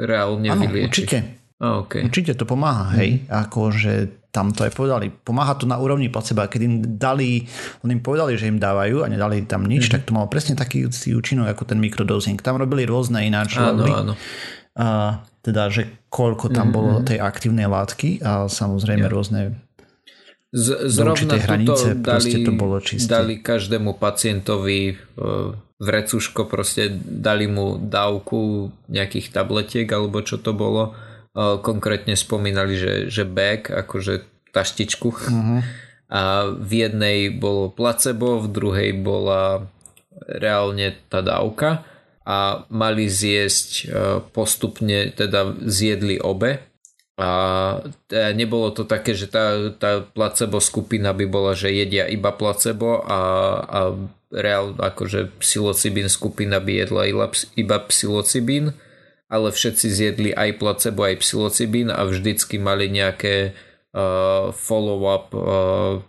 reálne 0.00 0.48
ano, 0.48 0.64
vylieči. 0.64 0.88
určite. 0.88 1.18
A, 1.60 1.84
okay. 1.84 2.00
Určite 2.00 2.32
to 2.32 2.48
pomáha, 2.48 2.96
hej. 2.96 3.20
Mm. 3.24 3.36
Akože 3.36 3.92
tam 4.32 4.48
to 4.56 4.64
aj 4.64 4.72
povedali. 4.72 5.12
Pomáha 5.12 5.52
to 5.60 5.68
na 5.68 5.76
úrovni 5.76 6.08
placebo. 6.08 6.48
Keď 6.48 6.60
im 6.64 6.74
dali, 6.96 7.44
on 7.84 7.92
im 7.92 8.00
povedali, 8.00 8.40
že 8.40 8.48
im 8.48 8.56
dávajú 8.56 9.04
a 9.04 9.06
nedali 9.12 9.44
tam 9.44 9.68
nič, 9.68 9.86
mm-hmm. 9.86 9.94
tak 10.00 10.08
to 10.08 10.16
malo 10.16 10.26
presne 10.32 10.56
taký 10.56 10.88
účinok 10.88 11.52
ako 11.52 11.68
ten 11.68 11.78
mikrodosing. 11.78 12.40
Tam 12.40 12.56
robili 12.56 12.88
rôzne 12.88 13.28
ináč. 13.28 13.60
Áno, 13.60 13.84
áno. 13.84 14.12
A 14.72 15.20
teda, 15.44 15.68
že 15.68 16.08
koľko 16.08 16.48
tam 16.48 16.72
mm-hmm. 16.72 16.74
bolo 16.74 17.04
tej 17.04 17.20
aktívnej 17.20 17.68
látky 17.68 18.24
a 18.24 18.48
samozrejme 18.48 19.04
yeah. 19.04 19.12
rôzne 19.12 19.40
z, 20.52 20.88
zrovna 20.88 21.36
hranice, 21.36 21.96
dali, 21.96 22.44
to 22.44 22.52
bolo 22.52 22.76
čisté. 22.80 23.08
dali 23.08 23.40
každému 23.40 23.96
pacientovi 23.96 24.92
uh, 24.92 25.52
vrecuško, 25.80 26.44
proste 26.44 26.92
dali 26.94 27.48
mu 27.48 27.80
dávku 27.80 28.68
nejakých 28.92 29.32
tabletiek 29.32 29.88
alebo 29.88 30.20
čo 30.20 30.40
to 30.40 30.52
bolo 30.52 30.92
konkrétne 31.36 32.12
spomínali, 32.12 32.76
že, 32.76 32.92
že 33.08 33.24
back, 33.24 33.72
akože 33.72 34.28
taštičku. 34.52 35.08
Uh-huh. 35.08 35.60
A 36.12 36.44
v 36.52 36.72
jednej 36.84 37.32
bolo 37.32 37.72
placebo, 37.72 38.36
v 38.36 38.52
druhej 38.52 38.90
bola 39.00 39.64
reálne 40.28 40.92
tá 41.08 41.24
dávka 41.24 41.88
a 42.22 42.68
mali 42.68 43.08
zjesť 43.08 43.68
e, 43.72 43.84
postupne, 44.30 45.10
teda 45.10 45.56
zjedli 45.64 46.20
obe 46.22 46.62
a 47.18 47.30
teda 48.06 48.30
nebolo 48.32 48.70
to 48.70 48.86
také, 48.86 49.16
že 49.16 49.26
tá, 49.26 49.72
tá 49.74 50.04
placebo 50.04 50.62
skupina 50.62 51.10
by 51.16 51.26
bola, 51.26 51.52
že 51.52 51.74
jedia 51.74 52.06
iba 52.06 52.30
placebo 52.30 53.02
a, 53.02 53.20
a 53.62 53.80
reál, 54.32 54.72
akože 54.78 55.32
psilocibín 55.42 56.08
skupina 56.08 56.62
by 56.62 56.72
jedla 56.86 57.02
iba 57.58 57.76
psilocibín 57.88 58.72
ale 59.32 59.48
všetci 59.48 59.86
zjedli 59.88 60.30
aj 60.36 60.60
placebo, 60.60 61.08
aj 61.08 61.24
psilocibín 61.24 61.88
a 61.88 62.04
vždycky 62.04 62.60
mali 62.60 62.92
nejaké 62.92 63.56
uh, 63.96 64.52
follow-up, 64.52 65.32
uh, 65.32 66.04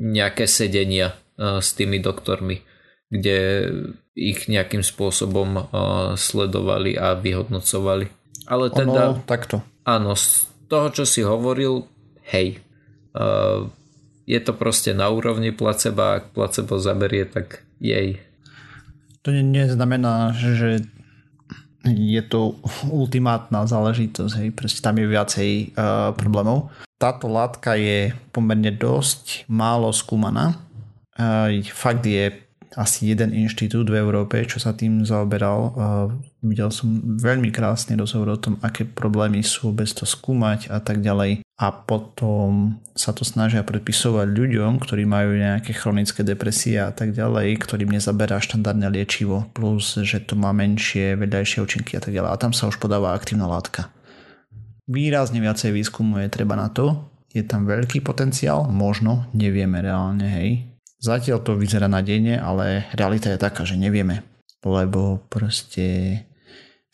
nejaké 0.00 0.48
sedenia 0.48 1.12
uh, 1.36 1.60
s 1.60 1.76
tými 1.76 2.00
doktormi, 2.00 2.64
kde 3.12 3.68
ich 4.16 4.48
nejakým 4.48 4.80
spôsobom 4.80 5.48
uh, 5.60 5.66
sledovali 6.16 6.96
a 6.96 7.12
vyhodnocovali. 7.12 8.08
Ale 8.48 8.72
teda... 8.72 9.20
Ono, 9.20 9.28
takto. 9.28 9.60
Áno, 9.84 10.16
z 10.16 10.48
toho, 10.72 10.88
čo 10.88 11.04
si 11.04 11.20
hovoril, 11.20 11.84
hej, 12.32 12.56
uh, 13.12 13.68
je 14.24 14.40
to 14.40 14.56
proste 14.56 14.96
na 14.96 15.12
úrovni 15.12 15.52
placebo, 15.52 16.16
ak 16.16 16.32
placebo 16.32 16.80
zaberie, 16.80 17.28
tak 17.28 17.68
jej. 17.76 18.16
To 19.28 19.28
neznamená, 19.28 20.32
že 20.32 20.88
je 21.86 22.22
to 22.22 22.54
ultimátna 22.86 23.66
záležitosť, 23.66 24.34
hej, 24.38 24.48
proste 24.54 24.78
tam 24.78 24.98
je 24.98 25.06
viacej 25.10 25.50
uh, 25.74 26.14
problémov. 26.14 26.70
Táto 26.98 27.26
látka 27.26 27.74
je 27.74 28.14
pomerne 28.30 28.70
dosť 28.70 29.50
málo 29.50 29.90
skúmaná. 29.90 30.62
Uh, 31.18 31.58
fakt 31.74 32.06
je 32.06 32.30
asi 32.72 33.12
jeden 33.12 33.36
inštitút 33.36 33.92
v 33.92 34.00
Európe, 34.00 34.40
čo 34.48 34.56
sa 34.56 34.72
tým 34.72 35.04
zaoberal. 35.04 35.76
Videl 36.40 36.72
som 36.72 37.18
veľmi 37.20 37.52
krásny 37.52 37.96
rozhovor 38.00 38.34
o 38.34 38.40
tom, 38.40 38.56
aké 38.64 38.88
problémy 38.88 39.44
sú 39.44 39.76
bez 39.76 39.92
to 39.92 40.08
skúmať 40.08 40.72
a 40.72 40.80
tak 40.80 41.04
ďalej. 41.04 41.44
a 41.62 41.70
potom 41.70 42.82
sa 42.98 43.14
to 43.14 43.22
snažia 43.22 43.62
predpisovať 43.62 44.26
ľuďom, 44.34 44.82
ktorí 44.82 45.06
majú 45.06 45.38
nejaké 45.38 45.70
chronické 45.70 46.26
depresie 46.26 46.82
a 46.82 46.90
tak 46.90 47.14
ďalej, 47.14 47.54
ktorým 47.62 47.86
nezaberá 47.86 48.42
štandardné 48.42 48.90
liečivo, 48.90 49.46
plus 49.54 49.94
že 50.02 50.26
to 50.26 50.34
má 50.34 50.50
menšie 50.50 51.14
vedľajšie 51.14 51.62
účinky 51.62 51.94
a 51.94 52.02
tak 52.02 52.18
ďalej. 52.18 52.30
A 52.34 52.40
tam 52.40 52.50
sa 52.50 52.66
už 52.66 52.82
podáva 52.82 53.14
aktívna 53.14 53.46
látka. 53.46 53.94
Výrazne 54.90 55.38
viacej 55.38 55.70
výskumu 55.70 56.18
je 56.26 56.34
treba 56.34 56.58
na 56.58 56.66
to. 56.66 57.06
Je 57.30 57.46
tam 57.46 57.62
veľký 57.62 58.02
potenciál, 58.02 58.66
možno, 58.66 59.30
nevieme 59.30 59.78
reálne, 59.78 60.26
hej. 60.26 60.71
Zatiaľ 61.02 61.42
to 61.42 61.58
vyzerá 61.58 61.90
nadejne, 61.90 62.38
ale 62.38 62.86
realita 62.94 63.26
je 63.34 63.42
taká, 63.42 63.66
že 63.66 63.74
nevieme. 63.74 64.22
Lebo 64.62 65.18
proste 65.26 66.22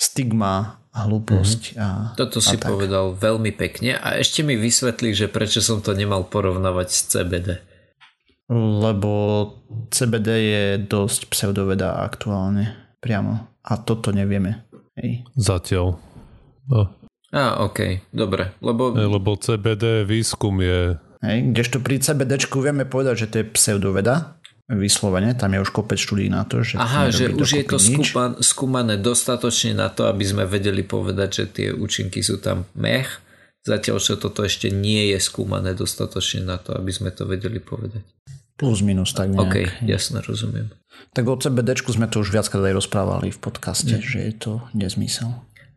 stigma 0.01 0.81
hlúposť. 0.97 1.77
Mm-hmm. 1.77 1.85
A, 1.85 2.17
Toto 2.17 2.41
si 2.41 2.57
tak. 2.57 2.73
povedal 2.73 3.13
veľmi 3.13 3.53
pekne 3.53 4.01
a 4.01 4.17
ešte 4.17 4.41
mi 4.41 4.57
vysvetlí, 4.57 5.13
že 5.13 5.27
prečo 5.29 5.61
som 5.61 5.85
to 5.85 5.93
nemal 5.93 6.25
porovnávať 6.25 6.89
s 6.89 7.01
CBD. 7.13 7.49
Lebo 8.49 9.13
CBD 9.93 10.29
je 10.41 10.65
dosť 10.81 11.29
pseudoveda 11.29 12.01
aktuálne 12.01 12.97
priamo 13.05 13.61
a 13.61 13.73
toto 13.77 14.09
nevieme. 14.09 14.65
Hej. 14.97 15.29
Zatiaľ. 15.37 16.01
No. 16.73 16.97
Á, 17.29 17.61
ok, 17.61 18.09
dobre. 18.09 18.57
Lebo... 18.65 18.97
lebo 18.97 19.37
CBD 19.37 20.09
výskum 20.09 20.65
je... 20.65 20.97
Hej, 21.19 21.51
kdežto 21.51 21.83
pri 21.83 21.99
CBDčku 21.99 22.63
vieme 22.63 22.87
povedať, 22.87 23.27
že 23.27 23.27
to 23.27 23.37
je 23.43 23.47
pseudoveda, 23.51 24.39
vyslovene, 24.69 25.33
tam 25.33 25.57
je 25.57 25.65
už 25.65 25.71
kopec 25.73 25.97
štúdí 25.97 26.29
na 26.29 26.45
to, 26.45 26.61
že... 26.61 26.77
Aha, 26.77 27.09
že 27.09 27.33
už 27.33 27.49
je 27.49 27.65
to 27.65 27.81
skúpan, 27.81 28.37
skúmané 28.45 29.01
dostatočne 29.01 29.73
na 29.73 29.89
to, 29.89 30.05
aby 30.05 30.23
sme 30.29 30.45
vedeli 30.45 30.85
povedať, 30.85 31.29
že 31.33 31.45
tie 31.49 31.69
účinky 31.73 32.21
sú 32.21 32.37
tam 32.37 32.69
mech, 32.77 33.09
zatiaľ 33.65 33.97
čo 33.97 34.21
toto 34.21 34.45
ešte 34.45 34.69
nie 34.69 35.17
je 35.17 35.19
skúmané 35.25 35.73
dostatočne 35.73 36.45
na 36.45 36.61
to, 36.61 36.77
aby 36.77 36.93
sme 36.93 37.09
to 37.09 37.25
vedeli 37.25 37.65
povedať. 37.65 38.05
Plus 38.59 38.85
minus 38.85 39.17
tak 39.17 39.33
nejak. 39.33 39.41
OK, 39.41 39.57
jasne, 39.89 40.21
rozumiem. 40.21 40.69
Tak 41.15 41.25
o 41.25 41.39
CBD 41.39 41.79
sme 41.79 42.11
to 42.11 42.21
už 42.21 42.35
viackrát 42.35 42.69
aj 42.69 42.75
rozprávali 42.85 43.31
v 43.33 43.39
podcaste, 43.39 43.97
mm. 43.97 44.05
že 44.05 44.19
je 44.21 44.35
to 44.35 44.53
nezmysel. 44.75 45.31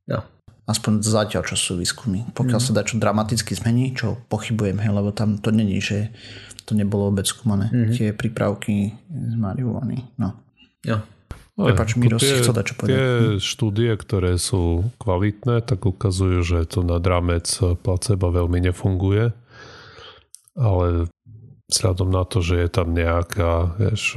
No. 0.09 0.25
Aspoň 0.71 1.03
zatiaľ, 1.03 1.43
čo 1.43 1.59
sú 1.59 1.75
výskumy. 1.75 2.31
Pokiaľ 2.31 2.59
mm. 2.63 2.65
sa 2.65 2.71
dá 2.71 2.87
čo 2.87 2.95
dramaticky 2.95 3.51
zmení, 3.51 3.91
čo 3.91 4.15
pochybujem, 4.31 4.79
hej, 4.79 4.91
lebo 4.95 5.11
tam 5.11 5.35
to 5.35 5.51
není, 5.51 5.83
že 5.83 6.15
to 6.63 6.71
nebolo 6.71 7.11
vôbec 7.11 7.27
skúmané. 7.27 7.67
Mm-hmm. 7.67 7.91
Tie 7.99 8.07
prípravky 8.15 8.95
z 9.11 9.35
marihuany. 9.35 10.07
No. 10.15 10.39
Jo. 10.87 11.03
Prepač, 11.51 11.99
Miro, 11.99 12.15
tie, 12.15 12.31
si 12.31 12.35
chcel 12.39 12.55
dať 12.55 12.65
čo 12.71 12.75
povedať. 12.79 12.95
Tie 12.95 13.11
štúdie, 13.43 13.91
ktoré 13.99 14.39
sú 14.39 14.87
kvalitné, 14.97 15.61
tak 15.61 15.83
ukazujú, 15.83 16.39
že 16.41 16.63
to 16.65 16.81
nad 16.81 17.03
rámec 17.03 17.45
placebo 17.83 18.31
veľmi 18.31 18.71
nefunguje. 18.71 19.35
Ale 20.55 21.11
vzhľadom 21.67 22.09
na 22.09 22.23
to, 22.23 22.39
že 22.39 22.55
je 22.65 22.69
tam 22.71 22.95
nejaká, 22.95 23.75
vieš, 23.77 24.15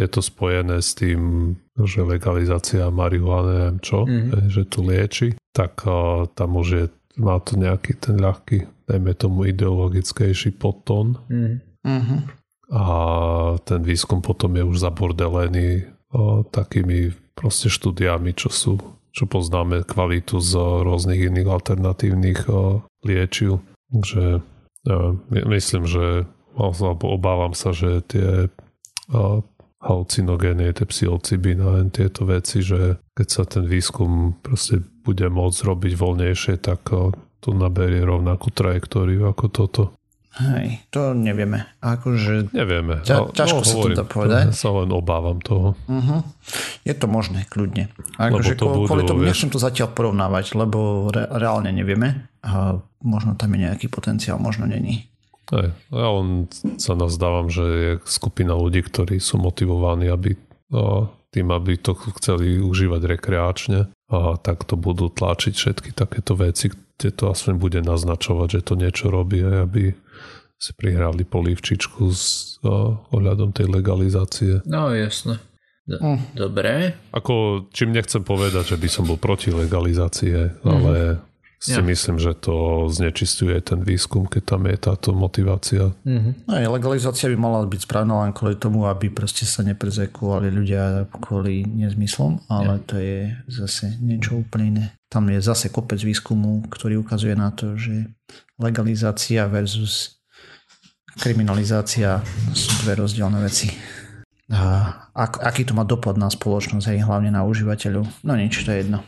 je 0.00 0.08
to 0.08 0.20
spojené 0.24 0.80
s 0.80 0.96
tým, 0.96 1.52
že 1.76 2.00
legalizácia 2.00 2.88
marihuany, 2.88 3.48
neviem 3.52 3.78
čo, 3.84 4.08
mm-hmm. 4.08 4.48
že 4.48 4.62
to 4.64 4.80
lieči, 4.80 5.28
tak 5.52 5.84
uh, 5.84 6.24
tam 6.32 6.56
už 6.56 6.68
je, 6.72 6.84
má 7.20 7.36
to 7.44 7.60
nejaký 7.60 8.00
ten 8.00 8.16
ľahký, 8.16 8.64
dajme 8.88 9.12
tomu 9.12 9.52
ideologickejší 9.52 10.56
podtón. 10.56 11.20
Mm-hmm. 11.28 12.20
A 12.70 12.86
ten 13.66 13.80
výskum 13.84 14.24
potom 14.24 14.54
je 14.54 14.62
už 14.62 14.78
zabordelený 14.78 15.90
o, 16.14 16.46
takými 16.46 17.10
proste 17.34 17.66
štúdiami, 17.66 18.30
čo 18.30 18.46
sú 18.46 18.78
čo 19.10 19.26
poznáme 19.26 19.82
kvalitu 19.82 20.38
z 20.38 20.54
rôznych 20.86 21.18
iných 21.18 21.50
alternatívnych 21.50 22.46
o, 22.46 22.86
liečiv. 23.02 23.58
Takže 23.90 24.38
ja, 24.86 24.98
myslím, 25.50 25.84
že 25.90 26.30
alebo 26.54 27.10
obávam 27.10 27.54
sa, 27.54 27.74
že 27.74 28.06
tie 28.06 28.50
o, 29.80 29.84
halucinogény, 29.88 30.76
tie 30.76 30.86
psilocybiny 30.86 31.62
a 31.64 31.82
tieto 31.88 32.28
veci, 32.28 32.60
že 32.60 33.00
keď 33.16 33.28
sa 33.28 33.42
ten 33.48 33.64
výskum 33.64 34.36
proste 34.44 34.84
bude 35.00 35.26
môcť 35.26 35.58
robiť 35.64 35.92
voľnejšie, 35.96 36.54
tak 36.60 36.92
o, 36.92 37.16
to 37.40 37.56
naberie 37.56 38.04
rovnakú 38.04 38.52
trajektóriu 38.52 39.24
ako 39.32 39.46
toto. 39.48 39.82
Hej, 40.30 40.86
to 40.94 41.10
nevieme. 41.10 41.66
Akože 41.82 42.54
nevieme. 42.54 43.02
Ťa, 43.02 43.34
ťažko 43.34 43.60
no, 43.60 43.66
sa 43.66 43.74
hovorím, 43.74 43.96
to 43.98 44.06
povedať. 44.06 44.42
Ja 44.46 44.54
sa 44.54 44.70
len 44.70 44.90
obávam 44.94 45.42
toho. 45.42 45.74
Uh-huh. 45.90 46.22
Je 46.86 46.94
to 46.94 47.10
možné, 47.10 47.50
kľudne. 47.50 47.90
Akože 48.14 48.54
to 48.54 48.86
kvôli 48.86 49.02
tomu 49.10 49.26
vieš... 49.26 49.28
nechcem 49.34 49.50
to 49.50 49.58
zatiaľ 49.58 49.90
porovnávať, 49.90 50.54
lebo 50.54 51.10
re, 51.10 51.26
reálne 51.34 51.74
nevieme. 51.74 52.30
A 52.46 52.78
možno 53.02 53.34
tam 53.34 53.58
je 53.58 53.66
nejaký 53.66 53.90
potenciál, 53.90 54.38
možno 54.38 54.70
není. 54.70 55.10
Hej, 55.50 55.74
ja 55.90 56.08
len 56.14 56.46
sa 56.78 56.94
nazdávam, 56.94 57.50
že 57.50 57.64
je 57.66 57.92
skupina 58.06 58.54
ľudí, 58.54 58.86
ktorí 58.86 59.18
sú 59.18 59.42
motivovaní, 59.42 60.06
aby 60.06 60.38
no, 60.70 61.10
tým, 61.34 61.50
aby 61.50 61.78
to 61.78 61.94
chceli 62.18 62.62
užívať 62.62 63.02
rekreačne 63.06 63.90
a 64.10 64.18
tak 64.38 64.66
to 64.66 64.74
budú 64.74 65.10
tlačiť 65.10 65.54
všetky 65.54 65.90
takéto 65.94 66.34
veci, 66.34 66.70
kde 66.70 67.10
to 67.14 67.30
aspoň 67.30 67.54
bude 67.58 67.80
naznačovať, 67.82 68.48
že 68.58 68.60
to 68.66 68.74
niečo 68.74 69.10
robí, 69.10 69.42
aby 69.42 69.94
si 70.60 70.76
prihrali 70.76 71.24
polívčičku 71.24 72.04
s 72.12 72.58
uh, 72.60 72.92
ohľadom 73.16 73.56
tej 73.56 73.72
legalizácie. 73.72 74.60
No 74.68 74.92
jasne. 74.92 75.40
Do, 75.88 75.96
mm. 75.96 76.36
Dobre. 76.36 76.94
Ako, 77.16 77.66
čím 77.72 77.96
nechcem 77.96 78.20
povedať, 78.20 78.76
že 78.76 78.76
by 78.76 78.88
som 78.92 79.08
bol 79.08 79.16
proti 79.16 79.48
legalizácie, 79.48 80.52
mm. 80.60 80.68
ale 80.68 80.94
si 81.60 81.76
ja. 81.76 81.84
myslím, 81.84 82.16
že 82.16 82.32
to 82.40 82.88
znečistuje 82.88 83.52
ten 83.60 83.84
výskum, 83.84 84.24
keď 84.24 84.42
tam 84.56 84.64
je 84.64 84.80
táto 84.80 85.12
motivácia. 85.12 85.92
Mm-hmm. 86.08 86.48
No, 86.48 86.56
legalizácia 86.72 87.28
by 87.28 87.36
mala 87.36 87.68
byť 87.68 87.84
správna 87.84 88.24
len 88.24 88.32
kvôli 88.32 88.56
tomu, 88.56 88.88
aby 88.88 89.12
proste 89.12 89.44
sa 89.44 89.60
neprezekovali 89.60 90.48
ľudia 90.48 91.04
kvôli 91.20 91.68
nezmyslom, 91.68 92.48
ale 92.48 92.80
ja. 92.80 92.84
to 92.88 92.94
je 92.96 93.18
zase 93.52 94.00
niečo 94.00 94.40
úplne 94.40 94.64
iné. 94.72 94.84
Tam 95.12 95.28
je 95.28 95.36
zase 95.36 95.68
kopec 95.68 96.00
výskumu, 96.00 96.64
ktorý 96.72 97.04
ukazuje 97.04 97.36
na 97.36 97.52
to, 97.52 97.76
že 97.76 98.08
legalizácia 98.56 99.44
versus 99.44 100.16
kriminalizácia 101.20 102.24
sú 102.56 102.88
dve 102.88 103.04
rozdielne 103.04 103.36
veci. 103.44 103.68
A 104.48 104.88
ak, 105.12 105.44
aký 105.44 105.68
to 105.68 105.76
má 105.76 105.84
dopad 105.84 106.16
na 106.16 106.32
spoločnosť, 106.32 106.88
aj 106.88 107.04
hlavne 107.04 107.30
na 107.36 107.44
užívateľov. 107.44 108.08
No 108.24 108.32
nič, 108.32 108.64
to 108.64 108.72
je 108.72 108.88
jedno. 108.88 109.04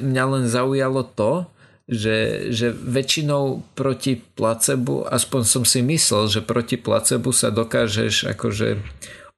Mňa 0.00 0.24
len 0.24 0.44
zaujalo 0.48 1.04
to, 1.12 1.52
že, 1.86 2.50
že 2.50 2.74
väčšinou 2.74 3.62
proti 3.78 4.18
placebu, 4.18 5.06
aspoň 5.06 5.42
som 5.46 5.62
si 5.62 5.86
myslel, 5.86 6.26
že 6.26 6.40
proti 6.42 6.74
placebu 6.74 7.30
sa 7.30 7.54
dokážeš 7.54 8.34
akože 8.34 8.82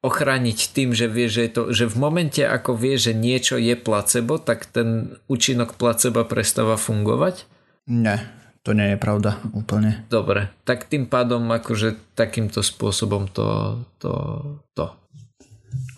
ochrániť 0.00 0.58
tým, 0.72 0.96
že 0.96 1.10
vieš, 1.10 1.30
že, 1.36 1.42
je 1.44 1.52
to, 1.52 1.62
že 1.74 1.84
v 1.90 1.96
momente 2.00 2.40
ako 2.40 2.72
vieš, 2.72 3.12
že 3.12 3.14
niečo 3.18 3.56
je 3.60 3.76
placebo, 3.76 4.40
tak 4.40 4.64
ten 4.64 5.20
účinok 5.28 5.76
placebo 5.76 6.24
prestáva 6.24 6.80
fungovať? 6.80 7.44
Ne, 7.90 8.24
to 8.64 8.72
nie 8.72 8.94
je 8.94 8.98
pravda 9.00 9.42
úplne. 9.52 10.08
Dobre, 10.08 10.48
tak 10.64 10.88
tým 10.88 11.04
pádom 11.04 11.44
akože 11.52 12.16
takýmto 12.16 12.64
spôsobom 12.64 13.28
to, 13.28 13.80
to, 14.00 14.12
to. 14.72 14.86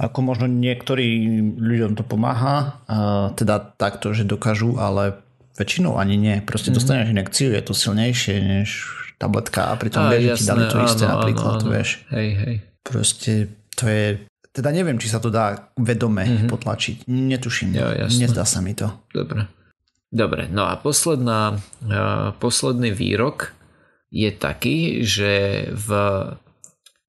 Ako 0.01 0.19
možno 0.25 0.51
niektorým 0.51 1.61
ľuďom 1.61 1.95
to 1.95 2.03
pomáha, 2.03 2.81
teda 3.37 3.61
takto, 3.77 4.11
že 4.17 4.27
dokážu, 4.27 4.81
ale 4.81 5.21
väčšinou 5.61 6.01
ani 6.01 6.17
nie. 6.17 6.41
Proste 6.41 6.73
mm-hmm. 6.73 6.81
dostaneš 6.81 7.07
inekciu, 7.13 7.53
je 7.53 7.63
to 7.63 7.77
silnejšie 7.77 8.37
než 8.41 8.69
tabletka 9.21 9.69
a 9.69 9.77
pritom 9.77 10.09
vieš, 10.09 10.25
že 10.25 10.35
ti 10.41 10.45
dali 10.49 10.65
to 10.73 10.77
áno, 10.81 10.89
isté 10.89 11.05
áno, 11.05 11.13
napríklad, 11.21 11.61
áno, 11.61 11.69
vieš. 11.69 11.89
Hej, 12.09 12.29
hej. 12.41 12.55
Proste 12.81 13.33
to 13.77 13.85
je, 13.85 14.07
teda 14.57 14.73
neviem, 14.73 14.97
či 14.97 15.13
sa 15.13 15.21
to 15.21 15.29
dá 15.29 15.69
vedome 15.77 16.25
mm-hmm. 16.25 16.49
potlačiť. 16.49 16.97
Netuším. 17.05 17.77
Jo, 17.77 18.09
Nezdá 18.09 18.49
sa 18.49 18.65
mi 18.65 18.73
to. 18.73 18.89
Dobre. 19.13 19.45
Dobre, 20.11 20.51
no 20.51 20.67
a 20.67 20.75
posledná, 20.75 21.63
posledný 22.43 22.91
výrok 22.91 23.55
je 24.11 24.27
taký, 24.35 25.07
že 25.07 25.65
v 25.71 25.89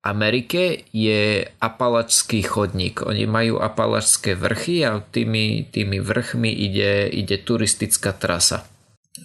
Amerike 0.01 0.89
je 0.89 1.45
apalačský 1.61 2.41
chodník. 2.41 3.05
Oni 3.05 3.29
majú 3.29 3.61
apalačské 3.61 4.33
vrchy 4.33 4.81
a 4.81 4.97
tými, 4.97 5.69
tými 5.69 6.01
vrchmi 6.01 6.49
ide, 6.49 7.05
ide 7.05 7.37
turistická 7.37 8.09
trasa. 8.17 8.65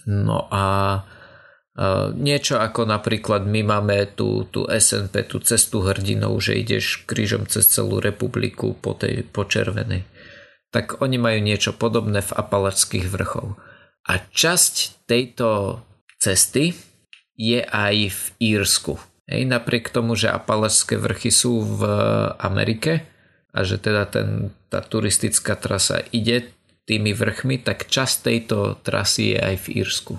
No 0.05 0.45
a 0.53 0.63
niečo 2.17 2.57
ako 2.57 2.89
napríklad 2.89 3.45
my 3.45 3.61
máme 3.61 4.17
tú, 4.17 4.49
tú 4.49 4.65
SNP, 4.65 5.29
tú 5.29 5.37
cestu 5.41 5.85
hrdinov, 5.85 6.41
že 6.41 6.57
ideš 6.57 7.05
krížom 7.05 7.45
cez 7.45 7.69
celú 7.69 8.01
republiku 8.01 8.73
po, 8.73 8.97
tej, 8.97 9.25
po 9.29 9.45
červenej. 9.45 10.05
Tak 10.73 11.01
oni 11.05 11.21
majú 11.21 11.39
niečo 11.41 11.77
podobné 11.77 12.25
v 12.25 12.35
apalačských 12.37 13.05
vrchov. 13.09 13.61
A 14.09 14.13
časť 14.21 15.05
tejto 15.05 15.81
cesty 16.17 16.73
je 17.37 17.61
aj 17.61 17.95
v 18.09 18.21
Írsku. 18.57 19.16
Hej, 19.27 19.43
napriek 19.43 19.91
tomu, 19.91 20.15
že 20.15 20.31
Apalačské 20.31 20.95
vrchy 20.95 21.35
sú 21.35 21.59
v 21.59 21.81
Amerike 22.39 23.03
a 23.51 23.67
že 23.67 23.75
teda 23.75 24.07
ten, 24.07 24.55
tá 24.71 24.79
turistická 24.79 25.59
trasa 25.59 25.99
ide 26.15 26.55
tými 26.87 27.11
vrchmi, 27.11 27.59
tak 27.59 27.91
časť 27.91 28.15
tejto 28.23 28.79
trasy 28.79 29.35
je 29.35 29.39
aj 29.43 29.55
v 29.59 29.67
Írsku. 29.83 30.13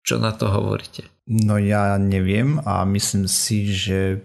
Čo 0.00 0.16
na 0.16 0.32
to 0.32 0.48
hovoríte? 0.48 1.12
No 1.28 1.60
ja 1.60 2.00
neviem 2.00 2.56
a 2.64 2.88
myslím 2.88 3.28
si, 3.28 3.68
že 3.68 4.24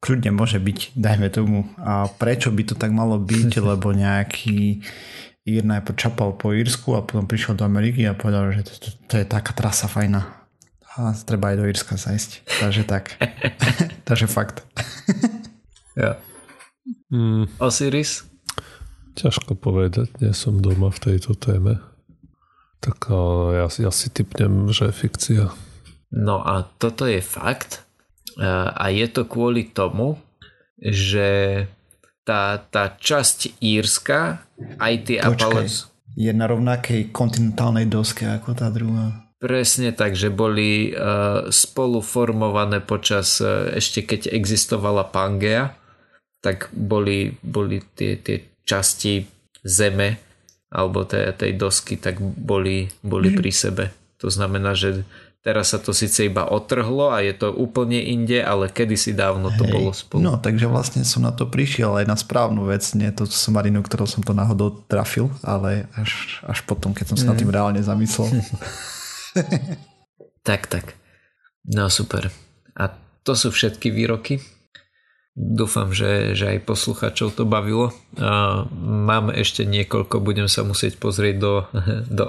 kľudne 0.00 0.32
môže 0.32 0.56
byť, 0.56 0.96
dajme 0.96 1.28
tomu. 1.28 1.68
A 1.76 2.08
prečo 2.08 2.48
by 2.48 2.62
to 2.64 2.74
tak 2.74 2.90
malo 2.90 3.20
byť, 3.20 3.60
lebo 3.70 3.92
nejaký 3.92 4.80
Ír 5.44 5.64
najprv 5.64 5.96
čapal 5.96 6.36
po 6.36 6.56
Írsku 6.56 6.96
a 6.96 7.04
potom 7.04 7.28
prišiel 7.28 7.56
do 7.60 7.68
Ameriky 7.68 8.08
a 8.08 8.16
povedal, 8.16 8.52
že 8.56 8.64
to, 8.64 8.72
to, 8.76 8.88
to 9.08 9.14
je 9.20 9.26
taká 9.28 9.52
trasa 9.52 9.88
fajná. 9.88 10.39
A 10.98 11.14
treba 11.22 11.54
aj 11.54 11.56
do 11.62 11.64
Írska 11.70 11.94
zajsť. 11.94 12.50
Takže 12.58 12.82
tak. 12.82 13.14
Takže 14.08 14.26
fakt. 14.26 14.66
ja. 15.94 16.18
Mm. 17.14 17.46
Osiris? 17.62 18.26
Ťažko 19.14 19.54
povedať, 19.54 20.10
nie 20.18 20.34
som 20.34 20.58
doma 20.58 20.90
v 20.90 21.14
tejto 21.14 21.38
téme. 21.38 21.78
Tak 22.80 23.12
ja, 23.54 23.68
ja 23.68 23.90
si 23.92 24.08
typnem, 24.08 24.72
že 24.72 24.88
je 24.88 24.94
fikcia. 24.94 25.44
No 26.10 26.42
a 26.42 26.66
toto 26.80 27.06
je 27.06 27.22
fakt. 27.22 27.86
A 28.40 28.84
je 28.90 29.06
to 29.06 29.28
kvôli 29.28 29.68
tomu, 29.68 30.16
že 30.80 31.68
tá, 32.24 32.62
tá 32.72 32.96
časť 32.96 33.60
Írska, 33.60 34.42
aj 34.80 34.94
tie 35.06 35.18
Apalos... 35.20 35.92
Je 36.18 36.34
na 36.34 36.50
rovnakej 36.50 37.14
kontinentálnej 37.14 37.86
doske 37.86 38.26
ako 38.26 38.58
tá 38.58 38.66
druhá. 38.66 39.29
Presne 39.40 39.96
tak, 39.96 40.12
že 40.12 40.28
boli 40.28 40.92
uh, 40.92 41.48
spolu 41.48 42.04
formované 42.04 42.84
počas, 42.84 43.40
uh, 43.40 43.72
ešte 43.72 44.04
keď 44.04 44.28
existovala 44.36 45.08
Pangea, 45.08 45.72
tak 46.44 46.68
boli, 46.76 47.32
boli 47.40 47.80
tie, 47.96 48.20
tie 48.20 48.44
časti 48.68 49.24
zeme 49.64 50.20
alebo 50.68 51.08
tej, 51.08 51.34
tej 51.40 51.56
dosky, 51.56 51.96
tak 51.96 52.20
boli, 52.20 52.86
boli 53.00 53.32
mhm. 53.32 53.36
pri 53.40 53.50
sebe. 53.50 53.84
To 54.20 54.28
znamená, 54.28 54.76
že 54.76 55.08
Teraz 55.40 55.72
sa 55.72 55.80
to 55.80 55.96
síce 55.96 56.28
iba 56.28 56.44
otrhlo 56.44 57.16
a 57.16 57.24
je 57.24 57.32
to 57.32 57.48
úplne 57.48 57.96
inde, 57.96 58.44
ale 58.44 58.68
kedysi 58.68 59.16
dávno 59.16 59.48
to 59.56 59.64
Hej. 59.64 59.72
bolo 59.72 59.90
spolu. 59.96 60.20
No, 60.20 60.36
takže 60.36 60.68
vlastne 60.68 61.00
som 61.00 61.24
na 61.24 61.32
to 61.32 61.48
prišiel 61.48 61.96
aj 61.96 62.04
na 62.04 62.12
správnu 62.12 62.68
vec, 62.68 62.84
nie 62.92 63.08
to 63.08 63.24
somarinu, 63.24 63.80
ktorou 63.80 64.04
som 64.04 64.20
to 64.20 64.36
náhodou 64.36 64.84
trafil, 64.84 65.32
ale 65.40 65.88
až, 65.96 66.44
až 66.44 66.60
potom, 66.68 66.92
keď 66.92 67.16
som 67.16 67.16
sa 67.16 67.24
mm. 67.24 67.30
nad 67.32 67.38
tým 67.40 67.52
reálne 67.56 67.80
zamyslel. 67.80 68.28
tak, 70.48 70.66
tak. 70.66 70.96
No 71.64 71.90
super. 71.92 72.32
A 72.76 72.90
to 73.22 73.32
sú 73.36 73.52
všetky 73.52 73.92
výroky. 73.92 74.40
Dúfam, 75.36 75.94
že, 75.94 76.34
že 76.34 76.56
aj 76.56 76.66
posluchačov 76.66 77.32
to 77.38 77.46
bavilo. 77.46 77.94
A 78.18 78.64
mám 78.80 79.30
ešte 79.30 79.62
niekoľko, 79.62 80.20
budem 80.20 80.50
sa 80.50 80.66
musieť 80.66 80.98
pozrieť 80.98 81.36
do, 81.38 81.54
do 82.18 82.24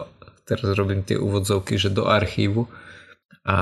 teraz 0.46 0.68
robím 0.76 1.02
tie 1.02 1.18
úvodzovky, 1.18 1.80
že 1.80 1.94
do 1.94 2.08
archívu 2.08 2.68
a 3.48 3.58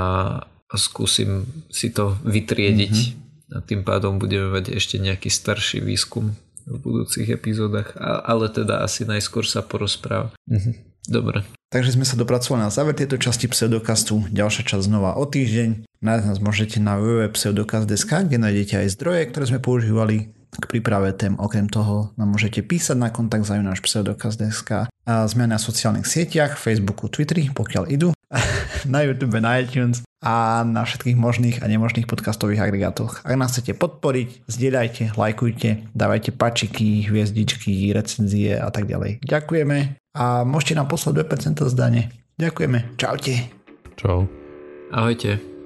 skúsim 0.75 1.45
si 1.71 1.89
to 1.89 2.17
vytriediť 2.25 2.93
mm-hmm. 2.93 3.55
a 3.55 3.65
tým 3.65 3.81
pádom 3.81 4.21
budeme 4.21 4.53
mať 4.53 4.75
ešte 4.75 5.01
nejaký 5.01 5.31
starší 5.31 5.81
výskum 5.81 6.35
v 6.69 6.77
budúcich 6.77 7.25
epizódach, 7.25 7.97
ale 7.97 8.53
teda 8.53 8.85
asi 8.85 9.01
najskôr 9.01 9.47
sa 9.47 9.65
porozpráva. 9.65 10.29
Mm-hmm. 10.45 10.73
Dobre. 11.09 11.41
Takže 11.70 11.93
sme 11.93 12.01
sa 12.01 12.17
dopracovali 12.17 12.65
na 12.65 12.74
záver 12.74 12.97
tejto 12.97 13.22
časti 13.22 13.45
pseudokastu. 13.45 14.26
Ďalšia 14.34 14.65
časť 14.65 14.89
znova 14.89 15.22
o 15.22 15.30
týždeň. 15.30 15.86
Nájsť 16.01 16.26
nás 16.26 16.41
môžete 16.41 16.82
na 16.82 16.97
www.pseudokast.sk, 16.97 18.26
kde 18.26 18.41
nájdete 18.41 18.74
aj 18.82 18.97
zdroje, 18.97 19.30
ktoré 19.30 19.43
sme 19.45 19.61
používali 19.61 20.34
k 20.49 20.65
príprave 20.65 21.13
tém. 21.13 21.38
Okrem 21.38 21.70
toho 21.70 22.09
nám 22.17 22.34
môžete 22.34 22.65
písať 22.65 22.97
na 22.97 23.13
kontakt 23.13 23.45
za 23.45 23.61
náš 23.61 23.86
pseudokaz.sk 23.86 24.89
a 24.89 25.13
sme 25.30 25.45
na 25.45 25.61
sociálnych 25.61 26.09
sieťach, 26.09 26.57
Facebooku, 26.57 27.05
Twitteri, 27.05 27.53
pokiaľ 27.53 27.86
idú, 27.93 28.17
na 28.89 29.05
YouTube, 29.05 29.38
na 29.38 29.61
iTunes 29.61 30.01
a 30.26 30.65
na 30.65 30.89
všetkých 30.89 31.22
možných 31.22 31.61
a 31.61 31.70
nemožných 31.70 32.09
podcastových 32.09 32.65
agregátoch. 32.65 33.22
Ak 33.22 33.38
nás 33.38 33.53
chcete 33.53 33.78
podporiť, 33.78 34.49
zdieľajte, 34.49 35.13
lajkujte, 35.13 35.93
dávajte 35.93 36.34
pačiky, 36.34 37.05
hviezdičky, 37.05 37.93
recenzie 37.93 38.57
a 38.57 38.74
tak 38.74 38.89
ďalej. 38.89 39.22
Ďakujeme 39.22 40.09
a 40.16 40.41
môžete 40.47 40.78
nám 40.80 40.89
poslať 40.89 41.26
2% 41.28 41.66
zdanie. 41.70 42.10
Ďakujeme. 42.39 42.95
Čaute. 42.95 43.51
Čau. 43.99 44.26
Ahojte. 44.89 45.59